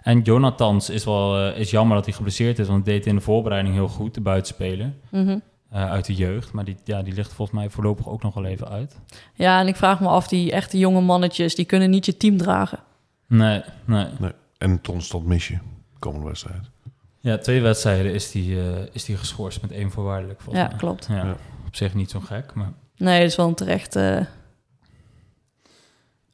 en 0.02 0.20
Jonathans 0.20 0.90
is 0.90 1.04
wel 1.04 1.38
eh, 1.52 1.60
is 1.60 1.70
jammer 1.70 1.96
dat 1.96 2.04
hij 2.04 2.14
geblesseerd 2.14 2.58
is, 2.58 2.66
want 2.68 2.84
hij 2.86 2.94
deed 2.94 3.06
in 3.06 3.14
de 3.14 3.20
voorbereiding 3.20 3.74
heel 3.74 3.88
goed, 3.88 4.14
de 4.14 4.20
buitenspeler. 4.20 4.92
Mhm. 5.10 5.38
eh, 5.70 5.90
uit 5.90 6.04
de 6.06 6.14
jeugd. 6.14 6.52
Maar 6.52 6.64
die, 6.64 6.76
ja, 6.84 7.02
die 7.02 7.14
ligt 7.14 7.32
volgens 7.32 7.58
mij 7.58 7.70
voorlopig 7.70 8.08
ook 8.08 8.22
nog 8.22 8.34
wel 8.34 8.44
even 8.44 8.68
uit. 8.68 8.96
Ja, 9.34 9.60
en 9.60 9.66
ik 9.66 9.76
vraag 9.76 10.00
me 10.00 10.08
af, 10.08 10.28
die 10.28 10.52
echte 10.52 10.78
jonge 10.78 11.00
mannetjes, 11.00 11.54
die 11.54 11.64
kunnen 11.64 11.90
niet 11.90 12.06
je 12.06 12.16
team 12.16 12.36
dragen. 12.36 12.78
Nee, 13.26 13.62
nee. 13.84 14.06
Nee. 14.18 14.32
En 14.58 14.80
constant 14.82 15.24
mis 15.26 15.48
je 15.48 15.54
de 15.54 15.98
komende 15.98 16.26
wedstrijd. 16.26 16.62
Ja, 17.20 17.38
twee 17.38 17.60
wedstrijden 17.60 18.12
is 18.14 18.30
die, 18.30 18.60
eh, 18.60 18.66
is 18.92 19.04
die 19.04 19.16
geschorst 19.16 19.62
met 19.62 19.70
één 19.72 19.90
voorwaardelijk. 19.90 20.40
Volgens 20.40 20.64
Ja, 20.64 20.68
mij. 20.70 20.78
klopt. 20.78 21.06
Ja, 21.10 21.16
Ja. 21.16 21.36
Op 21.66 21.76
zich 21.76 21.94
niet 21.94 22.10
zo 22.10 22.20
gek, 22.20 22.54
maar... 22.54 22.72
Nee, 22.96 23.18
dat 23.20 23.28
is 23.28 23.36
wel 23.36 23.48
een 23.48 23.54
terecht... 23.54 23.96
eh, 23.96 24.20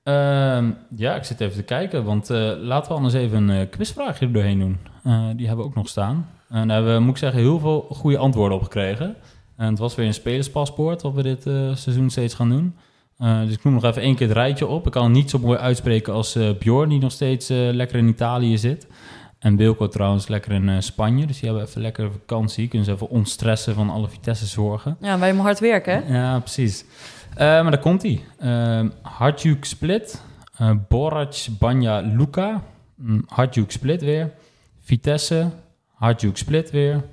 Ehm, 0.05 0.71
ja, 0.97 1.15
ik 1.15 1.25
zit 1.25 1.41
even 1.41 1.57
te 1.57 1.63
kijken, 1.63 2.05
want 2.05 2.31
eh, 2.31 2.53
laten 2.59 2.91
we 2.91 2.97
anders 2.97 3.15
even 3.15 3.49
een 3.49 3.61
eh, 3.61 3.71
quizvraagje 3.71 4.27
er 4.27 4.33
doorheen 4.33 4.59
doen. 4.59 4.79
Eh, 5.03 5.27
die 5.37 5.47
hebben 5.47 5.65
we 5.65 5.71
ook 5.71 5.77
nog 5.77 5.89
staan. 5.89 6.29
En 6.49 6.69
daar 6.69 6.77
hebben 6.77 6.95
we, 6.95 7.01
moet 7.01 7.11
ik 7.11 7.17
zeggen, 7.17 7.41
heel 7.41 7.59
veel 7.59 7.87
goede 7.91 8.19
antwoorden 8.19 8.57
op 8.57 8.63
gekregen. 8.63 9.17
En 9.57 9.67
het 9.67 9.79
was 9.79 9.95
weer 9.95 10.07
een 10.07 10.15
spelerspaspoort, 10.15 11.03
wat 11.03 11.15
we 11.15 11.23
dit 11.23 11.43
seizoen 11.79 12.11
steeds 12.11 12.35
gaan 12.35 12.49
doen. 12.49 12.75
Dus 13.19 13.53
ik 13.53 13.65
noem 13.65 13.75
nog 13.75 13.85
even 13.85 14.03
één 14.03 14.15
keer 14.15 14.27
het 14.27 14.37
rijtje 14.37 14.67
op. 14.67 14.87
Ik 14.87 14.93
kan 14.93 15.05
het 15.05 15.13
niet 15.13 15.31
zo 15.31 15.39
mooi 15.39 15.59
uitspreken 15.59 16.13
als 16.13 16.39
Bjorn, 16.59 16.89
die 16.89 16.99
nog 17.01 17.13
steeds 17.13 17.49
lekker 17.49 17.99
in 17.99 18.09
Italië 18.09 18.59
zit. 18.59 18.87
En 19.39 19.57
Wilco 19.57 19.89
trouwens 19.89 20.29
lekker 20.29 20.53
in 20.53 20.83
Spanje. 20.83 21.27
Dus 21.27 21.41
die 21.41 21.49
hebben 21.49 21.69
even 21.69 21.81
lekker 21.81 22.13
vakantie. 22.13 22.69
Kunnen 22.69 22.87
ze 22.87 22.93
even 22.93 23.09
ontstressen 23.09 23.75
van 23.75 23.91
alle 23.91 24.09
Vitesse 24.09 24.47
zorgen. 24.47 24.97
ja, 25.01 25.19
wij 25.19 25.27
hebben 25.27 25.45
hard 25.45 25.61
werken, 25.61 26.05
hè? 26.05 26.19
Ja, 26.19 26.39
precies. 26.39 26.85
Eh, 27.37 27.47
maar 27.63 27.71
daar 27.71 27.79
komt 27.81 28.03
hij. 28.03 28.21
Uh, 28.43 28.91
Hartjuk 29.03 29.65
Split. 29.65 30.23
eh 30.57 30.71
Borac 30.89 31.47
Banja 31.59 32.01
Luka. 32.01 32.63
Mm, 32.95 33.23
Hartjuk 33.27 33.71
Split 33.71 34.01
weer. 34.03 34.33
Vitesse. 34.81 35.51
Hartjuk 35.95 36.37
Split 36.37 36.71
weer. 36.71 37.05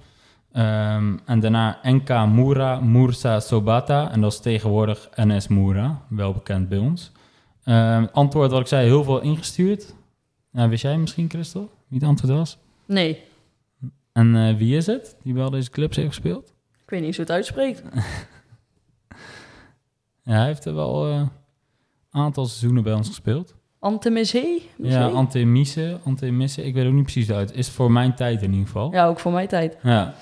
Ehm, 0.52 1.18
en 1.26 1.40
daarna 1.40 1.80
NK 1.84 2.10
Moura 2.10 2.80
Mursa 2.80 3.40
Sobata. 3.40 4.12
En 4.12 4.22
dat 4.22 4.32
is 4.32 4.40
tegenwoordig 4.40 5.10
NS 5.16 5.48
Moura. 5.48 6.02
Wel 6.08 6.34
bekend 6.34 6.70
bij 6.70 6.78
ons. 6.78 7.12
Ehm, 7.64 8.06
antwoord 8.12 8.52
wat 8.52 8.60
ik 8.62 8.68
zei, 8.68 8.86
heel 8.86 9.04
veel 9.04 9.22
ingestuurd. 9.22 9.94
Nou, 10.52 10.70
wist 10.70 10.82
jij 10.82 10.98
misschien, 10.98 11.30
Christel, 11.30 11.70
wie 11.88 12.00
het 12.00 12.08
antwoord 12.08 12.34
was? 12.34 12.58
Nee, 12.86 13.24
En 14.14 14.36
eh, 14.36 14.56
wie 14.56 14.76
is 14.78 14.86
het 14.86 15.16
die 15.24 15.34
wel 15.34 15.50
deze 15.50 15.70
clubs 15.70 15.96
heeft 15.96 16.08
gespeeld? 16.08 16.54
ik 16.84 16.90
weet 16.90 17.02
niet 17.02 17.16
hoe 17.16 17.26
het 17.26 17.34
uitspreekt. 17.34 17.84
Ja, 20.24 20.34
hij 20.34 20.46
heeft 20.46 20.66
er 20.66 20.76
wel 20.76 21.08
een 21.08 21.30
aantal 22.12 22.46
seizoenen 22.46 22.84
bij 22.84 22.94
ons 22.94 23.08
gespeeld. 23.08 23.56
Antemizee? 23.80 24.70
Ja, 24.78 25.08
Antemise, 25.08 26.00
Antemise. 26.06 26.64
Ik 26.66 26.74
weet 26.74 26.86
ook 26.88 26.94
niet 26.94 27.04
precies 27.04 27.32
uit. 27.32 27.56
Is 27.56 27.70
voor 27.70 27.92
mijn 27.92 28.14
tijd 28.16 28.42
in 28.42 28.50
ieder 28.52 28.66
geval. 28.66 28.92
Ja, 28.92 29.06
ook 29.08 29.20
voor 29.20 29.32
mijn 29.32 29.48
tijd. 29.48 29.78
Ja, 29.84 30.14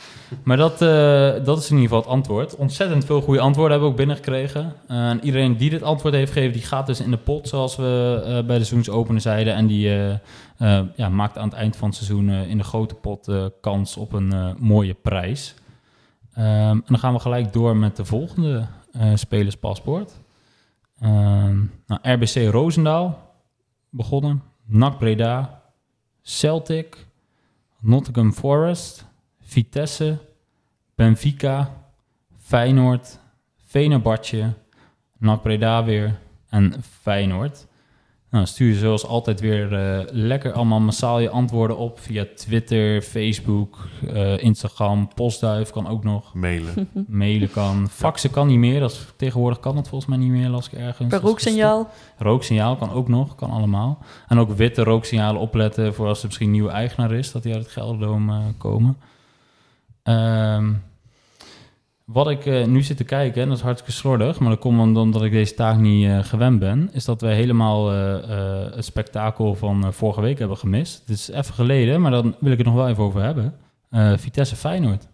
maar 0.43 0.57
dat, 0.57 0.81
eh, 0.81 1.45
dat 1.45 1.57
is 1.57 1.69
in 1.69 1.75
ieder 1.77 1.81
geval 1.81 1.97
het 1.99 2.07
antwoord. 2.07 2.55
Ontzettend 2.55 3.05
veel 3.05 3.21
goede 3.21 3.39
antwoorden 3.39 3.71
hebben 3.71 3.88
we 3.88 3.93
ook 3.93 4.05
binnengekregen. 4.05 4.73
Eh, 4.88 5.09
en 5.09 5.19
iedereen 5.23 5.57
die 5.57 5.69
dit 5.69 5.83
antwoord 5.83 6.13
heeft 6.13 6.31
gegeven, 6.31 6.53
die 6.53 6.65
gaat 6.65 6.85
dus 6.88 6.99
in 7.01 7.12
de 7.12 7.17
pot, 7.17 7.47
zoals 7.47 7.75
we 7.75 8.21
eh, 8.23 8.31
bij 8.31 8.57
de 8.57 8.63
seizoensopener 8.63 9.21
zeiden. 9.21 9.53
En 9.55 9.67
die 9.67 9.88
eh, 9.89 10.12
eh, 10.57 10.85
ja, 10.95 11.09
maakt 11.09 11.38
aan 11.38 11.47
het 11.49 11.57
eind 11.57 11.75
van 11.75 11.88
het 11.88 11.97
seizoen 11.97 12.29
eh, 12.29 12.49
in 12.49 12.57
de 12.57 12.63
grote 12.63 12.95
pot 12.95 13.27
eh, 13.27 13.45
kans 13.62 13.97
op 13.97 14.13
een 14.13 14.33
eh, 14.33 14.49
mooie 14.57 14.93
prijs. 14.93 15.53
Ehm, 16.33 16.45
en 16.69 16.83
dan 16.85 16.99
gaan 16.99 17.13
we 17.13 17.19
gelijk 17.19 17.53
door 17.53 17.77
met 17.77 17.95
de 17.95 18.05
volgende 18.05 18.57
eh, 18.57 18.63
spelerspaspoort. 19.13 20.19
Ehm, 20.99 21.65
nou, 21.88 21.99
RBC 22.02 22.49
Roosendaal 22.52 23.34
begonnen. 23.89 24.43
NAC 24.65 24.99
Breda. 24.99 25.62
Celtic. 26.21 27.08
Nottingham 27.80 28.34
Forest. 28.34 29.08
Vitesse, 29.49 30.19
Benfica, 30.95 31.69
Feyenoord, 32.38 33.19
Venerbahce, 33.65 34.54
NAC 35.17 35.41
Breda 35.41 35.84
weer 35.84 36.19
en 36.49 36.84
Feyenoord. 37.02 37.67
Nou, 38.32 38.46
stuur 38.46 38.68
je 38.68 38.80
zoals 38.80 39.06
altijd 39.06 39.39
weer 39.39 39.74
eh, 39.74 40.06
lekker 40.12 40.54
allemaal 40.54 40.80
massaal 40.80 41.20
je 41.20 41.30
antwoorden 41.30 41.78
op 41.78 42.00
via 42.00 42.26
Twitter, 42.36 43.02
Facebook, 43.02 43.88
eh, 44.13 44.44
Instagram, 44.44 45.10
postduif 45.15 45.70
kan 45.70 45.88
ook 45.88 46.04
nog, 46.04 46.34
Mailen. 46.34 46.89
mailen 47.08 47.52
kan, 47.52 47.89
faxen 47.89 48.32
kan 48.32 48.48
niet 48.48 48.58
meer, 48.58 48.80
dat 48.80 48.92
is, 48.92 49.06
tegenwoordig 49.15 49.60
kan 49.60 49.78
het 49.78 49.88
volgens 49.88 50.10
mij 50.10 50.20
niet 50.20 50.30
meer, 50.30 50.50
las 50.50 50.65
ik 50.65 50.74
ergens. 50.74 50.98
Per 50.98 51.10
Dat 51.10 51.22
rooksignaal. 51.22 51.89
Rooksignaal 52.18 52.76
kan 52.76 52.92
ook 52.92 53.08
nog, 53.08 53.36
kan 53.36 53.50
allemaal. 53.50 53.98
En 54.28 54.39
ook 54.39 54.52
witte 54.52 54.84
rooksignalen 54.84 55.42
opletten 55.42 55.94
voor 55.94 56.08
als 56.08 56.20
er 56.20 56.26
misschien 56.26 56.46
een 56.46 56.54
nieuwe 56.54 56.72
eigenaar 56.72 57.12
is, 57.12 57.32
dat 57.32 57.44
die 57.44 57.54
uit 57.54 57.63
het 57.63 57.72
Gelderdoom 57.72 58.30
eh, 58.30 58.38
komen. 58.58 58.98
Ehm, 60.04 60.72
wat 62.12 62.30
ik 62.30 62.45
eh, 62.45 62.65
nu 62.65 62.82
zit 62.82 62.98
te 62.98 63.04
kijken, 63.04 63.41
en 63.41 63.48
dat 63.48 63.58
is 63.58 63.63
hartstikke 63.63 63.98
slordig, 64.00 64.39
maar 64.39 64.50
dat 64.50 64.60
komt 64.60 64.98
omdat 64.98 65.24
ik 65.24 65.32
deze 65.32 65.54
taak 65.54 65.78
niet 65.78 66.08
eh, 66.08 66.24
gewend 66.24 66.60
ben, 66.60 66.89
is 66.93 67.06
dat 67.06 67.22
we 67.22 67.28
helemaal 67.28 67.91
eh, 67.93 68.76
het 68.76 68.86
spektakel 68.86 69.56
van 69.56 69.93
vorige 69.93 70.22
week 70.22 70.39
hebben 70.39 70.58
gemist. 70.58 71.00
Het 71.00 71.10
is 71.10 71.30
even 71.30 71.54
geleden, 71.54 72.02
maar 72.02 72.12
dan 72.12 72.36
wil 72.39 72.52
ik 72.52 72.58
het 72.58 72.67
nog 72.67 72.76
wel 72.76 72.88
even 72.88 73.04
over 73.04 73.22
hebben. 73.22 73.54
Vitesse 74.19 74.56
Feyenoord. 74.56 75.08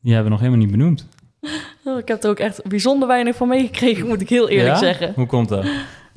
Die 0.00 0.12
hebben 0.14 0.24
we 0.24 0.38
nog 0.38 0.46
helemaal 0.46 0.66
niet 0.66 0.76
benoemd. 0.76 1.08
Oh, 1.84 1.98
ik 1.98 2.08
heb 2.08 2.24
er 2.24 2.30
ook 2.30 2.38
echt 2.38 2.68
bijzonder 2.68 3.08
weinig 3.08 3.36
van 3.36 3.48
meegekregen, 3.48 4.06
moet 4.06 4.20
ik 4.20 4.28
heel 4.28 4.48
eerlijk 4.48 4.72
Ja? 4.74 4.78
zeggen. 4.78 5.12
Hoe 5.14 5.26
komt 5.26 5.48
dat? 5.48 5.66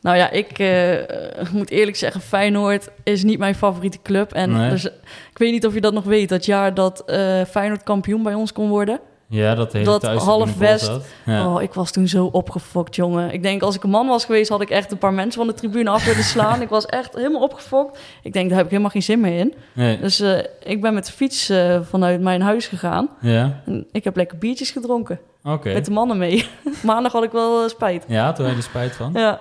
Nou 0.06 0.18
ja, 0.18 0.30
ik 0.30 0.60
eh, 0.60 1.52
moet 1.52 1.70
eerlijk 1.70 1.98
zeggen, 1.98 2.22
Feyenoord 2.22 2.90
is 3.04 3.24
niet 3.24 3.40
mijn 3.40 3.56
favoriete 3.56 4.00
club. 4.04 4.34
En 4.34 4.52
Nee. 4.52 4.70
dus, 4.70 4.86
ik 5.32 5.38
weet 5.38 5.52
niet 5.52 5.66
of 5.66 5.74
je 5.74 5.82
dat 5.82 5.94
nog 5.94 6.04
weet, 6.04 6.30
dat 6.30 6.46
jaar 6.46 6.74
dat 6.74 7.04
eh, 7.06 7.42
Feyenoord 7.50 7.84
kampioen 7.84 8.24
bij 8.24 8.34
ons 8.34 8.52
kon 8.52 8.70
worden. 8.70 9.00
Ja, 9.28 9.56
dat 9.56 9.74
hele 9.74 9.86
Dat 9.86 10.02
thuis 10.02 10.22
half 10.22 10.58
West. 10.58 10.92
Ja. 11.26 11.54
Oh, 11.54 11.62
ik 11.62 11.74
was 11.74 11.92
toen 11.92 12.08
zo 12.08 12.26
opgefokt, 12.26 12.96
jongen. 12.96 13.32
Ik 13.34 13.44
denk, 13.44 13.62
als 13.62 13.76
ik 13.76 13.84
een 13.84 13.90
man 13.90 14.08
was 14.08 14.26
geweest, 14.26 14.50
had 14.50 14.62
ik 14.62 14.70
echt 14.70 14.92
een 14.92 14.98
paar 14.98 15.14
mensen 15.14 15.40
van 15.40 15.48
de 15.48 15.54
tribune 15.54 15.90
af 15.90 16.06
willen 16.06 16.24
slaan. 16.24 16.62
ik 16.62 16.70
was 16.70 16.86
echt 16.86 17.16
helemaal 17.16 17.42
opgefokt. 17.42 18.00
Ik 18.24 18.34
denk, 18.34 18.48
daar 18.48 18.56
heb 18.58 18.66
ik 18.66 18.72
helemaal 18.72 18.92
geen 18.92 19.04
zin 19.04 19.20
meer 19.20 19.40
in. 19.40 19.54
Nee. 19.74 20.00
Dus 20.00 20.20
eh, 20.20 20.38
ik 20.64 20.82
ben 20.82 20.94
met 20.94 21.06
de 21.06 21.12
fiets 21.12 21.50
eh, 21.50 21.80
vanuit 21.82 22.22
mijn 22.22 22.42
huis 22.42 22.68
gegaan. 22.68 23.10
Ja, 23.22 23.62
En 23.66 23.88
ik 23.92 24.04
heb 24.04 24.16
lekker 24.16 24.38
biertjes 24.38 24.72
gedronken. 24.72 25.20
oké. 25.44 25.74
Met 25.74 25.86
de 25.86 25.92
mannen 25.92 26.18
mee. 26.18 26.48
Maandag 26.84 27.12
had 27.12 27.24
ik 27.24 27.32
wel 27.32 27.64
eh, 27.64 27.70
spijt. 27.70 28.04
Ja, 28.08 28.32
toen 28.32 28.46
had 28.46 28.56
je 28.56 28.62
spijt 28.62 28.96
van. 28.96 29.12
Ja. 29.14 29.40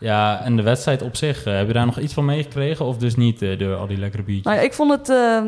Ja, 0.00 0.42
en 0.42 0.56
de 0.56 0.62
wedstrijd 0.62 1.02
op 1.02 1.16
zich, 1.16 1.44
eh, 1.44 1.56
heb 1.56 1.66
je 1.66 1.72
daar 1.72 1.86
nog 1.86 1.98
iets 1.98 2.14
van 2.14 2.24
meegekregen? 2.24 2.84
Of 2.84 2.96
dus 2.96 3.16
niet 3.16 3.42
eh, 3.42 3.58
door 3.58 3.76
al 3.76 3.86
die 3.86 3.98
lekkere 3.98 4.22
biertjes? 4.22 4.46
Nou 4.46 4.56
ja, 4.56 4.62
ik 4.62 4.72
vond 4.72 4.90
het, 4.90 5.08
eh, 5.08 5.42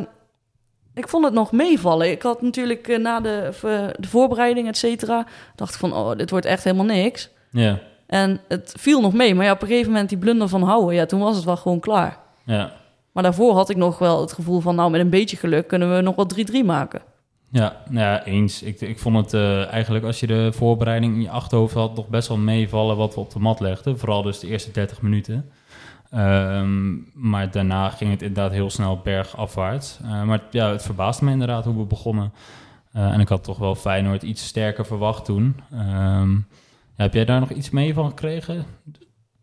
ik 0.94 1.08
vond 1.08 1.24
het 1.24 1.34
nog 1.34 1.52
meevallen. 1.52 2.10
Ik 2.10 2.22
had 2.22 2.42
natuurlijk 2.42 2.98
na 2.98 3.20
de, 3.20 3.50
de 3.98 4.08
voorbereiding, 4.08 4.68
et 4.68 4.76
cetera, 4.76 5.26
dacht 5.54 5.72
ik 5.74 5.80
van, 5.80 5.94
oh, 5.94 6.16
dit 6.16 6.30
wordt 6.30 6.46
echt 6.46 6.64
helemaal 6.64 6.86
niks. 6.86 7.30
Ja, 7.50 7.78
En 8.06 8.40
het 8.48 8.74
viel 8.78 9.00
nog 9.00 9.12
mee. 9.12 9.34
Maar 9.34 9.44
ja, 9.44 9.52
op 9.52 9.62
een 9.62 9.68
gegeven 9.68 9.90
moment 9.92 10.08
die 10.08 10.18
blunder 10.18 10.48
van 10.48 10.62
houden, 10.62 10.94
ja, 10.94 11.06
toen 11.06 11.20
was 11.20 11.36
het 11.36 11.44
wel 11.44 11.56
gewoon 11.56 11.80
klaar. 11.80 12.18
ja. 12.44 12.80
Maar 13.12 13.22
daarvoor 13.22 13.54
had 13.54 13.68
ik 13.68 13.76
nog 13.76 13.98
wel 13.98 14.20
het 14.20 14.32
gevoel 14.32 14.60
van, 14.60 14.74
nou, 14.74 14.90
met 14.90 15.00
een 15.00 15.10
beetje 15.10 15.36
geluk 15.36 15.68
kunnen 15.68 15.96
we 15.96 16.00
nog 16.00 16.14
wel 16.14 16.26
3-3 16.62 16.64
maken. 16.64 17.02
Ja, 17.52 17.82
nou 17.88 18.06
ja, 18.06 18.24
eens. 18.24 18.62
Ik, 18.62 18.80
ik 18.80 18.98
vond 18.98 19.16
het 19.16 19.34
eh, 19.34 19.66
eigenlijk, 19.72 20.04
als 20.04 20.20
je 20.20 20.26
de 20.26 20.52
voorbereiding 20.52 21.14
in 21.14 21.22
je 21.22 21.30
achterhoofd 21.30 21.74
had, 21.74 21.96
nog 21.96 22.08
best 22.08 22.28
wel 22.28 22.36
meevallen 22.36 22.96
wat 22.96 23.14
we 23.14 23.20
op 23.20 23.30
de 23.30 23.38
mat 23.38 23.60
legden. 23.60 23.98
Vooral 23.98 24.22
dus 24.22 24.38
de 24.38 24.46
eerste 24.46 24.70
30 24.70 25.02
minuten. 25.02 25.50
Ehm, 26.10 26.94
maar 27.14 27.50
daarna 27.50 27.90
ging 27.90 28.10
het 28.10 28.22
inderdaad 28.22 28.52
heel 28.52 28.70
snel 28.70 29.00
bergafwaarts. 29.00 29.98
Eh, 30.02 30.22
maar 30.22 30.42
ja, 30.50 30.70
het 30.70 30.82
verbaasde 30.82 31.24
me 31.24 31.30
inderdaad 31.30 31.64
hoe 31.64 31.78
we 31.78 31.84
begonnen. 31.84 32.32
Eh, 32.92 33.12
en 33.12 33.20
ik 33.20 33.28
had 33.28 33.44
toch 33.44 33.58
wel 33.58 33.74
Feyenoord 33.74 34.22
iets 34.22 34.46
sterker 34.46 34.86
verwacht 34.86 35.24
toen. 35.24 35.56
Ehm, 35.72 36.32
ja, 36.96 37.02
heb 37.04 37.14
jij 37.14 37.24
daar 37.24 37.40
nog 37.40 37.50
iets 37.50 37.70
mee 37.70 37.94
van 37.94 38.08
gekregen? 38.08 38.64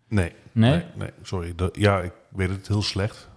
Nee. 0.08 0.32
Nee? 0.52 0.72
Nee, 0.72 0.84
nee, 0.96 1.10
sorry. 1.22 1.54
Ja, 1.72 2.00
ik 2.00 2.14
weet 2.30 2.50
het 2.50 2.68
heel 2.68 2.82
slecht. 2.82 3.30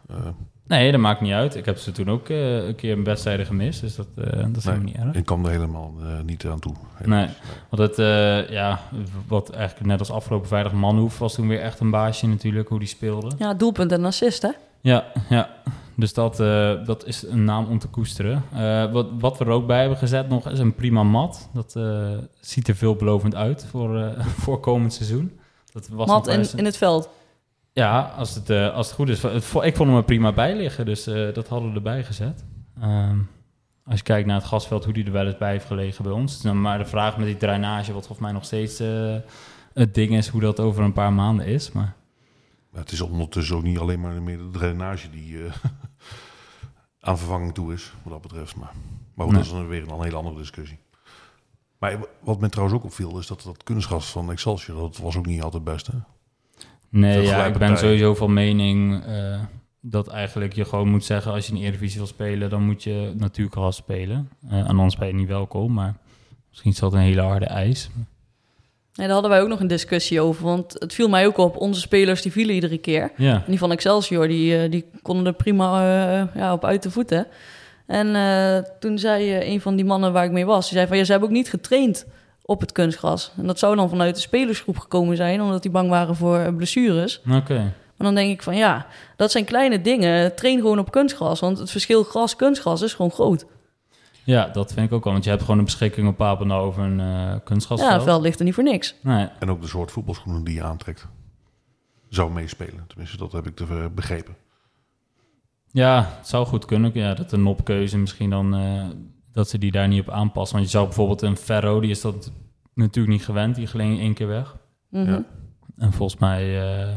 Nee, 0.66 0.90
dat 0.92 1.01
maakt 1.01 1.20
niet 1.20 1.33
uit. 1.33 1.57
Ik 1.57 1.64
heb 1.64 1.79
ze 1.79 1.92
toen 1.92 2.11
ook 2.11 2.29
eh, 2.29 2.66
een 2.66 2.75
keer 2.75 2.92
een 2.92 3.05
wedstrijden 3.05 3.46
gemist. 3.46 3.81
Dus 3.81 3.94
dat, 3.96 4.07
eh, 4.16 4.25
dat 4.25 4.57
is 4.57 4.64
nee, 4.64 4.75
helemaal 4.75 4.81
niet 4.85 4.96
erg. 4.96 5.14
ik 5.14 5.25
kwam 5.25 5.44
er 5.44 5.51
helemaal 5.51 5.94
eh, 6.01 6.20
niet 6.25 6.44
aan 6.46 6.59
toe. 6.61 6.75
Nee. 7.05 7.29
Want 7.68 7.83
het, 7.83 7.98
eh, 7.98 8.48
ja, 8.51 8.81
wat 9.29 9.51
eigenlijk 9.51 9.87
net 9.87 9.98
als 9.98 10.11
afgelopen 10.11 10.48
vrijdag 10.48 10.72
Manhoef 10.72 11.18
was 11.18 11.35
toen 11.35 11.48
weer 11.48 11.61
echt 11.61 11.81
een 11.81 11.90
baasje 11.90 12.27
natuurlijk, 12.27 12.68
hoe 12.68 12.79
die 12.79 12.88
speelde. 12.88 13.31
Ja, 13.38 13.55
doelpunt 13.55 13.92
en 13.92 14.05
assist, 14.05 14.42
hè? 14.42 14.51
Ja, 14.81 15.05
ja. 15.29 15.48
Dus 15.96 16.14
dat, 16.14 16.40
eh, 16.40 16.72
dat 16.85 17.07
is 17.07 17.22
een 17.22 17.44
naam 17.44 17.66
om 17.66 17.79
te 17.79 17.88
koesteren. 17.88 18.44
Eh, 18.53 18.92
wat, 18.92 19.07
wat 19.18 19.38
we 19.38 19.44
er 19.44 19.51
ook 19.51 19.66
bij 19.66 19.81
hebben 19.81 19.98
gezet 19.98 20.29
nog 20.29 20.48
is 20.48 20.59
een 20.59 20.75
prima 20.75 21.03
mat. 21.03 21.48
Dat 21.53 21.77
eh, 21.77 22.11
ziet 22.40 22.68
er 22.68 22.77
veelbelovend 22.77 23.35
uit 23.35 23.66
voor, 23.70 23.98
eh, 23.98 24.27
voor 24.42 24.61
komend 24.61 24.92
seizoen. 24.92 25.38
Dat 25.72 25.88
was 25.88 26.07
Mat 26.07 26.27
in, 26.27 26.46
in 26.57 26.64
het 26.64 26.77
veld. 26.77 27.09
Ja, 27.72 28.00
als 28.16 28.35
het, 28.35 28.50
eh, 28.50 28.74
als 28.74 28.87
het 28.87 28.94
goed 28.94 29.08
is. 29.08 29.24
Ik 29.24 29.76
vond 29.76 29.88
hem 29.88 29.96
er 29.96 30.04
prima 30.04 30.32
bij 30.32 30.56
liggen, 30.56 30.85
dus 30.87 31.06
eh, 31.06 31.35
dat 31.35 31.48
hadden 31.48 31.68
we 31.70 31.74
erbij 31.76 32.04
gezet. 32.04 32.44
Ehm, 32.80 33.18
als 33.85 33.96
je 33.98 34.02
kijkt 34.04 34.26
naar 34.26 34.37
het 34.37 34.46
gasveld, 34.46 34.85
hoe 34.85 34.92
die 34.92 35.04
er 35.04 35.12
wel 35.12 35.26
eens 35.26 35.38
bij 35.38 35.50
heeft 35.50 35.66
gelegen 35.66 36.04
bij 36.04 36.12
ons. 36.12 36.42
Nou, 36.42 36.56
maar 36.56 36.78
de 36.78 36.85
vraag 36.85 37.16
met 37.16 37.26
die 37.26 37.37
drainage, 37.37 37.92
wat 37.92 38.06
volgens 38.06 38.18
mij 38.26 38.32
nog 38.32 38.44
steeds 38.44 38.80
eh, 38.80 39.16
het 39.74 39.94
ding 39.94 40.14
is, 40.16 40.28
hoe 40.28 40.40
dat 40.40 40.61
over 40.61 40.82
een 40.82 40.92
paar 40.92 41.12
maanden 41.12 41.46
is. 41.46 41.72
Maar 41.72 41.94
Maar 42.70 42.80
het 42.80 42.92
is 42.92 43.00
ondertussen 43.00 43.56
ook 43.56 43.62
niet 43.62 43.78
alleen 43.78 44.00
maar 44.00 44.22
meer 44.22 44.38
de 44.38 44.50
drainage 44.50 45.11
die 45.11 45.37
aan 47.00 47.18
vervanging 47.18 47.54
toe 47.54 47.72
is, 47.72 47.92
wat 48.02 48.12
dat 48.12 48.22
betreft. 48.22 48.56
Maar, 48.56 48.72
maar 49.14 49.26
goed, 49.26 49.35
Nee. 49.35 49.44
dat 49.44 49.52
is 49.52 49.58
dan 49.58 49.68
weer 49.68 49.88
een 49.92 50.02
hele 50.02 50.16
andere 50.16 50.37
discussie. 50.37 50.78
Maar 51.78 51.98
wat 52.20 52.40
me 52.40 52.48
trouwens 52.48 52.78
ook 52.78 52.85
opviel, 52.85 53.18
is 53.18 53.26
dat 53.26 53.42
dat 53.42 53.62
kunstgras 53.62 54.11
van 54.11 54.30
Excelsior, 54.30 54.76
dat 54.80 54.96
was 54.96 55.16
ook 55.16 55.26
niet 55.26 55.42
altijd 55.42 55.64
best. 55.64 55.87
Hè? 55.87 55.96
Nee, 57.00 57.22
ja, 57.22 57.46
ik 57.46 57.59
ben 57.59 57.78
sowieso 57.78 58.14
van 58.14 58.33
mening 58.33 59.05
eh, 59.05 59.40
dat 59.81 60.09
eigenlijk 60.09 60.52
je 60.52 60.64
gewoon 60.64 60.88
moet 60.88 61.05
zeggen, 61.05 61.33
als 61.33 61.46
je 61.46 61.52
een 61.52 61.59
Eredivisie 61.59 61.98
wil 61.98 62.07
spelen, 62.07 62.50
dan 62.50 62.62
moet 62.62 62.83
je 62.83 63.12
natuurgras 63.16 63.76
spelen. 63.76 64.28
Eh, 64.48 64.59
en 64.59 64.66
anders 64.66 64.96
ben 64.96 65.09
je 65.09 65.14
niet 65.14 65.28
welkom, 65.28 65.72
maar 65.72 65.94
misschien 66.48 66.70
is 66.70 66.78
dat 66.78 66.92
een 66.92 66.98
hele 66.98 67.20
harde 67.20 67.46
eis. 67.46 67.90
Nee, 68.94 69.07
daar 69.07 69.14
hadden 69.14 69.31
wij 69.31 69.42
ook 69.42 69.48
nog 69.48 69.61
een 69.61 69.66
discussie 69.66 70.20
over. 70.20 70.44
Want 70.44 70.76
het 70.78 70.94
viel 70.94 71.09
mij 71.09 71.26
ook 71.26 71.37
op, 71.37 71.57
onze 71.57 71.81
spelers 71.81 72.22
die 72.22 72.33
vielen 72.33 72.55
iedere 72.55 72.78
keer. 72.78 73.12
Ja, 73.16 73.34
En 73.34 73.45
die 73.47 73.59
van 73.59 73.72
Excelsior, 73.72 74.28
die, 74.28 74.59
eh, 74.59 74.70
die 74.70 74.84
konden 75.03 75.26
er 75.26 75.32
prima 75.32 75.80
eh, 75.80 76.40
ja, 76.40 76.53
op 76.53 76.64
uit 76.64 76.82
de 76.82 76.90
voeten. 76.90 77.26
En 77.86 78.14
eh, 78.14 78.59
toen 78.78 78.99
zei 78.99 79.32
eh, 79.32 79.49
een 79.49 79.61
van 79.61 79.76
die 79.76 79.84
mannen 79.84 80.12
waar 80.12 80.24
ik 80.24 80.30
mee 80.30 80.47
was, 80.47 80.68
die 80.68 80.76
zei 80.76 80.88
van... 80.88 80.97
Ja, 80.97 81.05
ze 81.05 81.11
hebben 81.11 81.28
ook 81.28 81.34
niet 81.34 81.51
getraind 81.51 82.07
op 82.43 82.61
het 82.61 82.72
kunstgras. 82.72 83.32
En 83.36 83.47
dat 83.47 83.59
zou 83.59 83.76
dan 83.76 83.88
vanuit 83.88 84.14
de 84.14 84.20
spelersgroep 84.20 84.78
gekomen 84.78 85.16
zijn... 85.16 85.43
omdat 85.43 85.62
die 85.62 85.70
bang 85.70 85.88
waren 85.88 86.16
voor 86.16 86.38
eh, 86.38 86.55
blessures. 86.57 87.20
oké. 87.30 87.72
Maar 87.97 88.07
dan 88.12 88.14
denk 88.22 88.32
ik 88.32 88.43
van 88.43 88.57
ja, 88.57 88.86
dat 89.16 89.30
zijn 89.30 89.45
kleine 89.45 89.80
dingen. 89.80 90.34
Train 90.34 90.61
gewoon 90.61 90.78
op 90.78 90.90
kunstgras. 90.90 91.40
Want 91.40 91.59
het 91.59 91.70
verschil 91.70 92.03
gras-kunstgras 92.03 92.82
is 92.82 92.95
gewoon 92.95 93.11
groot. 93.11 93.47
Ja, 94.24 94.47
dat 94.49 94.72
vind 94.72 94.86
ik 94.86 94.93
ook 94.93 95.05
wel. 95.05 95.12
Want 95.12 95.24
je 95.24 95.30
hebt 95.30 95.43
gewoon 95.43 95.59
een 95.59 95.64
beschikking 95.64 96.09
op 96.09 96.16
Papendal 96.16 96.61
over 96.61 96.82
een 96.82 97.01
eh 97.01 97.34
kunstgrasveld. 97.45 97.90
Ja, 97.90 97.97
het 97.97 98.05
veld 98.07 98.22
ligt 98.22 98.38
er 98.38 98.45
niet 98.45 98.55
voor 98.55 98.64
niks. 98.64 98.95
Nee, 99.03 99.28
En 99.38 99.51
ook 99.51 99.61
de 99.61 99.66
soort 99.66 99.90
voetbalschoenen 99.90 100.45
die 100.45 100.55
je 100.55 100.62
aantrekt, 100.62 101.07
zou 102.09 102.32
meespelen. 102.32 102.84
Tenminste, 102.86 103.16
dat 103.16 103.32
heb 103.32 103.47
ik 103.47 103.57
te 103.57 103.66
ver- 103.66 103.93
begrepen. 103.95 104.36
ja, 105.70 106.14
het 106.18 106.28
zou 106.28 106.47
goed 106.47 106.64
kunnen. 106.64 106.90
Ja, 106.95 107.14
dat 107.14 107.30
de 107.30 107.36
nopkeuze 107.36 107.99
misschien 107.99 108.30
dan... 108.30 108.55
eh, 108.55 108.84
dat 109.33 109.49
ze 109.49 109.59
die 109.59 109.70
daar 109.72 109.89
niet 109.89 110.01
op 110.01 110.11
aanpassen. 110.11 110.57
Want 110.57 110.70
je 110.70 110.72
zou 110.76 110.87
bijvoorbeeld 110.87 111.22
een 111.22 111.37
Ferro, 111.37 111.80
die 111.80 111.91
is 111.91 112.01
dat 112.01 112.33
natuurlijk 112.74 113.14
niet 113.16 113.24
gewend. 113.24 113.55
Die 113.55 113.66
gleed 113.66 113.99
één 113.99 114.14
keer 114.14 114.28
weg. 114.28 114.57
Mhm. 114.91 115.11
Ja. 115.11 115.24
En 115.76 115.93
volgens 115.93 116.20
mij 116.20 116.61
eh, 116.61 116.89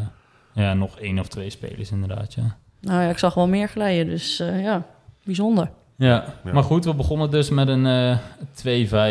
ja, 0.54 0.74
nog 0.74 1.00
één 1.00 1.20
of 1.20 1.28
twee 1.28 1.50
spelers 1.50 1.92
inderdaad, 1.92 2.34
ja. 2.34 2.58
Nou 2.82 3.02
ja, 3.02 3.10
ik 3.10 3.18
zag 3.18 3.34
wel 3.34 3.48
meer 3.48 3.68
glijden. 3.68 4.06
Dus 4.06 4.40
eh, 4.40 4.62
ja, 4.64 4.86
bijzonder. 5.24 5.70
Ja. 5.98 6.26
Ja. 6.44 6.54
maar 6.54 6.64
goed, 6.64 6.86
we 6.86 6.94
begonnen 6.94 7.32
dus 7.32 7.50
met 7.50 7.68
een 7.68 7.86
eh 7.86 8.18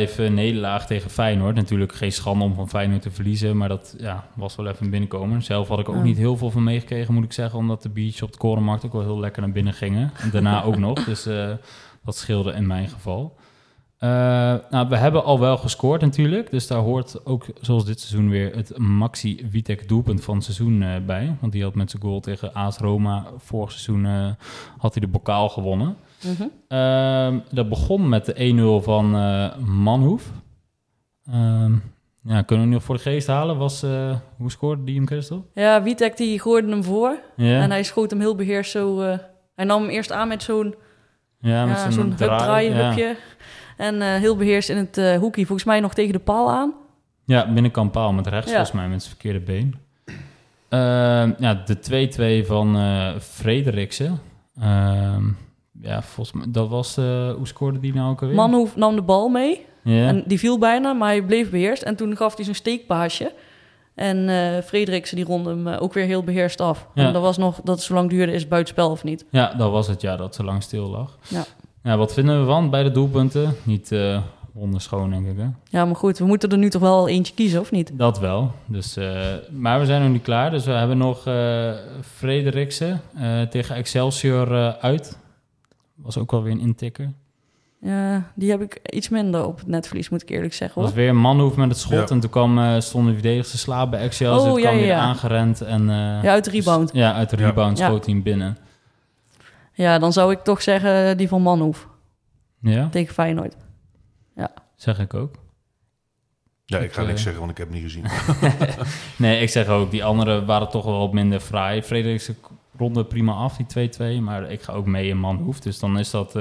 2-5 0.09 0.18
eh, 0.18 0.31
nederlaag 0.31 0.87
tegen 0.87 1.11
Feyenoord. 1.11 1.55
Natuurlijk 1.55 1.95
geen 1.95 2.12
schande 2.12 2.45
om 2.45 2.55
van 2.55 2.68
Feyenoord 2.68 3.03
te 3.03 3.11
verliezen, 3.11 3.57
maar 3.57 3.68
dat 3.68 3.95
ja, 3.99 4.25
was 4.35 4.57
wel 4.57 4.66
even 4.66 4.91
binnenkomen. 4.91 5.43
Zelf 5.43 5.68
had 5.68 5.79
ik 5.79 5.89
ook 5.89 5.95
Ja. 5.95 6.03
niet 6.03 6.16
heel 6.16 6.37
veel 6.37 6.51
van 6.51 6.64
meegekregen, 6.64 7.14
moet 7.14 7.25
ik 7.25 7.33
zeggen, 7.33 7.59
omdat 7.59 7.83
de 7.83 7.89
biertjes 7.89 8.22
op 8.22 8.33
de 8.33 8.39
korenmarkt 8.39 8.85
ook 8.85 8.93
wel 8.93 9.03
heel 9.03 9.20
lekker 9.20 9.43
naar 9.43 9.53
binnen 9.53 9.72
gingen. 9.72 10.11
En 10.20 10.31
daarna 10.31 10.62
ook 10.62 10.77
nog, 10.79 11.05
dus 11.05 11.27
eh, 11.27 11.51
dat 12.05 12.16
scheelde 12.16 12.52
in 12.52 12.66
mijn 12.66 12.88
geval. 12.88 13.36
Eh, 14.05 14.11
nou, 14.70 14.88
we 14.88 14.96
hebben 14.96 15.24
al 15.24 15.40
wel 15.40 15.57
gescoord 15.57 16.00
natuurlijk, 16.00 16.50
dus 16.50 16.66
daar 16.66 16.78
hoort 16.78 17.26
ook 17.26 17.46
zoals 17.61 17.84
dit 17.84 18.00
seizoen 18.00 18.30
weer 18.30 18.55
het 18.55 18.78
Maxi 18.78 19.46
Witek 19.50 19.88
doelpunt 19.88 20.24
van 20.24 20.34
het 20.34 20.44
seizoen 20.44 20.82
eh, 20.82 20.90
bij. 21.07 21.36
Want 21.40 21.52
die 21.52 21.62
had 21.62 21.74
met 21.74 21.90
zijn 21.90 22.02
goal 22.02 22.20
tegen 22.20 22.55
AS 22.55 22.78
Roma 22.78 23.26
vorig 23.36 23.70
seizoen 23.70 24.07
eh, 24.07 24.30
had 24.78 24.94
hij 24.94 25.00
de 25.00 25.09
bokaal 25.09 25.48
gewonnen. 25.48 25.96
Mhm. 26.24 26.46
Ehm, 26.68 27.38
dat 27.50 27.68
begon 27.68 28.09
met 28.09 28.24
de 28.24 28.34
1-0 28.34 28.82
van 28.82 29.11
Manhoef. 29.82 30.30
Ehm, 31.26 31.72
ja, 32.22 32.42
kunnen 32.42 32.64
we 32.64 32.70
nu 32.70 32.76
nog 32.76 32.82
voor 32.82 32.96
de 32.96 33.02
geest 33.02 33.26
halen? 33.26 33.57
Was, 33.57 33.80
hoe 34.36 34.50
scoorde 34.50 34.84
die 34.84 34.96
hem, 34.96 35.07
Christel? 35.07 35.46
Ja, 35.55 35.82
Witek 35.82 36.16
die 36.16 36.40
gooide 36.40 36.68
hem 36.68 36.84
voor. 36.84 37.18
En 37.36 37.70
hij 37.70 37.82
schoot 37.82 38.11
hem 38.11 38.20
heel 38.20 38.34
beheerst 38.34 38.70
zo... 38.70 39.00
hij 39.55 39.64
nam 39.64 39.82
hem 39.82 39.90
eerst 39.90 40.12
aan 40.12 40.28
met 40.28 40.42
zo'n 40.42 40.74
ja, 41.45 41.66
met 41.66 41.76
ja, 41.76 41.82
zo'n 41.82 41.92
zo'n 41.92 42.14
draai, 42.14 42.42
draai, 42.42 42.70
ja. 42.70 42.88
hupje. 42.88 43.16
En 43.76 44.03
eh, 44.03 44.09
heel 44.14 44.36
beheerst 44.36 44.68
in 44.68 44.76
het 44.76 44.99
eh, 44.99 45.18
hoekje. 45.18 45.47
Volgens 45.47 45.68
mij 45.68 45.80
nog 45.80 45.95
tegen 45.95 46.12
de 46.12 46.18
paal 46.18 46.51
aan. 46.51 46.72
Ja, 47.24 47.53
binnenkant 47.53 47.92
paal 47.92 48.12
met 48.12 48.26
rechts, 48.26 48.51
volgens 48.51 48.72
mij, 48.72 48.88
met 48.88 49.03
zijn 49.03 49.14
verkeerde 49.14 49.40
been. 49.40 49.74
Ehm, 50.68 51.32
ja, 51.38 51.62
de 51.64 52.42
2-2 52.42 52.47
van 52.47 52.76
eh 52.76 53.09
Frederiksen. 53.20 54.20
Ehm, 54.61 55.24
ja, 55.80 56.03
volgens 56.03 56.36
mij, 56.36 56.47
dat 56.49 56.68
was... 56.68 56.97
hoe 56.97 57.47
scoorde 57.47 57.80
die 57.80 57.95
nou 57.95 58.11
ook 58.11 58.20
alweer? 58.20 58.36
Manhoef 58.36 58.76
nam 58.76 58.95
de 58.95 59.03
bal 59.03 59.28
mee. 59.28 59.66
En 59.84 60.24
die 60.26 60.38
viel 60.38 60.59
bijna, 60.59 60.92
maar 60.92 61.09
hij 61.09 61.22
bleef 61.22 61.51
beheerst. 61.51 61.82
En 61.82 61.97
toen 61.97 62.16
gaf 62.16 62.36
hij 62.36 62.45
zo'n 62.45 62.55
steekpaasje. 62.55 63.32
En 63.95 64.28
eh 64.28 64.62
Frederiksen 64.62 65.16
die 65.16 65.24
ronde 65.24 65.51
hem 65.51 65.66
eh, 65.66 65.82
ook 65.82 65.92
weer 65.92 66.05
heel 66.05 66.22
beheerst 66.24 66.61
af. 66.61 66.86
Ja. 66.95 67.07
En 67.07 67.12
dat 67.12 67.22
was 67.22 67.36
nog, 67.36 67.61
dat 67.64 67.74
het 67.74 67.84
zo 67.84 67.95
lang 67.95 68.11
duurde, 68.11 68.32
is 68.32 68.40
het 68.40 68.49
buitenspel 68.49 68.90
of 68.90 69.05
niet. 69.05 69.24
ja, 69.30 69.55
dat 69.55 69.70
was 69.70 69.86
het, 69.86 70.01
ja, 70.01 70.16
dat 70.16 70.34
zo 70.34 70.45
lang 70.45 70.62
stil 70.62 70.88
lag. 70.90 71.18
Ja. 71.28 71.45
Ja, 71.82 71.97
wat 71.97 72.12
vinden 72.12 72.40
we 72.40 72.47
van 72.47 72.70
bij 72.70 72.82
de 72.82 72.90
doelpunten? 72.90 73.55
Niet 73.62 73.92
eh 73.92 74.22
wonderschoon, 74.53 75.11
denk 75.11 75.26
ik, 75.26 75.36
hè? 75.36 75.47
Ja, 75.68 75.84
maar 75.84 75.97
goed, 75.97 76.18
we 76.18 76.24
moeten 76.24 76.49
er 76.51 76.59
nu 76.59 76.70
toch 76.70 76.80
wel 76.80 77.09
eentje 77.09 77.34
kiezen, 77.34 77.61
of 77.61 77.70
niet? 77.70 77.90
Dat 77.95 78.18
wel. 78.18 78.53
Dus, 78.66 78.99
maar 79.51 79.80
we 79.80 79.86
zijn 79.86 80.03
nog 80.03 80.11
niet 80.12 80.22
klaar. 80.22 80.51
Dus 80.51 80.64
we 80.64 80.70
hebben 80.72 80.99
nog 80.99 81.22
Frederiksen 82.01 83.01
tegen 83.51 83.74
Excelsior 83.76 84.76
uit. 84.80 85.18
Was 85.95 86.18
ook 86.18 86.30
wel 86.30 86.42
weer 86.42 86.53
een 86.53 86.61
intikker. 86.61 87.12
Ja, 87.87 88.22
die 88.35 88.51
heb 88.51 88.61
ik 88.61 88.80
iets 88.91 89.09
minder 89.09 89.47
op 89.47 89.59
het 89.59 89.66
netvlies, 89.66 90.09
moet 90.09 90.22
ik 90.22 90.30
eerlijk 90.30 90.55
zeggen. 90.55 90.80
was 90.82 90.91
Hoor. 90.91 91.01
weer 91.01 91.14
Manhoef 91.16 91.57
met 91.57 91.68
het 91.68 91.78
schot. 91.78 91.93
Ja. 91.93 92.07
En 92.14 92.20
toen 92.20 92.30
kwam, 92.30 92.59
eh 92.59 92.80
stonden 92.80 93.09
de 93.09 93.18
verdedigers 93.18 93.51
te 93.51 93.59
slapen 93.59 93.91
bij 93.91 94.01
Excelsior. 94.01 94.53
Oh, 94.53 94.59
ja, 94.59 94.64
kwam 94.64 94.74
ja, 94.74 94.80
weer 94.80 94.91
ja. 94.93 95.01
aangerend. 95.01 95.61
En, 95.61 95.80
eh, 95.80 95.97
Ja, 95.97 96.30
uit 96.32 96.45
de 96.45 96.51
rebound. 96.51 96.91
Ja, 96.93 97.14
uit 97.14 97.30
de 97.30 97.37
Ja. 97.37 97.47
rebound 97.47 97.78
Ja. 97.78 97.87
schoot 97.87 98.07
hij 98.07 98.22
binnen. 98.22 98.57
Ja, 99.72 99.99
dan 99.99 100.12
zou 100.12 100.32
ik 100.32 100.39
toch 100.39 100.62
zeggen 100.62 101.16
die 101.16 101.28
van 101.28 101.43
Manhoef 101.43 101.89
Ja, 102.61 102.89
tegen 102.89 103.14
Feyenoord. 103.14 103.57
zeg 104.76 104.99
ik 104.99 105.14
ook. 105.14 105.35
Ja, 106.64 106.78
ik 106.78 106.93
ga 106.93 107.01
Ik, 107.01 107.07
niks 107.07 107.18
eh, 107.18 107.24
zeggen, 107.24 107.41
want 107.41 107.51
ik 107.53 107.59
heb 107.59 107.66
het 107.72 107.76
niet 107.76 107.85
gezien. 107.93 108.05
Nee, 109.16 109.41
ik 109.43 109.49
zeg 109.49 109.66
ook, 109.68 109.91
die 109.91 110.05
anderen 110.05 110.47
waren 110.47 110.68
toch 110.68 110.85
wel 110.85 110.99
wat 110.99 111.12
minder 111.12 111.41
fraai. 111.41 111.82
Frederiksen 111.82 112.37
ronde 112.78 113.05
prima 113.05 113.32
af, 113.32 113.57
die 113.57 113.66
2-2. 113.66 114.20
Maar 114.22 114.51
ik 114.51 114.62
ga 114.62 114.72
ook 114.72 114.87
mee 114.87 115.09
in 115.09 115.18
Manhoef. 115.18 115.61
Dus 115.61 115.78
dan 115.78 115.99
is 115.99 116.11
dat... 116.11 116.35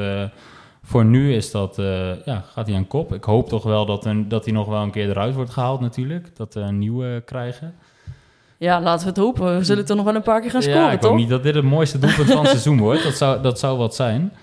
voor 0.83 1.05
nu 1.05 1.33
is 1.33 1.51
dat... 1.51 1.79
eh, 1.79 2.25
ja, 2.25 2.43
gaat 2.53 2.67
hij 2.67 2.75
aan 2.75 2.87
kop. 2.87 3.13
Ik 3.13 3.23
hoop 3.23 3.49
toch 3.49 3.63
wel 3.63 3.85
dat, 3.85 4.05
een, 4.05 4.27
dat 4.27 4.45
hij 4.45 4.53
nog 4.53 4.67
wel 4.67 4.81
een 4.81 4.91
keer 4.91 5.09
eruit 5.09 5.35
wordt 5.35 5.49
gehaald 5.51 5.79
natuurlijk. 5.79 6.35
Dat 6.35 6.53
we 6.53 6.59
een 6.59 6.77
nieuwe 6.79 7.21
krijgen. 7.25 7.75
Ja, 8.57 8.81
laten 8.81 9.03
we 9.03 9.09
het 9.09 9.17
hopen. 9.19 9.57
We 9.57 9.63
zullen 9.63 9.87
er 9.87 9.95
nog 9.95 10.05
wel 10.05 10.15
een 10.15 10.21
paar 10.21 10.41
keer 10.41 10.49
gaan 10.51 10.61
ja, 10.61 10.69
scoren, 10.71 10.91
ik 10.91 10.99
toch? 10.99 11.09
hoop 11.09 11.19
niet 11.19 11.29
dat 11.29 11.43
dit 11.43 11.55
het 11.55 11.63
mooiste 11.63 11.99
doelpunt 11.99 12.31
van 12.31 12.37
het 12.39 12.47
seizoen 12.47 12.77
wordt. 12.79 13.03
Dat 13.03 13.13
zou, 13.13 13.41
dat 13.41 13.59
zou 13.59 13.77
wat 13.77 13.95
zijn. 13.95 14.33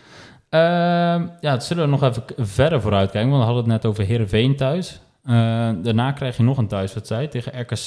Ehm, 0.49 1.27
ja, 1.41 1.51
het 1.53 1.65
zullen 1.65 1.85
we 1.85 1.91
nog 1.91 2.03
even 2.03 2.23
verder 2.37 2.81
vooruit 2.81 3.11
kijken. 3.11 3.31
Want 3.31 3.43
we 3.43 3.47
hadden 3.53 3.71
het 3.73 3.83
net 3.83 3.91
over 3.93 4.05
Heerenveen 4.05 4.57
thuis. 4.57 5.01
Eh, 5.25 5.33
daarna 5.83 6.13
krijg 6.13 6.37
je 6.37 6.43
nog 6.43 6.59
een 6.59 6.69
thuiswedstrijd 6.69 7.31
tegen 7.31 7.61
RKC. 7.61 7.87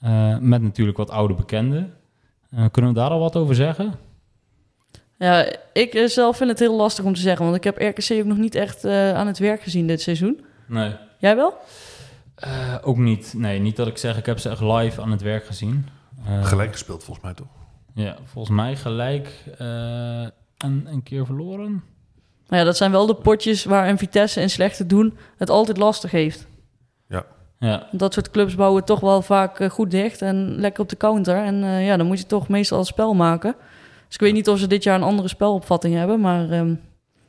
Eh, 0.00 0.36
met 0.38 0.62
natuurlijk 0.62 0.98
wat 0.98 1.10
oude 1.10 1.34
bekenden. 1.34 1.92
Kunnen 2.70 2.92
we 2.92 2.98
daar 2.98 3.10
al 3.10 3.18
wat 3.20 3.36
over 3.36 3.54
zeggen? 3.54 3.94
Ja, 5.22 5.46
ik 5.72 5.94
eh, 5.94 6.06
zelf 6.06 6.36
vind 6.36 6.50
het 6.50 6.58
heel 6.58 6.76
lastig 6.76 7.04
om 7.04 7.14
te 7.14 7.20
zeggen. 7.20 7.44
Want 7.44 7.56
ik 7.56 7.64
heb 7.64 7.76
RKC 7.78 8.12
ook 8.12 8.24
nog 8.24 8.36
niet 8.38 8.54
echt 8.54 8.84
eh, 8.84 9.14
aan 9.14 9.26
het 9.26 9.38
werk 9.38 9.62
gezien 9.62 9.86
dit 9.86 10.00
seizoen. 10.00 10.44
Nee. 10.66 10.94
Jij 11.18 11.36
wel? 11.36 11.54
Eh, 12.34 12.74
ook 12.82 12.96
niet. 12.96 13.34
Nee, 13.36 13.58
niet 13.58 13.76
dat 13.76 13.86
ik 13.86 13.98
zeg, 13.98 14.16
ik 14.18 14.26
heb 14.26 14.38
ze 14.38 14.48
echt 14.48 14.60
live 14.60 15.00
aan 15.00 15.10
het 15.10 15.22
werk 15.22 15.44
gezien. 15.44 15.86
Eh, 16.26 16.44
Gelijk 16.44 16.72
gespeeld 16.72 17.04
volgens 17.04 17.24
mij 17.26 17.34
toch? 17.34 17.46
Ja, 17.94 18.16
volgens 18.24 18.56
mij 18.56 18.76
gelijk 18.76 19.28
eh, 19.58 19.66
een, 20.58 20.86
een 20.86 21.02
keer 21.02 21.26
verloren. 21.26 21.82
Maar 22.48 22.58
ja, 22.58 22.64
dat 22.64 22.76
zijn 22.76 22.90
wel 22.90 23.06
de 23.06 23.14
potjes 23.14 23.64
waar 23.64 23.88
een 23.88 23.98
Vitesse 23.98 24.40
en 24.40 24.50
slechte 24.50 24.86
doen 24.86 25.16
het 25.36 25.50
altijd 25.50 25.76
lastig 25.76 26.10
heeft. 26.10 26.46
Ja, 27.58 27.88
Dat 27.90 28.14
soort 28.14 28.30
clubs 28.30 28.54
bouwen 28.54 28.84
toch 28.84 29.00
wel 29.00 29.22
vaak 29.22 29.72
goed 29.72 29.90
dicht 29.90 30.22
en 30.22 30.54
lekker 30.60 30.82
op 30.82 30.88
de 30.88 30.96
counter. 30.96 31.36
En 31.36 31.64
eh, 31.64 31.86
ja, 31.86 31.96
dan 31.96 32.06
moet 32.06 32.18
je 32.18 32.26
toch 32.26 32.48
meestal 32.48 32.78
het 32.78 32.86
spel 32.86 33.14
maken. 33.14 33.54
Dus 34.12 34.20
ik 34.20 34.26
weet 34.26 34.36
niet 34.36 34.48
of 34.48 34.58
ze 34.58 34.66
dit 34.66 34.82
jaar 34.82 34.94
een 34.96 35.02
andere 35.02 35.28
spelopvatting 35.28 35.94
hebben. 35.94 36.20
Maar 36.20 36.50
ehm, 36.50 36.70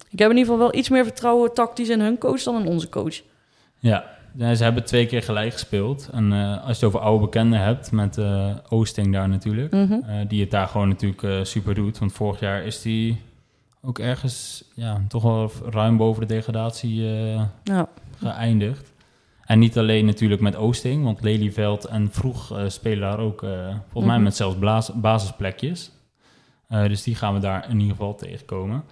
ik 0.10 0.20
heb 0.20 0.30
in 0.30 0.38
ieder 0.38 0.52
geval 0.54 0.58
wel 0.58 0.76
iets 0.80 0.90
meer 0.90 1.04
vertrouwen 1.04 1.54
tactisch 1.54 1.90
in 1.90 2.00
hun 2.00 2.18
coach 2.18 2.44
dan 2.44 2.62
in 2.62 2.68
onze 2.68 2.90
coach. 2.90 3.22
ja. 3.80 4.12
Ja, 4.36 4.56
ze 4.56 4.64
hebben 4.64 4.84
twee 4.86 5.06
keer 5.06 5.24
gelijk 5.24 5.54
gespeeld. 5.54 6.10
En 6.12 6.34
eh, 6.34 6.52
als 6.68 6.80
je 6.80 6.86
het 6.86 6.96
over 6.96 7.00
oude 7.00 7.22
bekenden 7.26 7.60
hebt, 7.60 7.92
met 7.92 8.18
eh, 8.18 8.56
Oosting 8.70 9.14
daar 9.14 9.30
natuurlijk. 9.30 9.72
Mhm. 9.72 9.94
eh, 9.94 10.16
die 10.28 10.42
het 10.42 10.52
daar 10.52 10.68
gewoon 10.68 10.88
natuurlijk 10.88 11.46
super 11.48 11.76
doet. 11.76 12.00
Want 12.00 12.14
vorig 12.14 12.40
jaar 12.40 12.64
is 12.64 12.82
die 12.82 13.22
ook 13.82 14.00
ergens 14.00 14.64
ja, 14.76 15.02
toch 15.08 15.24
wel 15.24 15.52
ruim 15.70 15.98
boven 15.98 16.28
de 16.28 16.34
degradatie 16.34 17.02
Ja. 17.64 17.88
geëindigd. 18.18 18.92
En 19.46 19.60
niet 19.60 19.78
alleen 19.78 20.06
natuurlijk 20.06 20.42
met 20.42 20.56
Oosting, 20.56 21.04
want 21.04 21.22
Lelyveld 21.22 21.86
en 21.86 22.10
Vroeg 22.12 22.60
spelen 22.68 23.00
daar 23.10 23.20
ook, 23.20 23.40
volgens 23.40 24.06
mij 24.06 24.16
Mhm. 24.16 24.24
met 24.24 24.36
zelfs 24.36 24.56
basisplekjes. 24.96 25.92
Eh, 26.74 26.88
dus 26.88 27.04
die 27.04 27.16
gaan 27.16 27.34
we 27.34 27.40
daar 27.40 27.66
in 27.70 27.80
ieder 27.80 27.96
geval 27.96 28.16
tegenkomen. 28.16 28.84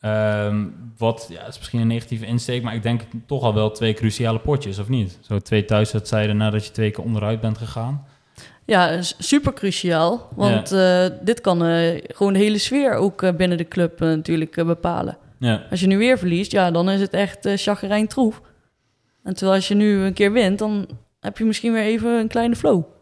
Ehm, 0.00 0.64
wat, 0.98 1.26
ja, 1.30 1.46
is 1.46 1.58
misschien 1.58 1.80
een 1.80 1.86
negatieve 1.86 2.26
insteek, 2.26 2.62
maar 2.62 2.74
ik 2.74 2.82
denk 2.82 3.02
toch 3.26 3.42
al 3.42 3.54
wel 3.54 3.70
twee 3.70 3.94
cruciale 3.94 4.38
potjes, 4.38 4.78
of 4.78 4.88
niet? 4.88 5.18
Zo 5.20 5.38
twee 5.38 5.64
thuiswedstrijden 5.64 6.36
nadat 6.36 6.66
je 6.66 6.72
twee 6.72 6.90
keer 6.90 7.04
onderuit 7.04 7.40
bent 7.40 7.58
gegaan. 7.58 8.06
Ja, 8.64 9.02
super 9.02 9.52
cruciaal. 9.52 10.28
Want 10.34 10.72
eh, 10.72 11.06
dit 11.22 11.40
kan 11.40 11.64
eh, 11.64 12.02
gewoon 12.06 12.32
de 12.32 12.38
hele 12.38 12.58
sfeer 12.58 12.94
ook 12.94 13.36
binnen 13.36 13.58
de 13.58 13.68
club 13.68 14.00
natuurlijk 14.00 14.64
bepalen. 14.66 15.16
Ja, 15.38 15.66
Als 15.70 15.80
je 15.80 15.86
nu 15.86 15.98
weer 15.98 16.18
verliest, 16.18 16.52
ja, 16.52 16.70
dan 16.70 16.90
is 16.90 17.00
het 17.00 17.12
echt 17.12 17.46
eh 17.46 17.56
chagrijn 17.56 18.06
troef. 18.06 18.40
En 19.22 19.34
terwijl 19.34 19.56
als 19.56 19.68
je 19.68 19.74
nu 19.74 19.98
een 19.98 20.12
keer 20.12 20.32
wint, 20.32 20.58
dan 20.58 20.88
heb 21.20 21.38
je 21.38 21.44
misschien 21.44 21.72
weer 21.72 21.82
even 21.82 22.10
een 22.10 22.28
kleine 22.28 22.56
flow. 22.56 22.93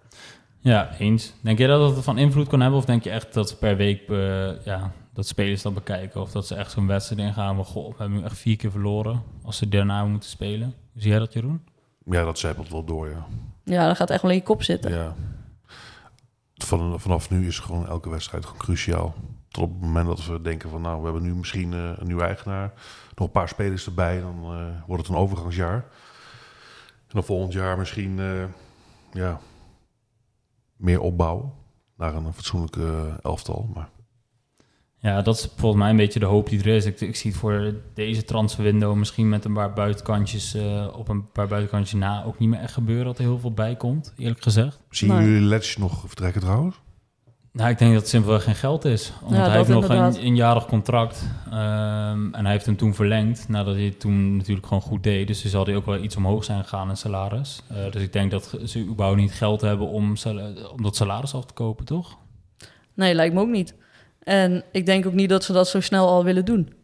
Ja 0.63 0.97
eens. 0.99 1.33
Denk 1.41 1.59
je 1.59 1.67
dat 1.67 1.97
het 1.97 2.05
van 2.05 2.19
invloed 2.19 2.49
kan 2.49 2.61
hebben, 2.61 2.79
of 2.79 2.85
denk 2.85 3.05
je 3.05 3.11
echt 3.11 3.35
dat 3.35 3.49
ze 3.49 3.57
per 3.57 3.77
week 3.77 4.09
eh, 4.09 4.65
ja, 4.65 4.93
dat 5.13 5.27
spelers 5.27 5.63
dat 5.63 5.75
bekijken? 5.75 6.21
Of 6.21 6.31
dat 6.33 6.47
ze 6.47 6.55
echt 6.55 6.71
zo'n 6.71 6.87
wedstrijd 6.87 7.21
ingaan 7.21 7.55
van, 7.55 7.65
goh, 7.65 7.89
we 7.89 7.95
hebben 7.99 8.19
nu 8.19 8.25
echt 8.25 8.39
vier 8.39 8.57
keer 8.57 8.71
verloren 8.71 9.23
als 9.43 9.57
ze 9.57 9.69
daarna 9.69 10.05
moeten 10.05 10.29
spelen. 10.31 10.75
Zie 10.97 11.11
jij 11.11 11.19
dat, 11.19 11.33
Jeroen? 11.33 11.65
Ja, 12.05 12.25
dat 12.25 12.39
zijpelt 12.39 12.69
wel 12.69 12.85
door, 12.85 13.09
ja. 13.09 13.27
Ja, 13.65 13.87
dan 13.87 13.97
gaat 13.97 14.11
echt 14.11 14.23
wel 14.23 14.31
in 14.31 14.37
je 14.37 14.43
kop 14.43 14.63
zitten. 14.63 14.93
ja. 14.93 15.15
Van, 16.55 17.01
vanaf 17.01 17.31
nu 17.31 17.47
is 17.47 17.59
gewoon 17.59 17.87
elke 17.89 18.11
wedstrijd 18.11 18.45
gewoon 18.45 18.61
cruciaal. 18.61 19.15
Tot 19.49 19.63
op 19.65 19.73
het 19.73 19.81
moment 19.81 20.07
dat 20.07 20.27
we 20.27 20.43
denken 20.43 20.71
van... 20.71 20.81
nou, 20.81 20.99
we 20.99 21.05
hebben 21.05 21.23
nu 21.23 21.35
misschien 21.35 21.73
eh, 21.73 21.91
een 21.97 22.07
nieuwe 22.07 22.23
eigenaar. 22.25 22.73
Nog 23.15 23.27
een 23.27 23.33
paar 23.33 23.49
spelers 23.49 23.87
erbij. 23.87 24.21
Dan 24.21 24.37
eh, 24.43 24.87
wordt 24.87 25.03
het 25.07 25.13
een 25.13 25.21
overgangsjaar. 25.23 25.75
En 25.75 27.19
dan 27.19 27.25
volgend 27.25 27.53
jaar 27.53 27.79
misschien... 27.79 28.19
eh, 28.19 28.45
ja, 29.13 29.41
meer 30.83 31.01
opbouwen. 31.01 31.53
Naar 31.97 32.15
een 32.15 32.33
fatsoenlijke 32.33 32.83
eh, 32.83 33.15
elftal. 33.23 33.71
Maar 33.75 33.89
Ja, 34.99 35.23
dat 35.23 35.37
is 35.37 35.49
volgens 35.57 35.81
mij 35.83 35.91
een 35.91 35.97
beetje 35.97 36.19
de 36.21 36.27
hoop 36.27 36.49
die 36.49 36.59
er 36.61 36.67
is. 36.67 36.85
Ik, 36.85 37.01
ik 37.01 37.17
zie 37.17 37.31
het 37.31 37.41
voor 37.41 37.75
deze 37.95 38.25
transferwindow 38.25 38.97
misschien 38.97 39.29
met 39.29 39.45
een 39.45 39.53
paar 39.53 39.73
buitenkantjes 39.73 40.55
eh, 40.55 40.89
op 40.97 41.09
een 41.09 41.31
paar 41.31 41.49
buitenkantjes 41.49 42.01
na 42.01 42.25
ook 42.25 42.39
niet 42.39 42.49
meer 42.49 42.61
echt 42.61 42.73
gebeuren 42.73 43.05
dat 43.05 43.19
er 43.19 43.25
heel 43.25 43.39
veel 43.39 43.53
bij 43.53 43.77
komt, 43.77 44.13
eerlijk 44.17 44.43
gezegd. 44.43 44.81
zien 44.91 45.09
Nee. 45.09 45.25
jullie 45.25 45.47
Letch 45.49 45.79
nog 45.79 46.05
vertrekken 46.07 46.41
trouwens? 46.41 46.81
Nou, 47.53 47.71
ik 47.71 47.79
denk 47.79 47.93
dat 47.93 48.01
het 48.01 48.11
simpelweg 48.11 48.45
geen 48.45 48.55
geld 48.55 48.85
is. 48.85 49.13
Omdat 49.23 49.39
Ja, 49.39 49.47
hij 49.49 49.57
heeft 49.57 49.69
nog 49.69 49.83
inderdaad. 49.83 50.17
een 50.17 50.23
eenjarig 50.23 50.67
contract. 50.67 51.29
ehm, 51.51 52.35
en 52.35 52.43
hij 52.43 52.51
heeft 52.53 52.67
hem 52.67 52.77
toen 52.77 52.95
verlengd. 52.95 53.49
Nadat 53.49 53.75
hij 53.75 53.85
het 53.85 54.01
toen 54.01 54.37
natuurlijk 54.37 54.67
gewoon 54.67 54.83
goed 54.83 55.03
deed. 55.03 55.27
Dus 55.27 55.45
er 55.45 55.51
zal 55.51 55.65
hij 55.65 55.77
ook 55.77 55.87
wel 55.87 56.03
iets 56.03 56.17
omhoog 56.17 56.45
zijn 56.45 56.63
gegaan 56.63 56.89
in 56.89 56.97
salaris. 56.97 57.63
Eh, 57.69 57.77
dus 57.91 58.03
ik 58.03 58.13
denk 58.13 58.31
dat 58.31 58.59
ze 58.65 58.79
überhaupt 58.85 59.21
niet 59.21 59.33
geld 59.33 59.61
hebben 59.61 59.87
om, 59.89 60.15
om 60.73 60.83
dat 60.83 60.97
salaris 60.97 61.35
af 61.35 61.45
te 61.45 61.55
kopen, 61.55 61.85
toch? 61.85 62.17
Nee, 62.95 63.15
lijkt 63.15 63.35
me 63.35 63.41
ook 63.41 63.49
niet. 63.49 63.75
En 64.23 64.65
ik 64.73 64.87
denk 64.87 65.07
ook 65.07 65.13
niet 65.13 65.29
dat 65.29 65.45
ze 65.45 65.53
dat 65.53 65.69
zo 65.69 65.81
snel 65.81 66.09
al 66.09 66.25
willen 66.25 66.45
doen. 66.45 66.61
Ik 66.61 66.75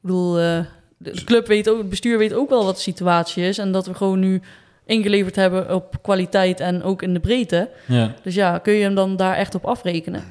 bedoel, 0.00 0.38
eh, 0.38 0.58
de 0.96 1.24
club 1.24 1.46
weet 1.46 1.68
ook, 1.70 1.78
het 1.78 1.88
bestuur 1.88 2.18
weet 2.18 2.34
ook 2.34 2.48
wel 2.48 2.64
wat 2.64 2.74
de 2.76 2.82
situatie 2.82 3.44
is. 3.44 3.58
En 3.58 3.72
dat 3.72 3.86
we 3.86 3.94
gewoon 3.94 4.18
nu 4.18 4.42
ingeleverd 4.90 5.36
hebben 5.36 5.74
op 5.74 6.02
kwaliteit 6.02 6.60
en 6.60 6.82
ook 6.82 7.02
in 7.02 7.14
de 7.14 7.20
breedte. 7.20 7.70
Ja. 7.86 8.14
Dus 8.22 8.34
ja, 8.34 8.58
kun 8.58 8.72
je 8.72 8.82
hem 8.82 8.94
dan 8.94 9.16
daar 9.16 9.36
echt 9.36 9.54
op 9.54 9.64
afrekenen? 9.64 10.22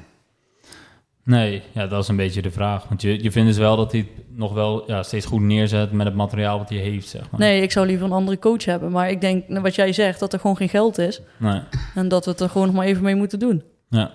Nee, 1.24 1.62
ja, 1.72 1.86
dat 1.86 2.02
is 2.02 2.08
een 2.08 2.16
beetje 2.16 2.42
de 2.42 2.50
vraag. 2.50 2.88
Want 2.88 3.02
je, 3.02 3.22
je 3.22 3.30
vindt 3.30 3.48
dus 3.48 3.58
wel 3.58 3.76
dat 3.76 3.92
hij 3.92 4.00
het 4.00 4.38
nog 4.38 4.52
wel 4.52 4.84
ja, 4.86 5.02
steeds 5.02 5.26
goed 5.26 5.40
neerzet 5.40 5.92
met 5.92 6.06
het 6.06 6.14
materiaal 6.14 6.58
wat 6.58 6.68
hij 6.68 6.78
heeft, 6.78 7.08
zeg 7.08 7.30
maar. 7.30 7.40
Nee, 7.40 7.62
ik 7.62 7.72
zou 7.72 7.86
liever 7.86 8.06
een 8.06 8.12
andere 8.12 8.38
coach 8.38 8.64
hebben. 8.64 8.90
Maar 8.90 9.10
ik 9.10 9.20
denk, 9.20 9.44
wat 9.48 9.74
jij 9.74 9.92
zegt, 9.92 10.20
dat 10.20 10.32
er 10.32 10.40
gewoon 10.40 10.56
geen 10.56 10.68
geld 10.68 10.98
is. 10.98 11.20
Nee. 11.36 11.60
En 11.94 12.08
dat 12.08 12.24
we 12.24 12.30
het 12.30 12.40
er 12.40 12.48
gewoon 12.48 12.66
nog 12.66 12.76
maar 12.76 12.86
even 12.86 13.02
mee 13.02 13.14
moeten 13.14 13.38
doen. 13.38 13.62
Ja. 13.88 14.10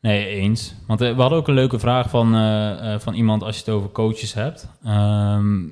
Nee, 0.00 0.26
eens. 0.26 0.74
Want 0.86 1.00
eh, 1.00 1.14
we 1.14 1.20
hadden 1.20 1.38
ook 1.38 1.48
een 1.48 1.54
leuke 1.54 1.78
vraag 1.78 2.10
van, 2.10 2.34
eh, 2.34 2.94
eh, 2.94 3.00
van 3.00 3.14
iemand 3.14 3.42
als 3.42 3.54
je 3.54 3.62
het 3.64 3.74
over 3.74 3.90
coaches 3.90 4.34
hebt. 4.34 4.68
Ehm, 4.84 5.68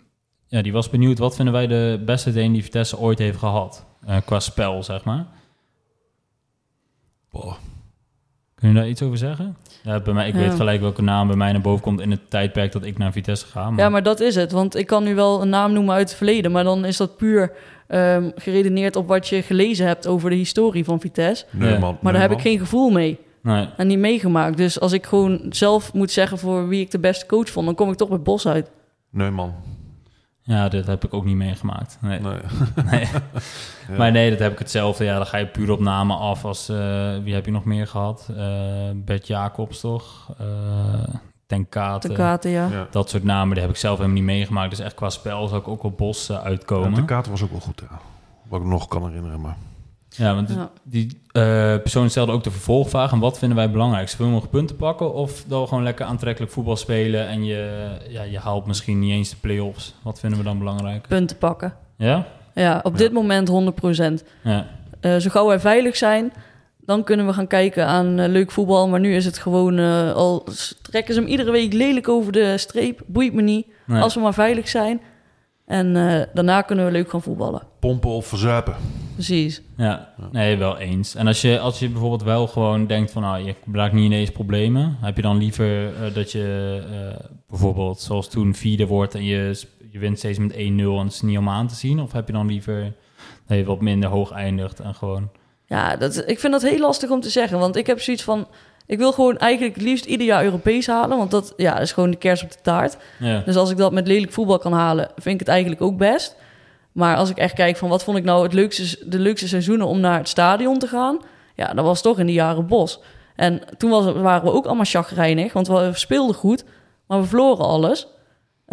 ja, 0.51 0.63
die 0.63 0.73
was 0.73 0.91
benieuwd, 0.91 1.19
wat 1.19 1.37
vinden 1.37 1.55
wij 1.55 1.67
de 1.67 2.03
beste 2.05 2.33
teen 2.33 2.53
die 2.53 2.63
Vitesse 2.63 2.99
ooit 2.99 3.19
heeft 3.19 3.39
gehad? 3.39 3.85
Eh, 4.07 4.17
qua 4.25 4.41
spel, 4.41 4.83
zeg 4.83 5.05
maar. 5.05 5.27
Boah. 7.31 7.55
Kun 8.55 8.69
je 8.69 8.75
daar 8.75 8.89
iets 8.89 9.03
over 9.03 9.19
zeggen? 9.19 9.57
Ja, 9.83 10.01
bij 10.01 10.13
mij, 10.15 10.29
ik 10.29 10.35
Ja. 10.35 10.41
weet 10.41 10.55
gelijk 10.55 10.81
welke 10.81 11.03
naam 11.03 11.27
bij 11.27 11.37
mij 11.37 11.53
naar 11.53 11.61
boven 11.61 11.83
komt 11.83 12.01
in 12.01 12.11
het 12.11 12.31
tijdperk 12.31 12.73
dat 12.73 12.85
ik 12.85 12.99
naar 12.99 13.13
Vitesse 13.13 13.47
ga. 13.47 13.71
Maar, 13.71 13.79
Ja, 13.79 13.89
maar 13.89 14.03
dat 14.03 14.21
is 14.21 14.35
het. 14.35 14.53
Want 14.53 14.77
ik 14.77 14.87
kan 14.87 15.05
nu 15.05 15.15
wel 15.15 15.43
een 15.43 15.49
naam 15.49 15.73
noemen 15.73 15.95
uit 15.95 16.09
het 16.09 16.17
verleden. 16.17 16.51
Maar 16.53 16.65
dan 16.65 16.85
is 16.85 16.97
dat 16.97 17.17
puur 17.17 17.53
ehm, 17.87 18.31
geredeneerd 18.37 18.97
op 18.97 19.07
wat 19.09 19.29
je 19.29 19.43
gelezen 19.43 19.87
hebt 19.87 20.07
over 20.07 20.31
de 20.31 20.37
historie 20.37 20.85
van 20.85 21.01
Vitesse. 21.01 21.45
Neumann. 21.51 21.99
Maar 22.01 22.13
daar 22.13 22.23
heb 22.23 22.31
ik 22.33 22.41
geen 22.41 22.59
gevoel 22.59 22.91
mee. 22.91 23.19
Nee, 23.43 23.69
En 23.77 23.87
niet 23.87 23.99
meegemaakt. 23.99 24.57
Dus 24.57 24.81
als 24.81 24.93
ik 24.93 25.07
gewoon 25.07 25.41
zelf 25.49 25.93
moet 25.93 26.11
zeggen 26.11 26.39
voor 26.39 26.69
wie 26.69 26.81
ik 26.81 26.91
de 26.91 26.99
beste 26.99 27.27
coach 27.27 27.49
vond, 27.51 27.67
dan 27.67 27.75
kom 27.75 27.91
ik 27.91 27.97
toch 27.97 28.09
bij 28.09 28.21
Bos 28.21 28.47
uit. 28.47 28.71
Neumann. 29.11 29.55
Ja, 30.43 30.69
dit 30.69 30.87
heb 30.87 31.05
ik 31.05 31.15
ook 31.15 31.25
niet 31.25 31.37
meegemaakt. 31.37 31.99
Nee. 32.01 32.21
Nee. 32.25 32.35
Nee. 32.91 33.01
Ja. 33.89 33.97
Maar 33.97 34.11
nee, 34.13 34.31
dat 34.31 34.39
heb 34.39 34.53
ik 34.53 34.59
hetzelfde. 34.59 35.05
Ja, 35.05 35.17
dan 35.17 35.27
ga 35.27 35.37
je 35.37 35.47
puur 35.47 35.71
op 35.71 35.81
namen 35.81 36.19
af 36.19 36.45
als... 36.45 36.69
eh, 36.69 36.77
wie 37.23 37.35
heb 37.35 37.45
je 37.45 37.51
nog 37.51 37.65
meer 37.65 37.87
gehad? 37.87 38.29
Eh 38.37 38.45
Bert 38.95 39.27
Jacobs, 39.27 39.81
toch? 39.81 40.35
Eh 40.39 41.15
Ten 41.47 41.69
Kate. 41.69 42.09
De 42.09 42.15
kaarten, 42.15 42.51
ja. 42.51 42.69
Ja. 42.71 42.87
Dat 42.91 43.11
soort 43.11 43.25
namen, 43.25 43.53
die 43.55 43.63
heb 43.63 43.71
ik 43.73 43.79
zelf 43.79 43.97
helemaal 43.97 44.17
niet 44.19 44.27
meegemaakt. 44.27 44.71
Dus 44.71 44.79
echt 44.79 44.95
qua 44.95 45.11
spel 45.11 45.47
zou 45.49 45.61
ik 45.61 45.69
ook 45.69 45.83
op 45.83 45.99
Bos 45.99 46.33
uitkomen. 46.33 46.95
de 46.95 47.05
kaart 47.05 47.27
was 47.27 47.43
ook 47.43 47.51
wel 47.51 47.61
goed, 47.61 47.83
ja. 47.91 47.99
Wat 48.49 48.61
ik 48.61 48.67
nog 48.67 48.89
kan 48.89 49.07
herinneren, 49.07 49.41
maar... 49.41 49.57
Ja, 50.21 50.35
want 50.35 50.49
Ja. 50.49 50.71
die 50.85 51.21
eh, 51.33 51.43
persoon 51.83 52.11
stelde 52.11 52.33
ook 52.33 52.45
de 52.45 52.51
vervolgvraag. 52.51 53.13
En 53.13 53.19
wat 53.19 53.39
vinden 53.39 53.57
wij 53.57 53.71
belangrijk? 53.71 54.09
Veel 54.09 54.27
nog 54.29 54.51
punten 54.51 54.77
pakken 54.77 55.15
of 55.15 55.45
we 55.49 55.67
gewoon 55.67 55.83
lekker 55.83 56.05
aantrekkelijk 56.07 56.53
voetbal 56.53 56.77
spelen 56.77 57.29
en 57.29 57.45
je, 57.45 57.89
ja, 58.09 58.23
je 58.23 58.39
haalt 58.39 58.67
misschien 58.67 58.99
niet 58.99 59.13
eens 59.13 59.31
de 59.31 59.37
play-offs? 59.41 59.95
Wat 60.03 60.21
vinden 60.21 60.39
we 60.39 60.45
dan 60.45 60.59
belangrijk? 60.59 61.07
Punten 61.09 61.37
pakken. 61.37 61.75
Ja? 61.97 62.27
Ja, 62.55 62.81
op 62.83 62.93
Ja. 62.93 62.99
dit 62.99 63.13
moment 63.13 63.49
100%. 63.49 64.25
Ja. 64.43 64.67
Eh 65.01 65.17
zo 65.17 65.31
gauw 65.31 65.47
wij 65.47 65.61
veilig 65.61 65.97
zijn, 65.97 66.33
dan 66.81 67.05
kunnen 67.05 67.27
we 67.27 67.33
gaan 67.33 67.47
kijken 67.47 67.87
aan 67.87 68.19
eh, 68.19 68.29
leuk 68.29 68.51
voetbal. 68.51 68.89
Maar 68.89 69.01
nu 69.01 69.15
is 69.15 69.25
het 69.25 69.39
gewoon, 69.39 69.79
al 70.15 70.47
trekken 70.83 71.15
ze 71.15 71.21
hem 71.21 71.29
iedere 71.29 71.51
week 71.51 71.73
lelijk 71.73 72.09
over 72.09 72.33
de 72.33 72.59
streep. 72.59 73.01
Boeit 73.07 73.33
me 73.35 73.43
niet, 73.43 73.67
Nee. 73.87 74.03
als 74.03 74.15
we 74.15 74.21
maar 74.21 74.35
veilig 74.35 74.69
zijn. 74.69 75.01
En 75.71 75.97
eh, 75.97 76.27
daarna 76.35 76.63
kunnen 76.63 76.85
we 76.85 76.91
leuk 76.91 77.11
gaan 77.11 77.23
voetballen. 77.23 77.63
Pompen 77.79 78.11
of 78.11 78.27
verzuipen. 78.27 78.75
Precies. 79.15 79.63
Ja, 79.77 80.15
nee, 80.33 80.57
wel 80.57 80.79
eens. 80.79 81.15
En 81.15 81.27
als 81.27 81.41
je, 81.41 81.59
als 81.59 81.79
je 81.79 81.89
bijvoorbeeld 81.89 82.23
wel 82.23 82.47
gewoon 82.47 82.87
denkt 82.87 83.11
van, 83.11 83.23
nou, 83.23 83.45
je 83.45 83.55
raakt 83.73 83.93
niet 83.93 84.05
ineens 84.05 84.31
problemen, 84.31 84.97
heb 85.01 85.17
je 85.17 85.23
dan 85.23 85.37
liever 85.37 85.87
eh, 85.87 86.15
dat 86.15 86.33
je 86.33 86.79
eh, 86.91 87.27
bijvoorbeeld 87.49 88.01
zoals 88.01 88.29
toen 88.29 88.55
vierde 88.55 88.87
wordt 88.87 89.15
en 89.15 89.25
je, 89.25 89.61
je 89.91 89.99
wint 89.99 90.19
steeds 90.19 90.39
met 90.39 90.53
1-0 90.53 90.57
en 90.57 90.97
het 90.97 91.13
is 91.13 91.21
niet 91.21 91.39
om 91.39 91.49
aan 91.49 91.69
te 91.69 91.75
zien? 91.75 92.01
Of 92.01 92.13
heb 92.13 92.27
je 92.27 92.33
dan 92.33 92.47
liever 92.47 92.93
dat 93.47 93.59
je 93.59 93.65
wat 93.65 93.81
minder 93.81 94.09
hoog 94.09 94.31
eindigt 94.31 94.81
en 94.81 94.95
gewoon... 94.95 95.31
Ja, 95.67 95.97
dat, 95.97 96.29
ik 96.29 96.39
vind 96.39 96.53
dat 96.53 96.63
heel 96.63 96.79
lastig 96.79 97.11
om 97.11 97.21
te 97.21 97.31
zeggen. 97.31 97.59
Want 97.59 97.77
ik 97.77 97.87
heb 97.87 98.01
zoiets 98.01 98.23
van... 98.23 98.47
Ik 98.91 98.99
wil 98.99 99.13
gewoon 99.13 99.39
eigenlijk 99.39 99.75
het 99.75 99.85
liefst 99.85 100.05
ieder 100.05 100.27
jaar 100.27 100.45
Europees 100.45 100.87
halen. 100.87 101.19
Want 101.19 101.31
dat 101.31 101.53
ja, 101.57 101.79
is 101.79 101.93
gewoon 101.93 102.11
de 102.11 102.17
kers 102.17 102.43
op 102.43 102.51
de 102.51 102.59
taart. 102.63 102.97
Ja, 103.19 103.43
Dus 103.45 103.57
als 103.57 103.71
ik 103.71 103.77
dat 103.77 103.93
met 103.93 104.07
lelijk 104.07 104.33
voetbal 104.33 104.59
kan 104.59 104.73
halen, 104.73 105.11
vind 105.15 105.35
ik 105.35 105.41
het 105.41 105.49
eigenlijk 105.49 105.83
ook 105.83 105.97
best. 105.97 106.37
Maar 106.93 107.17
als 107.17 107.31
ik 107.31 107.37
echt 107.37 107.55
kijk 107.55 107.77
van 107.77 107.89
wat 107.89 108.05
vond 108.05 108.17
ik 108.17 108.25
nou 108.25 108.43
het 108.43 108.53
leukste, 108.53 109.09
de 109.09 109.19
leukste 109.19 109.49
seizoenen 109.49 109.87
om 109.87 110.01
naar 110.01 110.19
het 110.19 110.29
stadion 110.29 110.79
te 110.79 110.87
gaan... 110.87 111.19
Ja, 111.55 111.73
dat 111.75 111.85
was 111.85 112.03
toch 112.03 112.19
in 112.19 112.27
de 112.27 112.33
jaren 112.33 112.67
Bos. 112.67 113.01
En 113.37 113.61
toen 113.77 113.91
was, 113.91 114.13
waren 114.13 114.45
we 114.45 114.53
ook 114.53 114.67
allemaal 114.67 114.85
chagrijnig, 114.85 115.53
want 115.53 115.69
we 115.69 115.91
speelden 115.95 116.35
goed. 116.35 116.65
Maar 117.07 117.21
we 117.21 117.27
verloren 117.27 117.65
alles. 117.65 118.01
En 118.01 118.09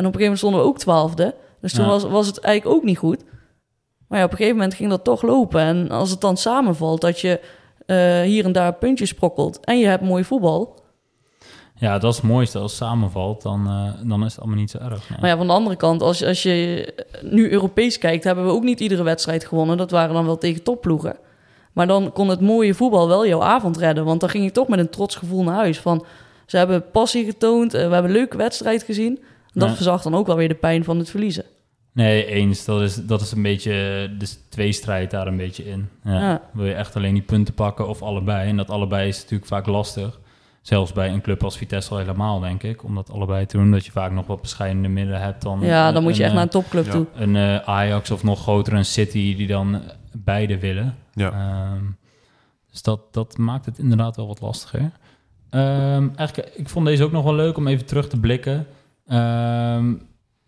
op 0.05 0.13
een 0.13 0.20
gegeven 0.20 0.20
moment 0.22 0.38
stonden 0.38 0.59
we 0.61 0.65
ook 0.65 0.78
twaalfde. 0.80 1.36
Dus 1.61 1.74
toen 1.74 1.86
Ja. 1.86 1.89
was, 1.89 2.03
was 2.03 2.28
het 2.28 2.39
eigenlijk 2.39 2.78
ook 2.78 2.84
niet 2.84 2.97
goed. 2.97 3.24
Maar 4.07 4.20
ja, 4.20 4.26
op 4.26 4.32
een 4.32 4.38
gegeven 4.38 4.57
moment 4.57 4.76
ging 4.76 4.89
dat 4.89 5.03
toch 5.03 5.22
lopen. 5.22 5.61
En 5.61 5.89
als 5.89 6.09
het 6.09 6.22
dan 6.22 6.38
samenvalt 6.38 7.01
dat 7.01 7.20
je 7.20 7.39
eh, 7.88 8.21
hier 8.21 8.45
en 8.45 8.51
daar 8.51 8.73
puntjes 8.73 9.09
sprokkelt... 9.09 9.59
en 9.59 9.79
je 9.79 9.85
hebt 9.85 10.03
mooi 10.03 10.23
voetbal... 10.23 10.79
ja, 11.75 11.99
dat 11.99 12.11
is 12.11 12.17
het 12.17 12.25
mooiste. 12.25 12.59
Als 12.59 12.71
het 12.71 12.81
samenvalt, 12.81 13.41
dan, 13.41 13.67
eh, 13.67 14.09
dan 14.09 14.25
is 14.25 14.31
het 14.31 14.39
allemaal 14.39 14.59
niet 14.59 14.71
zo 14.71 14.77
erg. 14.77 15.09
nee. 15.09 15.19
Maar 15.19 15.29
ja, 15.29 15.38
van 15.38 15.47
de 15.47 15.53
andere 15.53 15.75
kant, 15.75 16.01
als, 16.01 16.23
als 16.23 16.43
je 16.43 16.93
nu 17.21 17.51
Europees 17.51 17.97
kijkt, 17.97 18.23
hebben 18.23 18.45
we 18.45 18.51
ook 18.51 18.63
niet 18.63 18.79
iedere 18.79 19.03
wedstrijd 19.03 19.45
gewonnen. 19.45 19.77
Dat 19.77 19.91
waren 19.91 20.13
dan 20.13 20.25
wel 20.25 20.38
tegen 20.38 20.63
topploegen. 20.63 21.15
Maar 21.73 21.88
dan 21.88 22.11
kon 22.11 22.29
het 22.29 22.41
mooie 22.41 22.73
voetbal 22.73 23.07
wel 23.07 23.27
jouw 23.27 23.41
avond 23.41 23.77
redden. 23.77 24.05
Want 24.05 24.19
dan 24.19 24.29
ging 24.29 24.43
je 24.43 24.51
toch 24.51 24.67
met 24.67 24.79
een 24.79 24.89
trots 24.89 25.15
gevoel 25.15 25.43
naar 25.43 25.55
huis. 25.55 25.79
Van, 25.79 26.05
ze 26.45 26.57
hebben 26.57 26.91
passie 26.91 27.25
getoond, 27.25 27.73
eh, 27.73 27.88
we 27.88 27.93
hebben 27.93 28.11
een 28.11 28.17
leuke 28.17 28.38
wedstrijd 28.38 28.83
gezien. 28.83 29.17
En 29.53 29.59
dat 29.59 29.75
verzacht 29.75 30.03
dan 30.03 30.15
ook 30.15 30.27
wel 30.27 30.35
weer 30.35 30.47
de 30.47 30.55
pijn 30.55 30.83
van 30.83 30.97
het 30.97 31.09
verliezen. 31.09 31.43
Nee, 31.97 32.25
eens. 32.25 32.65
Dat 32.65 32.81
is, 32.81 32.95
dat 32.95 33.21
is 33.21 33.31
een 33.31 33.41
beetje 33.41 33.71
de 34.17 34.27
tweestrijd 34.49 35.11
daar 35.11 35.27
een 35.27 35.37
beetje 35.37 35.65
in. 35.65 35.89
Ja. 36.03 36.19
Ja. 36.29 36.41
Wil 36.53 36.65
je 36.65 36.73
echt 36.73 36.95
alleen 36.95 37.13
die 37.13 37.23
punten 37.23 37.53
pakken 37.53 37.87
of 37.87 38.01
allebei? 38.01 38.49
En 38.49 38.57
dat 38.57 38.69
allebei 38.69 39.07
is 39.07 39.17
natuurlijk 39.21 39.49
vaak 39.49 39.65
lastig. 39.65 40.19
Zelfs 40.61 40.91
bij 40.93 41.09
een 41.09 41.21
club 41.21 41.43
als 41.43 41.57
Vitesse 41.57 41.91
al 41.91 41.97
helemaal, 41.97 42.39
denk 42.39 42.63
ik. 42.63 42.83
Om 42.83 42.95
dat 42.95 43.11
allebei 43.11 43.45
te 43.45 43.57
doen, 43.57 43.71
dat 43.71 43.85
je 43.85 43.91
vaak 43.91 44.11
nog 44.11 44.27
wat 44.27 44.41
bescheidende 44.41 44.87
middelen 44.87 45.21
hebt 45.21 45.41
dan... 45.41 45.59
Ja, 45.61 45.87
een- 45.87 45.93
dan 45.93 46.03
moet 46.03 46.15
je 46.15 46.23
een, 46.23 46.25
echt 46.25 46.35
naar 46.35 46.47
eh, 46.47 46.53
een 46.53 46.61
topclub 46.61 46.85
ja. 46.85 46.91
toe. 46.91 47.05
Een 47.15 47.35
eh, 47.35 47.55
Ajax 47.55 48.11
of 48.11 48.23
nog 48.23 48.41
groter 48.41 48.73
een 48.73 48.85
City 48.85 49.35
die 49.35 49.47
dan 49.47 49.75
eh, 49.75 49.81
beide 50.11 50.59
willen. 50.59 50.95
Ja. 51.13 51.31
Ehm, 51.31 51.83
dus 52.71 52.81
dat, 52.81 53.13
dat 53.13 53.37
maakt 53.37 53.65
het 53.65 53.79
inderdaad 53.79 54.15
wel 54.15 54.27
wat 54.27 54.41
lastiger. 54.41 54.91
Ehm, 55.49 56.07
eigenlijk, 56.15 56.49
ik 56.55 56.69
vond 56.69 56.85
deze 56.85 57.03
ook 57.03 57.11
nog 57.11 57.23
wel 57.23 57.35
leuk 57.35 57.57
om 57.57 57.67
even 57.67 57.85
terug 57.85 58.07
te 58.07 58.19
blikken. 58.19 58.67
Ehm, 59.07 59.93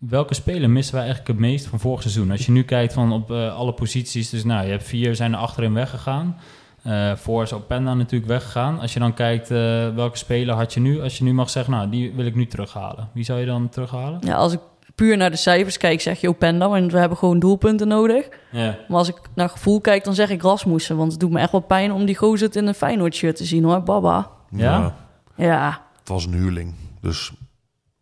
welke 0.00 0.34
speler 0.34 0.70
missen 0.70 0.94
wij 0.94 1.02
eigenlijk 1.04 1.32
het 1.32 1.40
meest 1.46 1.66
van 1.66 1.80
vorig 1.80 2.02
seizoen? 2.02 2.30
Als 2.30 2.46
je 2.46 2.52
nu 2.52 2.62
kijkt 2.62 2.92
van 2.92 3.12
op 3.12 3.30
eh, 3.30 3.56
alle 3.56 3.72
posities, 3.72 4.30
dus 4.30 4.44
nou, 4.44 4.64
je 4.64 4.70
hebt 4.70 4.84
vier 4.84 5.14
zijn 5.16 5.32
er 5.32 5.38
achterin 5.38 5.74
weggegaan. 5.74 6.36
Eh 6.82 7.12
voor 7.16 7.42
is 7.42 7.52
Openda 7.52 7.94
natuurlijk 7.94 8.30
weggegaan. 8.30 8.80
Als 8.80 8.92
je 8.92 8.98
dan 8.98 9.14
kijkt, 9.14 9.50
eh, 9.50 9.88
welke 9.94 10.16
speler 10.16 10.54
had 10.54 10.74
je 10.74 10.80
nu? 10.80 11.00
Als 11.00 11.18
je 11.18 11.24
nu 11.24 11.32
mag 11.32 11.50
zeggen, 11.50 11.72
nou, 11.72 11.90
die 11.90 12.12
wil 12.14 12.26
ik 12.26 12.34
nu 12.34 12.46
terughalen. 12.46 13.08
Wie 13.12 13.24
zou 13.24 13.40
je 13.40 13.46
dan 13.46 13.68
terughalen? 13.68 14.20
Ja, 14.24 14.34
als 14.34 14.52
ik 14.52 14.60
puur 14.94 15.16
naar 15.16 15.30
de 15.30 15.36
cijfers 15.36 15.76
kijk, 15.76 16.00
zeg 16.00 16.20
je 16.20 16.28
Openda. 16.28 16.68
Want 16.68 16.92
we 16.92 16.98
hebben 16.98 17.18
gewoon 17.18 17.38
doelpunten 17.38 17.88
nodig. 17.88 18.28
Ja, 18.50 18.78
Maar 18.88 18.98
als 18.98 19.08
ik 19.08 19.16
naar 19.34 19.48
gevoel 19.48 19.80
kijk, 19.80 20.04
dan 20.04 20.14
zeg 20.14 20.30
ik 20.30 20.42
Rasmussen. 20.42 20.96
Want 20.96 21.10
het 21.10 21.20
doet 21.20 21.30
me 21.30 21.40
echt 21.40 21.52
wel 21.52 21.60
pijn 21.60 21.92
om 21.92 22.04
die 22.04 22.16
gozer 22.16 22.56
in 22.56 22.66
een 22.66 22.74
Feyenoord 22.74 23.14
shirt 23.14 23.36
te 23.36 23.44
zien 23.44 23.64
hoor. 23.64 23.82
Baba. 23.82 24.30
Ja? 24.50 24.94
Ja, 25.36 25.82
Het 25.98 26.08
was 26.08 26.26
een 26.26 26.32
huurling. 26.32 26.74
Dus 27.00 27.32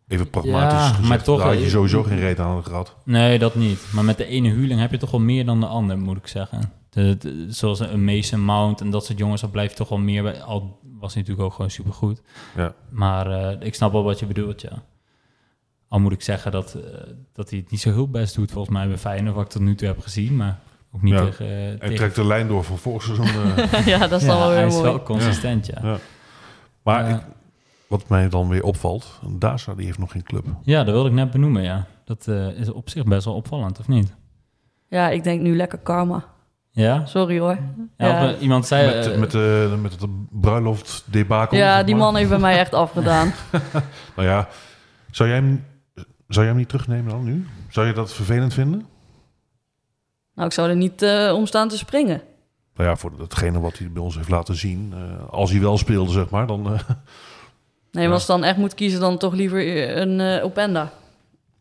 even 0.09 0.29
pragmatisch 0.29 0.71
Ja, 0.79 0.87
gezegd, 0.87 1.07
maar 1.07 1.23
toch 1.23 1.37
daar 1.37 1.45
had 1.47 1.55
je 1.55 1.61
wel- 1.61 1.69
sowieso 1.69 2.03
geen 2.03 2.19
reet 2.19 2.39
aan 2.39 2.63
gehad. 2.63 2.95
Nee, 3.03 3.39
dat 3.39 3.55
niet. 3.55 3.79
Maar 3.93 4.03
met 4.03 4.17
de 4.17 4.25
ene 4.25 4.49
huurling 4.49 4.79
heb 4.79 4.91
je 4.91 4.97
toch 4.97 5.11
wel 5.11 5.19
meer 5.19 5.45
dan 5.45 5.59
de 5.59 5.65
ander, 5.65 5.97
moet 5.99 6.17
ik 6.17 6.27
zeggen. 6.27 6.71
De, 6.89 7.17
de- 7.17 7.45
zoals 7.49 7.79
een 7.79 8.03
Mason 8.03 8.39
Mount 8.45 8.81
en 8.81 8.89
dat 8.89 9.05
soort 9.05 9.17
jongens, 9.17 9.41
dat 9.41 9.51
blijft 9.51 9.75
toch 9.75 9.89
wel 9.89 9.97
meer 9.99 10.23
bij. 10.23 10.41
Al 10.41 10.79
was 10.99 11.13
hij 11.13 11.21
natuurlijk 11.21 11.47
ook 11.49 11.53
gewoon 11.55 11.71
supergoed. 11.71 12.21
Ja. 12.55 12.73
Maar 12.89 13.31
eh, 13.31 13.67
ik 13.67 13.75
snap 13.75 13.91
wel 13.91 14.03
wat 14.03 14.19
je 14.19 14.25
bedoelt, 14.25 14.61
ja. 14.61 14.83
Al 15.87 15.99
moet 15.99 16.11
ik 16.11 16.21
zeggen 16.21 16.51
dat, 16.51 16.73
eh, 16.73 16.81
dat 17.33 17.49
hij 17.49 17.59
het 17.59 17.71
niet 17.71 17.79
zo 17.81 17.91
heel 17.91 18.09
best 18.09 18.35
doet, 18.35 18.51
volgens 18.51 18.73
mij 18.75 18.87
bij 18.87 18.97
Feyenoord, 18.97 19.35
wat 19.35 19.45
ik 19.45 19.49
tot 19.51 19.61
nu 19.61 19.75
toe 19.75 19.87
heb 19.87 19.99
gezien. 20.01 20.35
Maar 20.35 20.59
ook 20.95 21.01
niet 21.01 21.13
Ja. 21.13 21.23
tegen... 21.25 21.45
eh, 21.45 21.51
Hij 21.51 21.77
tegen- 21.77 21.95
trekt 21.95 22.15
de 22.15 22.25
lijn 22.25 22.47
door 22.47 22.63
van 22.63 22.77
vorig 22.77 23.03
seizoen. 23.03 23.27
eh. 23.27 23.85
ja 23.93 24.07
dat 24.07 24.21
is 24.21 24.27
ja, 24.27 24.31
dan 24.31 24.39
wel 24.39 24.47
hij 24.49 24.57
weer 24.57 24.65
is 24.67 24.73
mooi. 24.73 24.83
wel 24.85 25.03
consistent, 25.03 25.65
ja. 25.65 25.79
Ja. 25.83 25.97
maar 26.83 27.09
ik, 27.09 27.21
wat 27.89 28.07
mij 28.09 28.29
dan 28.29 28.47
weer 28.49 28.63
opvalt, 28.63 29.19
Daza 29.29 29.73
die 29.75 29.85
heeft 29.85 29.97
nog 29.97 30.11
geen 30.11 30.23
club. 30.23 30.45
Ja, 30.61 30.83
dat 30.83 30.93
wilde 30.93 31.09
ik 31.09 31.15
net 31.15 31.31
benoemen, 31.31 31.63
ja. 31.63 31.85
Dat 32.05 32.27
eh, 32.27 32.47
is 32.47 32.69
op 32.71 32.89
zich 32.89 33.03
best 33.03 33.25
wel 33.25 33.33
opvallend, 33.35 33.79
of 33.79 33.87
niet? 33.87 34.15
Ja, 34.87 35.09
ik 35.09 35.23
denk 35.23 35.41
nu 35.41 35.55
lekker 35.55 35.77
karma. 35.79 36.25
Ja? 36.71 37.05
Sorry 37.05 37.39
hoor. 37.39 37.57
ja, 37.97 38.07
Ja. 38.07 38.29
of, 38.29 38.35
eh, 38.35 38.41
iemand 38.41 38.67
zei... 38.67 38.95
met, 38.95 39.07
eh, 39.07 39.19
met, 39.19 39.31
de, 39.31 39.77
met 39.81 39.91
het 39.91 40.09
bruiloft 40.29 41.03
debakel. 41.05 41.57
Ja, 41.57 41.83
die 41.83 41.95
man 41.95 42.15
heeft 42.15 42.29
bij 42.29 42.39
mij 42.39 42.59
echt 42.59 42.73
afgedaan. 42.73 43.31
Nou 44.15 44.27
ja, 44.27 44.47
zou 45.11 45.29
jij, 45.29 45.37
hem, 45.37 45.65
zou 45.95 46.05
jij 46.27 46.45
hem 46.45 46.55
niet 46.55 46.69
terugnemen 46.69 47.11
dan 47.11 47.23
nu? 47.23 47.47
Zou 47.69 47.87
je 47.87 47.93
dat 47.93 48.13
vervelend 48.13 48.53
vinden? 48.53 48.85
Nou, 50.35 50.47
ik 50.47 50.53
zou 50.53 50.69
er 50.69 50.75
niet 50.75 51.01
eh 51.01 51.31
om 51.35 51.45
staan 51.45 51.67
te 51.67 51.77
springen. 51.77 52.21
Nou 52.75 52.89
ja, 52.89 52.95
voor 52.95 53.17
datgene 53.17 53.59
wat 53.59 53.77
hij 53.77 53.91
bij 53.91 54.01
ons 54.03 54.15
heeft 54.15 54.29
laten 54.29 54.55
zien. 54.55 54.93
eh, 54.95 55.29
als 55.29 55.51
hij 55.51 55.59
wel 55.59 55.77
speelde, 55.77 56.11
zeg 56.11 56.29
maar, 56.29 56.47
dan... 56.47 56.79
eh, 57.91 57.95
Nee, 57.95 58.03
maar 58.03 58.03
Ja. 58.03 58.09
als 58.13 58.21
ik 58.21 58.27
dan 58.27 58.43
echt 58.43 58.57
moet 58.57 58.73
kiezen, 58.73 58.99
dan 58.99 59.17
toch 59.17 59.33
liever 59.33 59.97
een 59.97 60.19
eh 60.19 60.43
Openda. 60.45 60.91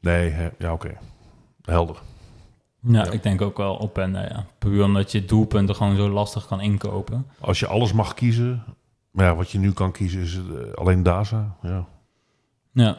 Nee, 0.01 0.35
ja, 0.59 0.73
oké. 0.73 0.99
Helder. 1.63 1.97
Ja, 2.81 3.05
Ja. 3.05 3.11
ik 3.11 3.23
denk 3.23 3.41
ook 3.43 3.57
wel 3.57 3.75
op 3.75 3.99
en 3.99 4.13
ja. 4.13 4.47
Puur 4.59 4.85
omdat 4.85 5.13
je 5.13 5.25
doelpunten 5.25 5.75
gewoon 5.75 5.97
zo 5.97 6.09
lastig 6.11 6.47
kan 6.47 6.61
inkopen. 6.61 7.27
Als 7.41 7.59
je 7.61 7.67
alles 7.67 7.93
mag 7.93 8.15
kiezen, 8.15 8.65
maar 9.11 9.25
ja, 9.27 9.35
wat 9.35 9.51
je 9.51 9.59
nu 9.59 9.73
kan 9.73 9.93
kiezen 9.93 10.21
is 10.21 10.35
eh, 10.37 10.73
alleen 10.75 11.03
Daza. 11.03 11.57
Ja. 11.63 11.85
Ja. 12.73 12.97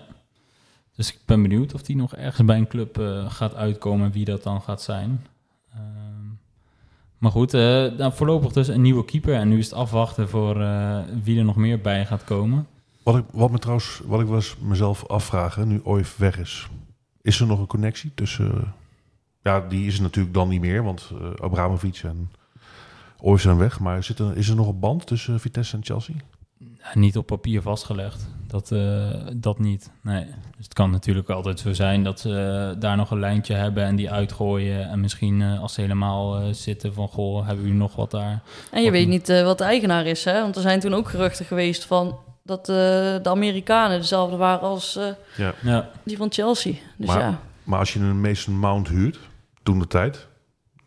Dus 0.95 1.13
ik 1.13 1.19
ben 1.25 1.41
benieuwd 1.41 1.73
of 1.73 1.81
die 1.81 1.95
nog 1.95 2.15
ergens 2.15 2.45
bij 2.45 2.57
een 2.57 2.67
club 2.67 2.99
eh, 2.99 3.31
gaat 3.31 3.55
uitkomen 3.55 4.05
en 4.05 4.11
wie 4.11 4.25
dat 4.25 4.43
dan 4.43 4.61
gaat 4.61 4.81
zijn. 4.81 5.25
Ehm, 5.73 6.25
maar 7.17 7.31
goed, 7.31 7.53
eh, 7.53 7.61
nou, 7.97 8.13
voorlopig 8.13 8.51
dus 8.51 8.67
een 8.67 8.81
nieuwe 8.81 9.05
keeper. 9.05 9.33
En 9.33 9.47
nu 9.49 9.57
is 9.57 9.65
het 9.69 9.73
afwachten 9.79 10.29
voor 10.29 10.61
eh, 10.61 10.99
wie 11.23 11.37
er 11.39 11.45
nog 11.45 11.55
meer 11.55 11.81
bij 11.81 12.05
gaat 12.05 12.23
komen. 12.23 12.67
Wat 13.09 13.17
ik, 13.17 13.25
wat 13.31 13.51
me 13.51 13.59
trouwens, 13.59 14.01
wat 14.05 14.21
ik 14.21 14.29
eens 14.29 14.55
mezelf 14.59 15.07
afvragen, 15.07 15.67
nu 15.67 15.81
Oif 15.83 16.17
weg 16.17 16.37
is, 16.37 16.67
is 17.21 17.39
er 17.39 17.47
nog 17.47 17.59
een 17.59 17.67
connectie 17.67 18.11
tussen? 18.15 18.73
ja, 19.41 19.61
die 19.61 19.87
is 19.87 19.95
er 19.95 20.01
natuurlijk 20.01 20.33
dan 20.33 20.49
niet 20.49 20.61
meer, 20.61 20.83
want 20.83 21.11
eh 21.21 21.45
Abramovic 21.45 21.97
en 22.03 22.31
Oif 23.19 23.41
zijn 23.41 23.57
weg. 23.57 23.79
Maar 23.79 24.03
zit 24.03 24.19
er, 24.19 24.37
is 24.37 24.49
er 24.49 24.55
nog 24.55 24.67
een 24.67 24.79
band 24.79 25.07
tussen 25.07 25.39
Vitesse 25.39 25.75
en 25.75 25.83
Chelsea? 25.83 26.15
Niet 26.93 27.17
op 27.17 27.25
papier 27.25 27.61
vastgelegd. 27.61 28.27
Dat, 28.47 28.71
eh, 28.71 29.09
dat 29.35 29.59
niet. 29.59 29.91
Nee. 30.01 30.25
Dus 30.25 30.63
het 30.63 30.73
kan 30.73 30.91
natuurlijk 30.91 31.29
altijd 31.29 31.59
zo 31.59 31.73
zijn 31.73 32.03
dat 32.03 32.19
ze 32.19 32.71
eh, 32.75 32.81
daar 32.81 32.97
nog 32.97 33.11
een 33.11 33.19
lijntje 33.19 33.53
hebben 33.53 33.83
en 33.83 33.95
die 33.95 34.11
uitgooien. 34.11 34.89
En 34.89 34.99
misschien 34.99 35.41
eh, 35.41 35.61
als 35.61 35.73
ze 35.73 35.81
helemaal 35.81 36.53
zitten 36.53 36.93
van 36.93 37.07
goh, 37.07 37.45
hebben 37.45 37.65
jullie 37.65 37.79
nog 37.79 37.95
wat 37.95 38.11
daar? 38.11 38.41
En 38.71 38.83
je 38.83 38.91
weet 38.91 39.07
niet. 39.07 39.27
wat 39.27 39.57
de 39.57 39.63
eigenaar 39.63 40.05
is, 40.05 40.23
hè? 40.23 40.41
Want 40.41 40.55
er 40.55 40.61
zijn 40.61 40.79
toen 40.79 40.93
ook 40.93 41.09
geruchten 41.09 41.45
geweest 41.45 41.85
van 41.85 42.17
dat 42.49 42.69
eh, 42.69 42.75
de 43.23 43.29
Amerikanen 43.29 43.99
dezelfde 43.99 44.35
waren 44.37 44.67
als 44.67 44.95
eh, 44.95 45.05
Ja. 45.37 45.53
Ja, 45.61 45.89
die 46.03 46.17
van 46.17 46.31
Chelsea. 46.31 46.73
Dus 46.97 47.07
Maar- 47.07 47.19
ja. 47.19 47.39
Maar 47.63 47.79
als 47.79 47.93
je 47.93 47.99
een 47.99 48.21
Mason 48.21 48.53
Mount 48.59 48.87
huurt, 48.87 49.19
toen 49.63 49.79
de 49.79 49.87
tijd, 49.87 50.27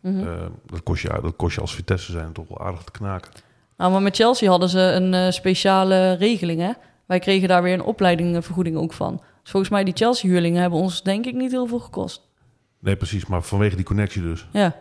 Mhm. 0.01 0.19
eh, 0.27 0.33
dat, 0.65 0.83
kost 0.83 1.01
je, 1.01 1.19
dat 1.21 1.35
kost 1.35 1.55
je 1.55 1.61
als 1.61 1.75
Vitesse 1.75 2.11
zijn 2.11 2.31
toch 2.31 2.47
wel 2.47 2.59
aardig 2.61 2.83
te 2.83 2.91
knaken. 2.91 3.31
Nou, 3.77 3.91
maar 3.91 4.01
met 4.01 4.15
Chelsea 4.15 4.49
hadden 4.49 4.69
ze 4.69 4.79
een 4.79 5.13
eh, 5.13 5.31
speciale 5.31 6.13
regeling, 6.13 6.61
hè? 6.61 6.71
Wij 7.05 7.19
kregen 7.19 7.47
daar 7.47 7.63
weer 7.63 7.73
een 7.73 7.83
opleidingvergoeding 7.83 8.77
ook 8.77 8.93
van. 8.93 9.15
Dus 9.41 9.51
volgens 9.51 9.71
mij 9.71 9.83
die 9.83 9.93
Chelsea-huurlingen 9.93 10.61
hebben 10.61 10.79
ons 10.79 11.03
denk 11.03 11.25
ik 11.25 11.33
niet 11.33 11.51
heel 11.51 11.67
veel 11.67 11.79
gekost. 11.79 12.21
Nee, 12.79 12.95
precies, 12.95 13.25
maar 13.25 13.41
vanwege 13.41 13.75
die 13.75 13.85
connectie 13.85 14.21
dus. 14.21 14.47
Ja, 14.51 14.75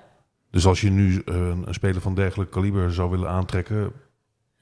Dus 0.50 0.66
als 0.66 0.80
je 0.80 0.90
nu 0.90 1.22
een, 1.24 1.62
een 1.66 1.74
speler 1.74 2.00
van 2.00 2.14
dergelijk 2.14 2.50
kaliber 2.50 2.92
zou 2.92 3.10
willen 3.10 3.28
aantrekken 3.28 3.92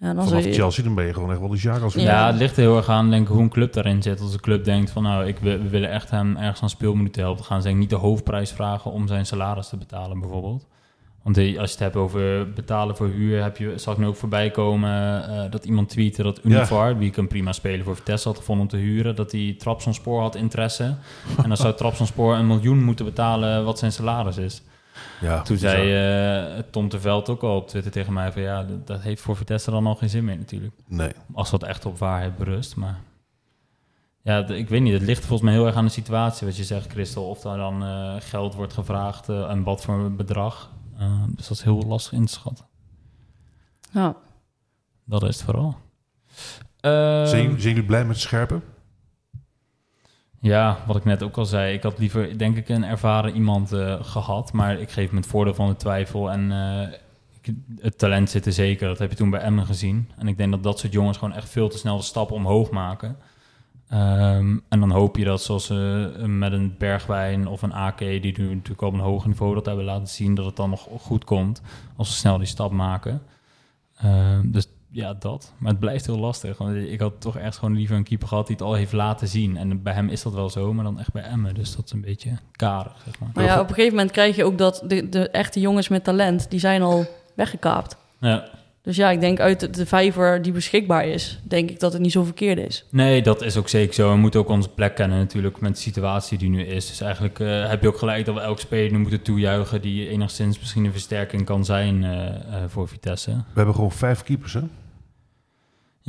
ja 0.00 0.14
dan 0.14 0.28
vanaf 0.28 0.44
je... 0.44 0.52
Chelsea, 0.52 0.84
dan 0.84 0.94
ben 0.94 1.06
je 1.06 1.12
gewoon 1.14 1.30
echt 1.30 1.40
wel 1.40 1.48
de 1.48 1.56
Jacques 1.56 1.82
als 1.84 1.94
Ja. 1.94 2.00
Ja, 2.02 2.26
het 2.26 2.36
ligt 2.36 2.56
er 2.56 2.62
heel 2.62 2.76
erg 2.76 2.88
aan 2.88 3.10
denk 3.10 3.22
ik, 3.22 3.32
hoe 3.32 3.42
een 3.42 3.48
club 3.48 3.72
daarin 3.72 4.02
zit. 4.02 4.20
Als 4.20 4.32
een 4.32 4.40
club 4.40 4.64
denkt 4.64 4.90
van 4.90 5.02
nou, 5.02 5.26
ik, 5.26 5.38
wil- 5.38 5.58
we 5.58 5.68
willen 5.68 5.90
echt 5.90 6.10
hem 6.10 6.36
ergens 6.36 6.62
aan 6.62 6.70
speelminuten 6.70 7.20
helpen, 7.22 7.38
dan 7.40 7.46
gaan 7.50 7.56
ze 7.60 7.62
denk 7.68 7.74
ik 7.74 7.80
niet 7.82 7.90
de 8.00 8.06
hoofdprijs 8.06 8.52
vragen 8.52 8.90
om 8.90 9.06
zijn 9.06 9.26
salaris 9.26 9.68
te 9.68 9.76
betalen 9.76 10.20
bijvoorbeeld. 10.20 10.66
Want 11.22 11.36
eh, 11.36 11.44
als 11.58 11.66
je 11.68 11.74
het 11.74 11.78
hebt 11.84 11.96
over 11.96 12.52
betalen 12.52 12.96
voor 12.96 13.06
huur, 13.08 13.42
heb 13.42 13.56
je, 13.56 13.72
zag 13.76 13.94
ik 13.94 14.00
nu 14.00 14.06
ook 14.06 14.16
voorbij 14.16 14.50
komen 14.50 15.22
eh, 15.28 15.50
dat 15.50 15.64
iemand 15.64 15.88
tweette 15.88 16.22
dat 16.22 16.40
Univar, 16.44 16.98
wie 16.98 17.08
ik 17.08 17.16
een 17.16 17.28
prima 17.28 17.52
speler 17.52 17.84
voor 17.84 17.96
Vitesse 17.96 18.28
had 18.28 18.36
gevonden 18.36 18.64
om 18.64 18.70
te 18.70 18.76
huren, 18.76 19.16
dat 19.16 19.32
hij 19.32 19.54
Trabzonspor 19.58 20.20
had 20.20 20.34
interesse. 20.34 20.84
en 21.42 21.48
dan 21.48 21.56
zou 21.56 21.74
Trabzonspor 21.74 22.34
een 22.34 22.46
miljoen 22.46 22.84
moeten 22.84 23.04
betalen 23.04 23.64
wat 23.64 23.78
zijn 23.78 23.92
salaris 23.92 24.36
is. 24.36 24.62
Ja, 25.20 25.42
Toen 25.42 25.54
bizar. 25.56 25.70
zei 25.70 26.56
eh, 26.58 26.62
Tom 26.70 26.88
Terveld 26.88 27.28
ook 27.28 27.42
al 27.42 27.56
op 27.56 27.68
Twitter 27.68 27.92
tegen 27.92 28.12
mij 28.12 28.32
van 28.32 28.42
ja, 28.42 28.64
dat, 28.64 28.86
dat 28.86 29.00
heeft 29.00 29.22
voor 29.22 29.36
Vitesse 29.36 29.70
dan 29.70 29.86
al 29.86 29.94
geen 29.94 30.08
zin 30.08 30.24
meer 30.24 30.36
natuurlijk. 30.38 30.74
Nee. 30.86 31.12
Als 31.32 31.50
dat 31.50 31.62
echt 31.62 31.86
op 31.86 31.98
waarheid 31.98 32.36
berust. 32.36 32.76
Maar 32.76 32.98
ja, 34.22 34.46
ik 34.48 34.68
weet 34.68 34.80
niet. 34.82 34.92
Het 34.92 35.02
ligt 35.02 35.20
volgens 35.24 35.42
mij 35.42 35.52
heel 35.52 35.66
erg 35.66 35.74
aan 35.76 35.84
de 35.84 35.90
situatie. 35.90 36.46
Wat 36.46 36.56
je 36.56 36.64
zegt, 36.64 36.90
Christel. 36.90 37.28
Of 37.28 37.40
daar 37.40 37.56
dan 37.56 37.82
eh, 37.84 38.14
geld 38.18 38.54
wordt 38.54 38.72
gevraagd 38.72 39.28
eh, 39.28 39.50
en 39.50 39.62
wat 39.62 39.82
voor 39.84 39.94
een 39.94 40.16
bedrag. 40.16 40.70
Dus 41.28 41.48
dat 41.48 41.56
is 41.56 41.62
heel 41.62 41.82
lastig 41.86 42.12
in 42.12 42.26
te 42.26 42.32
schatten. 42.32 42.66
Ja. 43.92 44.16
Dat 45.04 45.22
is 45.22 45.36
het 45.36 45.44
vooral. 45.44 45.76
Eh, 46.80 46.90
Zijn, 47.26 47.42
jullie- 47.42 47.60
zijn 47.60 47.74
jullie 47.74 47.84
blij 47.88 48.04
met 48.04 48.18
Scherpen? 48.18 48.62
Ja, 50.42 50.78
wat 50.86 50.96
ik 50.96 51.04
net 51.04 51.22
ook 51.22 51.36
al 51.36 51.44
zei. 51.44 51.74
Ik 51.74 51.82
had 51.82 51.98
liever, 51.98 52.38
denk 52.38 52.56
ik, 52.56 52.68
een 52.68 52.84
ervaren 52.84 53.34
iemand 53.34 53.72
eh, 53.72 54.04
gehad. 54.04 54.52
Maar 54.52 54.78
ik 54.80 54.90
geef 54.90 55.06
hem 55.08 55.16
het 55.16 55.26
voordeel 55.26 55.54
van 55.54 55.68
de 55.68 55.76
twijfel. 55.76 56.30
En 56.30 56.52
eh, 56.52 56.98
ik- 57.40 57.54
het 57.80 57.98
talent 57.98 58.30
zit 58.30 58.46
er 58.46 58.52
zeker. 58.52 58.88
Dat 58.88 58.98
heb 58.98 59.10
je 59.10 59.16
toen 59.16 59.30
bij 59.30 59.40
Emmen 59.40 59.66
gezien. 59.66 60.10
En 60.18 60.28
ik 60.28 60.36
denk 60.36 60.50
dat 60.50 60.62
dat 60.62 60.78
soort 60.78 60.92
jongens 60.92 61.18
gewoon 61.18 61.34
echt 61.34 61.48
veel 61.48 61.68
te 61.68 61.78
snel 61.78 61.96
de 61.96 62.02
stap 62.02 62.30
omhoog 62.30 62.70
maken. 62.70 63.16
Ehm, 63.88 64.56
en 64.68 64.80
dan 64.80 64.90
hoop 64.90 65.16
je 65.16 65.24
dat 65.24 65.42
zoals 65.42 65.66
ze 65.66 66.12
met 66.26 66.52
een 66.52 66.74
Bergwijn 66.78 67.46
of 67.46 67.62
een 67.62 67.72
AK... 67.72 67.98
die 67.98 68.38
nu 68.38 68.54
natuurlijk 68.54 68.82
op 68.82 68.92
een 68.92 69.00
hoger 69.00 69.28
niveau 69.28 69.54
dat 69.54 69.66
hebben 69.66 69.84
laten 69.84 70.08
zien... 70.08 70.34
dat 70.34 70.44
het 70.44 70.56
dan 70.56 70.70
nog 70.70 70.88
goed 71.00 71.24
komt 71.24 71.62
als 71.96 72.10
ze 72.10 72.16
snel 72.16 72.38
die 72.38 72.46
stap 72.46 72.70
maken. 72.72 73.22
Ehm, 73.96 74.50
dus 74.50 74.68
ja, 74.92 75.14
dat. 75.14 75.52
Maar 75.58 75.70
het 75.70 75.80
blijft 75.80 76.06
heel 76.06 76.18
lastig. 76.18 76.58
Want 76.58 76.76
ik 76.76 77.00
had 77.00 77.20
toch 77.20 77.36
echt 77.36 77.58
gewoon 77.58 77.76
liever 77.76 77.96
een 77.96 78.04
keeper 78.04 78.28
gehad 78.28 78.46
die 78.46 78.56
het 78.56 78.64
al 78.64 78.74
heeft 78.74 78.92
laten 78.92 79.28
zien. 79.28 79.56
En 79.56 79.82
bij 79.82 79.92
hem 79.92 80.08
is 80.08 80.22
dat 80.22 80.32
wel 80.32 80.50
zo, 80.50 80.72
maar 80.72 80.84
dan 80.84 80.98
echt 80.98 81.12
bij 81.12 81.22
Emmen. 81.22 81.54
Dus 81.54 81.76
dat 81.76 81.84
is 81.84 81.92
een 81.92 82.00
beetje 82.00 82.30
karig, 82.52 82.96
zeg 83.04 83.18
maar. 83.18 83.30
Maar 83.34 83.44
ja, 83.44 83.60
op 83.60 83.68
een 83.68 83.74
gegeven 83.74 83.96
moment 83.96 84.12
krijg 84.12 84.36
je 84.36 84.44
ook 84.44 84.58
dat 84.58 84.82
de, 84.86 85.08
de 85.08 85.30
echte 85.30 85.60
jongens 85.60 85.88
met 85.88 86.04
talent, 86.04 86.50
die 86.50 86.60
zijn 86.60 86.82
al 86.82 87.06
weggekaapt. 87.34 87.96
Ja. 88.20 88.48
Dus 88.82 88.96
ja, 88.96 89.10
ik 89.10 89.20
denk 89.20 89.40
uit 89.40 89.60
de, 89.60 89.70
de 89.70 89.86
vijver 89.86 90.42
die 90.42 90.52
beschikbaar 90.52 91.06
is, 91.06 91.40
denk 91.42 91.70
ik 91.70 91.80
dat 91.80 91.92
het 91.92 92.02
niet 92.02 92.12
zo 92.12 92.24
verkeerd 92.24 92.58
is. 92.58 92.84
Nee, 92.90 93.22
dat 93.22 93.42
is 93.42 93.56
ook 93.56 93.68
zeker 93.68 93.94
zo. 93.94 94.10
We 94.10 94.16
moeten 94.16 94.40
ook 94.40 94.48
onze 94.48 94.68
plek 94.68 94.94
kennen 94.94 95.18
natuurlijk 95.18 95.60
met 95.60 95.74
de 95.74 95.80
situatie 95.80 96.38
die 96.38 96.48
nu 96.48 96.62
is. 96.62 96.88
Dus 96.88 97.00
eigenlijk 97.00 97.40
eh, 97.40 97.68
heb 97.68 97.82
je 97.82 97.88
ook 97.88 97.98
gelijk 97.98 98.24
dat 98.24 98.34
we 98.34 98.40
elke 98.40 98.60
speler 98.60 98.92
nu 98.92 98.98
moeten 98.98 99.22
toejuichen... 99.22 99.80
die 99.80 100.08
enigszins 100.08 100.58
misschien 100.58 100.84
een 100.84 100.92
versterking 100.92 101.44
kan 101.44 101.64
zijn 101.64 102.04
eh, 102.04 102.26
eh, 102.26 102.34
voor 102.66 102.88
Vitesse. 102.88 103.30
We 103.30 103.36
hebben 103.54 103.74
gewoon 103.74 103.92
vijf 103.92 104.22
keepers, 104.22 104.52
hè? 104.52 104.60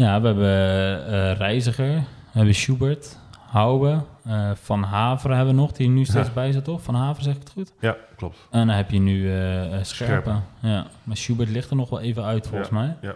Ja, 0.01 0.21
we 0.21 0.27
hebben 0.27 1.05
eh, 1.07 1.37
Reiziger, 1.37 1.93
we 1.95 2.03
hebben 2.37 2.55
Schubert, 2.55 3.17
Houwe, 3.47 4.03
eh, 4.25 4.51
Van 4.53 4.83
Haveren 4.83 5.37
hebben 5.37 5.55
we 5.55 5.61
nog... 5.61 5.71
die 5.71 5.89
nu 5.89 6.05
steeds 6.05 6.27
Ja. 6.27 6.33
bij 6.33 6.51
zit, 6.51 6.63
toch? 6.63 6.81
Van 6.81 6.95
Haveren, 6.95 7.23
zeg 7.23 7.33
ik 7.33 7.39
het 7.39 7.49
goed? 7.49 7.73
Ja, 7.79 7.95
klopt. 8.15 8.37
En 8.51 8.67
dan 8.67 8.75
heb 8.75 8.91
je 8.91 8.99
nu 8.99 9.29
eh 9.31 9.33
Scherpen. 9.61 9.85
Scherpen. 9.85 10.43
Ja, 10.59 10.85
maar 11.03 11.17
Schubert 11.17 11.49
ligt 11.49 11.69
er 11.69 11.75
nog 11.75 11.89
wel 11.89 11.99
even 11.99 12.23
uit, 12.23 12.47
volgens 12.47 12.69
Ja, 12.69 12.75
mij. 12.75 12.97
ja. 13.01 13.15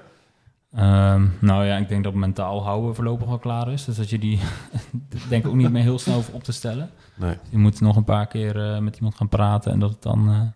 Ehm, 0.75 1.27
nou 1.39 1.65
ja, 1.65 1.77
ik 1.77 1.87
denk 1.89 2.03
dat 2.03 2.13
mentaal 2.13 2.63
houden 2.63 2.95
voorlopig 2.95 3.27
al 3.27 3.37
klaar 3.39 3.71
is. 3.71 3.85
Dus 3.85 3.95
dat 3.95 4.09
je 4.09 4.19
die 4.19 4.39
denk 5.29 5.43
ik 5.43 5.49
ook 5.49 5.55
niet 5.55 5.71
meer 5.71 5.81
heel 5.83 5.99
snel 5.99 6.23
op 6.31 6.43
te 6.43 6.51
stellen. 6.51 6.89
Nee. 7.15 7.37
Je 7.49 7.57
moet 7.57 7.81
nog 7.81 7.95
een 7.95 8.03
paar 8.03 8.27
keer 8.27 8.83
met 8.83 8.95
iemand 8.95 9.15
gaan 9.15 9.29
praten 9.29 9.71
en 9.71 9.79
dat 9.79 9.89
het 9.89 10.01
dan... 10.01 10.53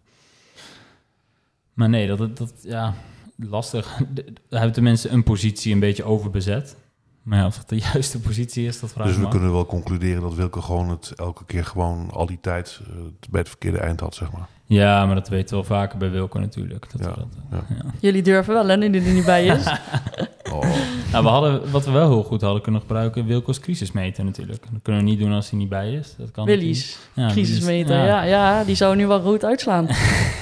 Maar 1.73 1.89
nee, 1.89 2.07
dat, 2.07 2.17
dat, 2.17 2.37
dat 2.37 2.53
ja, 2.63 2.93
lastig. 3.39 3.97
We 4.49 4.55
hebben 4.55 4.73
tenminste 4.73 5.09
een 5.09 5.23
positie 5.23 5.73
een 5.73 5.79
beetje 5.79 6.03
overbezet. 6.03 6.75
Maar 7.23 7.39
ja, 7.39 7.45
of 7.45 7.57
het 7.57 7.69
de 7.69 7.77
juiste 7.93 8.19
positie 8.19 8.65
is, 8.67 8.79
dat 8.79 8.91
vraag 8.91 9.05
Dus 9.05 9.15
ik 9.15 9.19
we 9.21 9.25
me 9.25 9.31
af. 9.31 9.37
kunnen 9.37 9.53
wel 9.55 9.65
concluderen 9.65 10.21
dat 10.21 10.33
Wilke 10.33 10.61
gewoon 10.61 10.89
het 10.89 11.13
elke 11.15 11.45
keer 11.45 11.65
gewoon 11.65 12.09
al 12.11 12.25
die 12.25 12.37
tijd 12.41 12.79
eh, 12.83 12.95
bij 13.29 13.39
het 13.39 13.49
verkeerde 13.49 13.77
eind 13.79 13.99
had, 13.99 14.15
zeg 14.15 14.31
maar. 14.31 14.47
Ja, 14.65 15.05
maar 15.05 15.15
dat 15.15 15.29
weten 15.29 15.49
we 15.49 15.55
wel 15.55 15.77
vaker 15.77 15.97
bij 15.97 16.11
Wilco 16.11 16.39
natuurlijk. 16.39 16.85
Dat 16.91 17.01
Ja, 17.01 17.07
dat, 17.07 17.17
eh, 17.17 17.57
ja. 17.69 17.75
ja. 17.83 17.91
Jullie 17.99 18.21
durven 18.21 18.53
wel, 18.53 18.67
hè, 18.67 18.77
nu 18.77 18.89
die 18.89 19.01
er 19.01 19.13
niet 19.13 19.25
bij 19.25 19.45
is. 19.45 19.63
Oh, 20.53 20.61
Nou, 21.11 21.23
we 21.23 21.29
hadden, 21.29 21.71
wat 21.71 21.85
we 21.85 21.91
wel 21.91 22.09
heel 22.09 22.23
goed 22.23 22.41
hadden 22.41 22.61
kunnen 22.61 22.81
gebruiken, 22.81 23.25
Wilco's 23.25 23.59
crisismeter 23.59 24.23
natuurlijk. 24.25 24.65
Dat 24.71 24.81
kunnen 24.81 25.03
we 25.03 25.09
niet 25.09 25.19
doen 25.19 25.31
als 25.31 25.49
hij 25.49 25.59
niet 25.59 25.69
bij 25.69 25.93
is. 25.93 26.15
Dat 26.17 26.31
kan 26.31 26.45
Willy's 26.45 26.97
Ja, 27.13 27.27
crisismeter, 27.27 27.95
ja. 28.05 28.23
Ja, 28.23 28.63
die 28.63 28.75
zou 28.75 28.95
nu 28.95 29.07
wel 29.07 29.19
rood 29.19 29.43
uitslaan. 29.45 29.87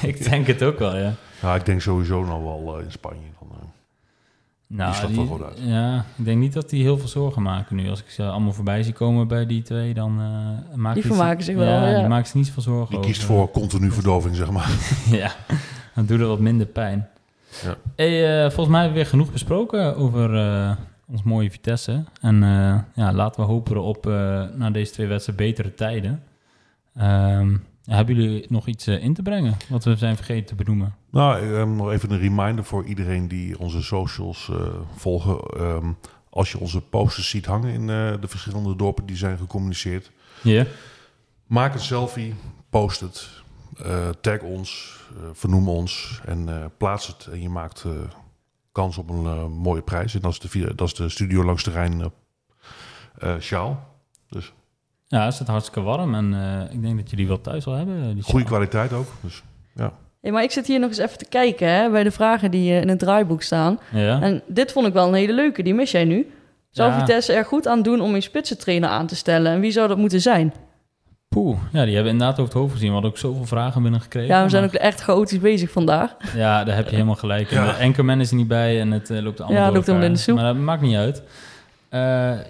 ik 0.01 0.29
denk 0.29 0.47
het 0.47 0.63
ook 0.63 0.79
wel, 0.79 0.97
ja. 0.97 1.13
Ja, 1.41 1.55
ik 1.55 1.65
denk 1.65 1.81
sowieso 1.81 2.23
nog 2.25 2.41
wel 2.41 2.77
eh, 2.77 2.83
in 2.85 2.91
Spanje. 2.91 3.25
Dan, 3.39 3.49
eh, 3.51 3.65
Nou, 4.67 4.93
slaat 4.93 5.15
wel 5.15 5.25
goed 5.25 5.43
uit. 5.43 5.57
Ja, 5.61 6.05
ik 6.17 6.25
denk 6.25 6.39
niet 6.39 6.53
dat 6.53 6.69
die 6.69 6.83
heel 6.83 6.97
veel 6.97 7.07
zorgen 7.07 7.41
maken 7.41 7.75
nu. 7.75 7.89
Als 7.89 7.99
ik 7.99 8.09
ze 8.09 8.23
allemaal 8.23 8.53
voorbij 8.53 8.83
zie 8.83 8.93
komen 8.93 9.27
bij 9.27 9.45
die 9.45 9.61
twee, 9.61 9.93
dan 9.93 10.11
uh, 10.21 10.75
maken 10.75 11.01
Die 11.01 11.11
vermaken 11.11 11.43
zich 11.43 11.55
wel, 11.55 11.65
Ja, 11.67 11.89
ja. 11.89 11.99
die 11.99 12.07
maken 12.07 12.25
zich 12.25 12.35
niet 12.35 12.51
veel 12.51 12.61
zorgen 12.63 12.89
die 12.89 12.97
over. 12.97 13.11
kiest 13.11 13.23
voor 13.23 13.51
continu 13.51 13.91
verdoving, 13.91 14.35
zeg 14.35 14.51
maar. 14.51 14.69
ja, 15.21 15.31
dan 15.95 16.05
doet 16.05 16.19
het 16.19 16.27
wat 16.27 16.39
minder 16.39 16.67
pijn. 16.67 17.07
Ja. 17.63 17.75
Hey, 17.95 18.35
eh, 18.35 18.41
volgens 18.45 18.67
mij 18.67 18.79
hebben 18.81 18.97
we 18.97 19.03
weer 19.03 19.09
genoeg 19.11 19.31
besproken 19.31 19.95
over 19.95 20.35
eh, 20.35 20.71
ons 21.11 21.23
mooie 21.23 21.51
Vitesse. 21.51 22.03
En 22.21 22.43
eh, 22.43 22.79
ja, 22.93 23.13
laten 23.13 23.41
we 23.41 23.47
hopen 23.47 23.81
op 23.81 24.07
eh, 24.07 24.43
na 24.55 24.69
deze 24.71 24.91
twee 24.91 25.07
wedstrijden 25.07 25.45
betere 25.45 25.73
tijden. 25.73 26.23
Ehm, 26.95 27.55
hebben 27.95 28.15
jullie 28.15 28.45
nog 28.49 28.67
iets 28.67 28.87
eh, 28.87 29.03
in 29.03 29.13
te 29.13 29.21
brengen 29.21 29.57
wat 29.69 29.83
we 29.83 29.95
zijn 29.95 30.15
vergeten 30.15 30.45
te 30.45 30.55
benoemen? 30.55 30.95
Nou, 31.11 31.55
eh, 31.55 31.63
nog 31.63 31.91
even 31.91 32.11
een 32.11 32.19
reminder 32.19 32.63
voor 32.65 32.85
iedereen 32.85 33.27
die 33.27 33.59
onze 33.59 33.81
socials 33.83 34.49
eh, 34.51 34.57
volgen. 34.95 35.37
Ehm, 35.39 35.91
als 36.29 36.51
je 36.51 36.59
onze 36.59 36.81
posters 36.81 37.29
ziet 37.29 37.45
hangen 37.45 37.73
in 37.73 37.87
de 37.87 38.27
verschillende 38.27 38.75
dorpen 38.75 39.05
die 39.05 39.15
zijn 39.15 39.37
gecommuniceerd, 39.37 40.11
Ja. 40.41 40.65
maak 41.47 41.73
een 41.73 41.79
selfie, 41.79 42.33
post 42.69 42.99
het, 42.99 43.29
tag 44.21 44.39
ons, 44.41 44.99
vernoem 45.33 45.69
ons 45.69 46.21
en 46.25 46.71
plaats 46.77 47.07
het. 47.07 47.27
En 47.31 47.41
je 47.41 47.49
maakt 47.49 47.85
kans 48.71 48.97
op 48.97 49.09
een 49.09 49.51
mooie 49.51 49.81
prijs. 49.81 50.13
En 50.15 50.21
dat 50.21 50.31
is 50.31 50.39
de, 50.39 50.49
vi- 50.49 50.75
dat 50.75 50.87
is 50.87 50.93
de 50.93 51.09
Studio 51.09 51.43
Langs 51.43 51.63
de 51.63 51.71
Rijn 51.71 52.11
sjaal. 53.39 53.87
Dus 54.29 54.53
Ja, 55.07 55.25
het 55.25 55.33
zit 55.33 55.47
hartstikke 55.47 55.81
warm 55.81 56.15
en 56.15 56.33
eh, 56.33 56.73
ik 56.75 56.81
denk 56.81 56.97
dat 56.97 57.09
je 57.09 57.15
die 57.15 57.27
wel 57.27 57.41
thuis 57.41 57.65
wil 57.65 57.73
hebben. 57.73 58.13
Die 58.13 58.23
Goede 58.23 58.45
kwaliteit 58.45 58.93
ook. 58.93 59.07
Dus 59.21 59.43
Hey, 60.21 60.31
maar 60.31 60.43
ik 60.43 60.51
zit 60.51 60.67
hier 60.67 60.79
nog 60.79 60.89
eens 60.89 60.97
even 60.97 61.17
te 61.17 61.25
kijken 61.25 61.69
hè, 61.69 61.89
bij 61.89 62.03
de 62.03 62.11
vragen 62.11 62.51
die 62.51 62.71
eh, 62.71 62.81
in 62.81 62.87
het 62.89 62.99
draaiboek 62.99 63.41
staan. 63.41 63.79
Ja. 63.91 64.21
En 64.21 64.41
dit 64.47 64.71
vond 64.71 64.87
ik 64.87 64.93
wel 64.93 65.07
een 65.07 65.13
hele 65.13 65.33
leuke, 65.33 65.63
die 65.63 65.73
mis 65.73 65.91
jij 65.91 66.03
nu. 66.05 66.31
Zou 66.71 66.91
Ja. 66.91 66.99
Vitesse 66.99 67.33
er 67.33 67.45
goed 67.45 67.67
aan 67.67 67.81
doen 67.81 68.01
om 68.01 68.13
een 68.15 68.21
spitsentrainer 68.21 68.89
aan 68.89 69.07
te 69.07 69.15
stellen? 69.15 69.51
En 69.51 69.59
wie 69.59 69.71
zou 69.71 69.87
dat 69.87 69.97
moeten 69.97 70.21
zijn? 70.21 70.53
Poeh, 71.29 71.57
ja, 71.71 71.85
die 71.85 71.93
hebben 71.95 72.11
inderdaad 72.11 72.39
over 72.39 72.51
het 72.53 72.61
hoofd 72.61 72.71
gezien. 72.73 72.87
We 72.87 72.93
hadden 72.93 73.11
ook 73.11 73.17
zoveel 73.17 73.45
vragen 73.45 73.81
binnengekregen. 73.81 74.35
Ja, 74.35 74.43
we 74.43 74.49
zijn 74.49 74.63
maar- 74.63 74.73
ook 74.75 74.79
echt 74.81 75.01
chaotisch 75.01 75.39
bezig 75.39 75.71
vandaag. 75.71 76.15
Ja, 76.35 76.63
daar 76.63 76.75
heb 76.75 76.85
je 76.85 76.91
helemaal 76.93 77.15
gelijk. 77.15 77.49
Ja. 77.49 77.65
De 77.77 77.83
anchorman 77.83 78.19
is 78.19 78.29
er 78.29 78.35
niet 78.35 78.47
bij 78.47 78.79
en 78.79 78.91
het 78.91 79.09
eh, 79.09 79.21
loopt 79.21 79.39
allemaal 79.41 79.57
Ja, 79.59 79.65
door 79.65 79.75
loopt 79.75 79.87
elkaar. 79.87 80.03
in 80.03 80.13
de 80.13 80.19
soep. 80.19 80.35
Maar 80.35 80.45
dat 80.53 80.55
maakt 80.63 80.81
niet 80.81 80.95
uit. 80.95 81.23
Eh 81.89 81.99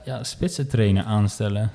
ja, 0.06 0.24
spitsen 0.24 0.68
trainen 0.70 1.06
aanstellen. 1.06 1.72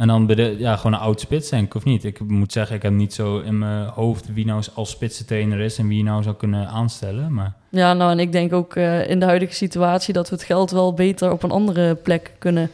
En 0.00 0.06
dan 0.06 0.26
bij 0.26 0.34
de, 0.34 0.54
ja, 0.58 0.76
gewoon 0.76 0.92
een 0.92 0.98
oud 0.98 1.20
spits 1.20 1.48
denk 1.50 1.66
ik, 1.66 1.74
of 1.74 1.84
niet? 1.84 2.04
Ik 2.04 2.20
moet 2.28 2.52
zeggen, 2.52 2.76
ik 2.76 2.82
heb 2.82 2.92
niet 2.92 3.14
zo 3.14 3.38
in 3.38 3.58
mijn 3.58 3.86
hoofd 3.86 4.32
wie 4.32 4.46
nou 4.46 4.62
als 4.74 4.90
spitsentrainer 4.90 5.60
is 5.60 5.78
en 5.78 5.88
wie 5.88 5.98
je 5.98 6.04
nou 6.04 6.22
zou 6.22 6.34
kunnen 6.36 6.68
aanstellen. 6.68 7.34
Maar 7.34 7.52
Ja, 7.68 7.92
nou, 7.92 8.10
en 8.10 8.18
ik 8.18 8.32
denk 8.32 8.52
ook 8.52 8.74
eh, 8.76 9.10
in 9.10 9.18
de 9.20 9.26
huidige 9.26 9.54
situatie 9.54 10.14
dat 10.14 10.28
we 10.28 10.34
het 10.34 10.44
geld 10.44 10.70
wel 10.70 10.94
beter 10.94 11.32
op 11.32 11.42
een 11.42 11.50
andere 11.50 11.94
plek 11.94 12.32
kunnen 12.38 12.70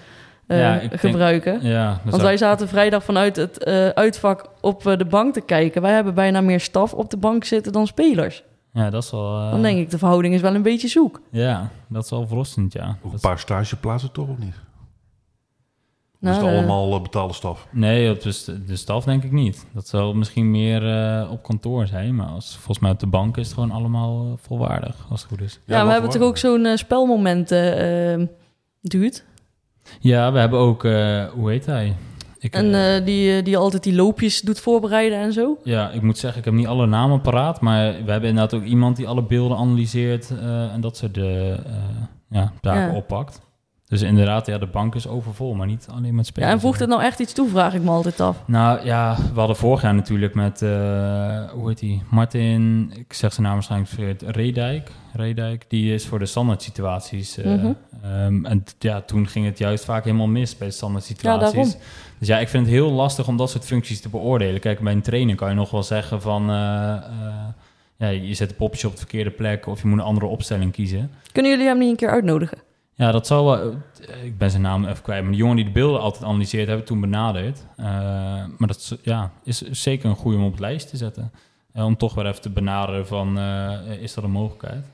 eh, 0.46 0.58
Ja, 0.60 0.74
ik 0.74 0.88
denk- 0.88 1.00
gebruiken. 1.00 1.58
ja, 1.62 1.88
dat 1.90 1.98
Want 2.02 2.14
zou- 2.14 2.22
wij 2.26 2.36
zaten 2.36 2.68
vrijdag 2.68 3.04
vanuit 3.04 3.36
het 3.36 3.64
eh, 3.64 3.88
uitvak 3.88 4.48
op 4.60 4.82
de 4.82 5.04
bank 5.10 5.34
te 5.34 5.40
kijken. 5.40 5.82
Wij 5.82 5.92
hebben 5.92 6.14
bijna 6.14 6.40
meer 6.40 6.60
staf 6.60 6.92
op 6.94 7.10
de 7.10 7.16
bank 7.16 7.44
zitten 7.44 7.72
dan 7.72 7.86
spelers. 7.86 8.42
ja, 8.72 8.90
dat 8.90 9.02
is 9.02 9.10
wel... 9.10 9.38
eh, 9.40 9.50
Dan 9.50 9.62
denk 9.62 9.78
ik, 9.78 9.90
de 9.90 9.98
verhouding 9.98 10.34
is 10.34 10.40
wel 10.40 10.54
een 10.54 10.62
beetje 10.62 10.88
zoek. 10.88 11.20
Ja, 11.30 11.68
dat 11.88 12.04
is 12.04 12.10
wel 12.10 12.26
verrassend, 12.26 12.72
ja. 12.72 12.96
een 13.12 13.20
paar 13.20 13.38
stageplaatsen 13.38 14.12
toch 14.12 14.28
of 14.28 14.38
niet? 14.38 14.54
Nou, 16.26 16.36
is 16.38 16.44
het 16.44 16.52
eh, 16.52 16.58
allemaal 16.58 16.94
eh, 16.94 17.02
betaalde 17.02 17.34
staf? 17.34 17.66
Nee, 17.70 18.10
op 18.10 18.20
de, 18.22 18.62
de 18.66 18.76
staf 18.76 19.04
denk 19.04 19.22
ik 19.24 19.32
niet. 19.32 19.66
Dat 19.74 19.88
zal 19.88 20.14
misschien 20.14 20.50
meer 20.50 20.86
eh, 21.22 21.30
op 21.30 21.42
kantoor 21.42 21.86
zijn. 21.86 22.14
Maar 22.14 22.26
als, 22.26 22.54
volgens 22.54 22.78
mij 22.78 22.90
op 22.90 23.00
de 23.00 23.06
bank 23.06 23.36
is 23.36 23.44
het 23.46 23.54
gewoon 23.54 23.70
allemaal 23.70 24.24
eh, 24.24 24.32
volwaardig, 24.46 25.06
als 25.10 25.20
het 25.20 25.30
goed 25.30 25.40
is. 25.40 25.60
Ja, 25.64 25.86
we 25.86 25.92
hebben 25.92 26.10
toch 26.10 26.22
ook 26.22 26.36
zo'n 26.38 26.68
spelmomenten 26.74 27.78
eh 27.78 28.26
duurt. 28.80 29.24
Ja, 30.00 30.32
we 30.32 30.38
hebben 30.38 30.58
ook, 30.58 30.84
eh, 30.84 31.24
hoe 31.24 31.50
heet 31.50 31.66
hij? 31.66 31.96
Ik, 32.38 32.54
En 32.54 33.04
die, 33.04 33.42
die 33.42 33.56
altijd 33.56 33.82
die 33.82 33.94
loopjes 33.94 34.40
doet 34.40 34.60
voorbereiden 34.60 35.18
en 35.18 35.32
zo. 35.32 35.58
ja, 35.64 35.90
ik 35.90 36.02
moet 36.02 36.18
zeggen, 36.18 36.38
ik 36.38 36.44
heb 36.44 36.54
niet 36.54 36.66
alle 36.66 36.86
namen 36.86 37.20
paraat. 37.20 37.60
Maar 37.60 37.92
we 38.04 38.10
hebben 38.10 38.28
inderdaad 38.28 38.54
ook 38.54 38.64
iemand 38.64 38.96
die 38.96 39.06
alle 39.08 39.22
beelden 39.22 39.56
analyseert 39.56 40.30
eh, 40.30 40.72
en 40.72 40.80
dat 40.80 40.96
soort 40.96 41.14
de, 41.14 41.56
eh, 41.66 41.72
ja, 42.30 42.52
zaken 42.62 42.82
Ja. 42.90 42.94
oppakt. 42.96 43.40
Dus 43.88 44.02
inderdaad, 44.02 44.46
ja, 44.46 44.58
de 44.58 44.66
bank 44.66 44.94
is 44.94 45.06
overvol, 45.08 45.54
maar 45.54 45.66
niet 45.66 45.86
alleen 45.90 46.14
met 46.14 46.26
spelers. 46.26 46.50
Ja, 46.50 46.56
en 46.56 46.62
voegt 46.62 46.80
het 46.80 46.88
nou 46.88 47.02
echt 47.02 47.18
iets 47.20 47.32
toe, 47.32 47.48
vraag 47.48 47.74
ik 47.74 47.82
me 47.82 47.90
altijd 47.90 48.20
af. 48.20 48.36
Nou 48.46 48.84
ja, 48.84 49.16
we 49.32 49.38
hadden 49.38 49.56
vorig 49.56 49.82
jaar 49.82 49.94
natuurlijk 49.94 50.34
met, 50.34 50.62
eh, 50.62 50.70
hoe 51.50 51.68
heet 51.68 51.78
die? 51.78 52.02
Martin, 52.10 52.92
ik 52.96 53.12
zeg 53.12 53.32
zijn 53.32 53.46
naam 53.46 53.54
waarschijnlijk 53.54 53.90
verkeerd, 53.90 54.22
Redijk. 54.36 54.90
Redijk, 55.12 55.64
die 55.68 55.94
is 55.94 56.06
voor 56.06 56.18
de 56.18 56.26
standaard 56.26 56.62
situaties. 56.62 57.36
eh, 57.38 57.44
Mhm. 57.54 57.72
ehm, 58.02 58.44
en 58.44 58.64
ja, 58.78 59.00
toen 59.00 59.28
ging 59.28 59.46
het 59.46 59.58
juist 59.58 59.84
vaak 59.84 60.04
helemaal 60.04 60.26
mis 60.26 60.56
bij 60.56 60.68
de 60.68 60.74
standaard 60.74 61.04
situaties. 61.04 61.52
daarom. 61.54 61.72
Dus 62.18 62.28
ja, 62.28 62.38
ik 62.38 62.48
vind 62.48 62.64
het 62.66 62.74
heel 62.74 62.90
lastig 62.90 63.28
om 63.28 63.36
dat 63.36 63.50
soort 63.50 63.64
functies 63.64 64.00
te 64.00 64.08
beoordelen. 64.08 64.60
Kijk, 64.60 64.80
bij 64.80 64.92
een 64.92 65.02
trainer 65.02 65.34
kan 65.34 65.48
je 65.48 65.54
nog 65.54 65.70
wel 65.70 65.82
zeggen 65.82 66.22
van, 66.22 66.42
eh, 66.42 66.56
ja, 67.96 68.08
je 68.08 68.34
zet 68.34 68.50
een 68.50 68.56
popje 68.56 68.86
op 68.86 68.92
de 68.92 68.98
verkeerde 68.98 69.30
plek 69.30 69.66
of 69.66 69.82
je 69.82 69.88
moet 69.88 69.98
een 69.98 70.04
andere 70.04 70.26
opstelling 70.26 70.72
kiezen. 70.72 71.10
Kunnen 71.32 71.50
jullie 71.50 71.66
hem 71.66 71.78
niet 71.78 71.90
een 71.90 71.96
keer 71.96 72.10
uitnodigen? 72.10 72.58
Ja, 72.96 73.10
dat 73.12 73.26
zal 73.26 73.44
wel. 73.44 73.74
eh, 74.08 74.24
Ik 74.24 74.38
ben 74.38 74.50
zijn 74.50 74.62
naam 74.62 74.84
even 74.84 75.02
kwijt. 75.02 75.22
Maar 75.22 75.30
de 75.32 75.36
jongen 75.38 75.56
die 75.56 75.64
de 75.64 75.70
beelden 75.70 76.00
altijd 76.00 76.24
analyseert, 76.24 76.68
hebben 76.68 76.86
toen 76.86 77.00
benaderd. 77.00 77.66
Eh, 77.76 77.86
maar 78.56 78.68
dat 78.68 78.98
ja, 79.02 79.30
is 79.44 79.60
zeker 79.60 80.08
een 80.08 80.16
goede 80.16 80.36
om 80.38 80.44
op 80.44 80.50
het 80.50 80.60
lijst 80.60 80.88
te 80.90 80.96
zetten. 80.96 81.32
Eh, 81.72 81.84
om 81.84 81.96
toch 81.96 82.14
weer 82.14 82.26
even 82.26 82.40
te 82.42 82.50
benaderen 82.50 83.06
van, 83.06 83.38
is 84.00 84.14
dat 84.14 84.24
een 84.24 84.30
mogelijkheid? 84.30 84.84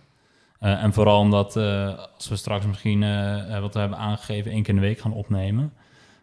En 0.58 0.92
vooral 0.92 1.18
omdat, 1.18 1.56
als 2.14 2.28
we 2.28 2.36
straks 2.36 2.66
misschien, 2.66 3.00
wat 3.60 3.74
we 3.74 3.80
hebben 3.80 3.98
aangegeven, 3.98 4.50
één 4.52 4.62
keer 4.62 4.74
in 4.74 4.80
de 4.80 4.86
week 4.86 4.98
gaan 5.00 5.12
opnemen... 5.12 5.72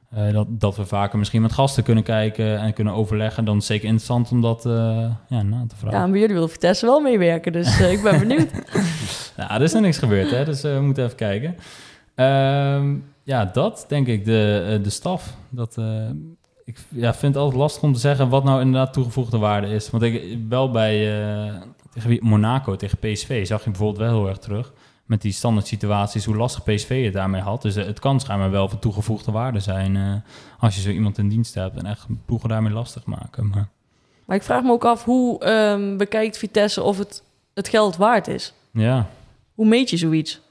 eh, 0.10 0.32
dat, 0.32 0.48
dat 0.50 0.76
we 0.76 0.86
vaker 0.86 1.20
misschien 1.20 1.42
met 1.42 1.52
gasten 1.52 1.84
kunnen 1.84 2.04
kijken 2.04 2.60
en 2.60 2.74
kunnen 2.74 2.94
overleggen. 2.94 3.46
Dan 3.46 3.58
is 3.58 3.68
het 3.68 3.72
zeker 3.72 3.88
interessant 3.88 4.32
om 4.32 4.42
dat 4.42 4.66
eh, 4.66 5.12
ja, 5.28 5.42
na 5.42 5.66
te 5.68 5.76
vragen. 5.76 6.00
Ja, 6.00 6.08
maar 6.08 6.18
jullie 6.18 6.34
willen 6.34 6.50
Vitesse 6.50 6.86
wel 6.86 7.00
meewerken, 7.00 7.52
dus 7.52 7.80
eh, 7.80 7.92
ik 7.92 8.04
ben 8.04 8.20
benieuwd. 8.28 8.52
Nou, 9.38 9.52
er 9.52 9.62
is 9.62 9.74
nog 9.74 9.82
niks 9.82 9.98
gebeurd, 9.98 10.32
hè? 10.32 10.46
dus 10.46 10.62
we 10.62 10.80
moeten 10.82 11.04
even 11.04 11.16
kijken. 11.16 11.56
Ehm, 12.16 12.96
ja, 13.24 13.46
dat 13.46 13.86
denk 13.88 14.08
ik, 14.08 14.26
de, 14.26 14.80
de 14.84 14.90
staf. 14.90 15.36
Dat, 15.50 15.78
ik 16.66 16.78
ja, 16.90 17.14
vind 17.14 17.34
het 17.34 17.44
altijd 17.44 17.62
lastig 17.62 17.84
om 17.84 17.94
te 17.94 18.00
zeggen 18.00 18.30
wat 18.30 18.44
nou 18.44 18.62
inderdaad 18.62 18.94
toegevoegde 18.94 19.38
waarde 19.38 19.68
is. 19.68 19.90
Want 19.90 20.04
ik, 20.04 20.38
wel 20.50 20.72
bij 20.72 20.98
tegen 21.94 22.18
Monaco, 22.22 22.76
tegen 22.76 22.98
PSV, 22.98 23.48
zag 23.48 23.64
je 23.64 23.70
bijvoorbeeld 23.70 24.08
wel 24.08 24.18
heel 24.18 24.28
erg 24.28 24.38
terug. 24.38 24.74
Met 25.10 25.22
die 25.22 25.32
standaard 25.32 25.68
situaties, 25.68 26.26
hoe 26.26 26.36
lastig 26.36 26.64
PSV 26.64 27.04
het 27.04 27.14
daarmee 27.14 27.42
had. 27.42 27.62
Dus 27.62 27.76
eh, 27.76 27.86
het 27.86 28.00
kan 28.00 28.20
schijnbaar 28.20 28.52
wel 28.52 28.70
van 28.70 28.80
toegevoegde 28.80 29.32
waarde 29.32 29.60
zijn 29.60 29.96
eh, 29.96 30.14
als 30.60 30.76
je 30.76 30.82
zo 30.82 30.90
iemand 30.90 31.18
in 31.18 31.30
dienst 31.30 31.54
hebt 31.54 31.78
en 31.78 31.86
echt 31.86 32.06
ploegen 32.26 32.50
daarmee 32.50 32.74
lastig 32.74 33.06
maken. 33.06 33.48
Maar 33.48 33.68
Maar 34.26 34.36
ik 34.36 34.44
vraag 34.44 34.64
me 34.64 34.72
ook 34.72 34.86
af, 34.86 35.04
hoe 35.04 35.40
ehm, 35.40 35.98
bekijkt 35.98 36.38
Vitesse 36.38 36.84
of 36.84 36.98
het 36.98 37.24
het 37.54 37.68
geld 37.68 37.98
waard 37.98 38.28
is? 38.28 38.54
ja, 38.72 39.08
Hoe 39.54 39.66
meet 39.68 39.90
je 39.90 39.98
zoiets? 39.98 40.42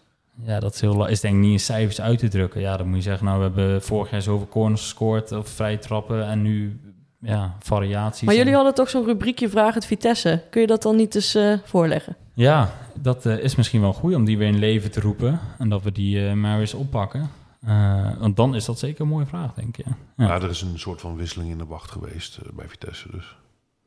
Ja, 0.42 0.60
dat 0.60 0.74
is, 0.74 0.80
heel, 0.80 1.06
is 1.06 1.20
denk 1.20 1.34
ik 1.34 1.40
niet 1.40 1.52
in 1.52 1.60
cijfers 1.60 2.00
uit 2.00 2.18
te 2.18 2.28
drukken. 2.28 2.60
Ja, 2.60 2.76
dan 2.76 2.86
moet 2.86 2.96
je 2.96 3.02
zeggen, 3.02 3.24
nou, 3.26 3.38
we 3.38 3.44
hebben 3.44 3.82
vorig 3.82 4.10
jaar 4.10 4.22
zoveel 4.22 4.48
corners 4.48 4.80
gescoord 4.82 5.32
of 5.32 5.48
vrije 5.48 5.78
trappen 5.78 6.26
en 6.26 6.42
nu 6.42 6.80
ja, 7.20 7.56
variaties. 7.58 8.22
Maar 8.22 8.34
jullie 8.34 8.48
En- 8.50 8.56
hadden 8.56 8.74
toch 8.74 8.88
zo'n 8.90 9.04
rubriekje 9.04 9.48
Vraag 9.48 9.74
het 9.74 9.86
Vitesse. 9.86 10.42
Kun 10.50 10.60
je 10.60 10.66
dat 10.66 10.82
dan 10.82 10.96
niet 10.96 11.14
eens 11.14 11.34
eh, 11.34 11.52
voorleggen? 11.64 12.16
Ja, 12.34 12.70
dat 13.02 13.26
eh, 13.26 13.38
is 13.38 13.54
misschien 13.56 13.80
wel 13.80 13.92
goed 13.92 14.14
om 14.14 14.24
die 14.24 14.38
weer 14.38 14.48
in 14.48 14.58
leven 14.58 14.90
te 14.90 15.00
roepen 15.00 15.40
en 15.58 15.68
dat 15.68 15.82
we 15.82 15.92
die 15.92 16.26
eh, 16.28 16.32
maar 16.34 16.52
weer 16.52 16.60
eens 16.60 16.74
oppakken. 16.74 17.30
Eh, 17.60 18.18
want 18.18 18.36
dan 18.36 18.54
is 18.54 18.64
dat 18.64 18.78
zeker 18.78 19.00
een 19.00 19.08
mooie 19.08 19.26
vraag, 19.26 19.54
denk 19.54 19.76
ik. 19.76 19.84
Ja. 19.86 19.96
Ja. 20.16 20.26
Ja. 20.26 20.34
er 20.34 20.50
is 20.50 20.62
een 20.62 20.78
soort 20.78 21.00
van 21.00 21.16
wisseling 21.16 21.50
in 21.50 21.58
de 21.58 21.66
wacht 21.66 21.90
geweest 21.90 22.38
bij 22.54 22.68
Vitesse. 22.68 23.08
Dus 23.10 23.36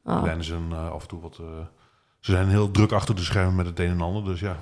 Ah. 0.03 0.23
Lijn 0.23 0.39
is 0.39 0.49
een, 0.49 0.67
eh, 0.71 0.89
af 0.91 1.01
en 1.01 1.07
toe 1.07 1.21
wat... 1.21 1.37
eh, 1.41 1.45
ze 2.19 2.31
zijn 2.31 2.47
heel 2.49 2.71
druk 2.71 2.91
achter 2.91 3.15
de 3.15 3.21
schermen 3.21 3.55
met 3.55 3.65
het 3.65 3.79
een 3.79 3.89
en 3.89 4.01
ander. 4.01 4.23
Dus 4.23 4.39
ja, 4.39 4.57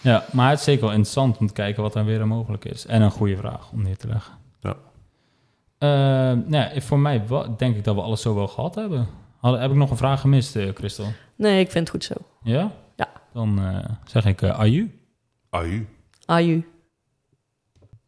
ja, 0.00 0.24
maar 0.32 0.50
het 0.50 0.58
is 0.58 0.64
zeker 0.64 0.80
wel 0.80 0.90
interessant 0.90 1.36
om 1.38 1.46
te 1.46 1.52
kijken 1.52 1.82
wat 1.82 1.94
er 1.94 2.04
weer 2.04 2.26
mogelijk 2.26 2.64
is. 2.64 2.86
En 2.86 3.02
een 3.02 3.10
goede 3.10 3.36
vraag 3.36 3.70
om 3.72 3.82
neer 3.82 3.96
te 3.96 4.08
leggen. 4.08 4.34
Ja. 4.60 4.74
Nou 6.34 6.50
ja, 6.74 6.80
voor 6.80 6.98
mij 6.98 7.24
denk 7.56 7.76
ik 7.76 7.84
dat 7.84 7.94
we 7.94 8.00
alles 8.00 8.20
zo 8.22 8.34
wel 8.34 8.48
gehad 8.48 8.74
hebben. 8.74 9.08
Had, 9.40 9.58
heb 9.58 9.70
ik 9.70 9.76
nog 9.76 9.90
een 9.90 9.96
vraag 9.96 10.20
gemist, 10.20 10.56
eh 10.56 10.68
Christel? 10.74 11.06
Nee, 11.36 11.60
ik 11.60 11.70
vind 11.70 11.92
het 11.92 11.96
goed 11.96 12.04
zo. 12.04 12.14
Ja? 12.42 12.72
Dan 13.36 13.58
eh, 13.58 13.84
zeg 14.04 14.24
ik 14.24 14.42
uh, 14.42 14.58
aju. 14.58 14.90
aju. 15.50 15.86
Aju. 16.26 16.62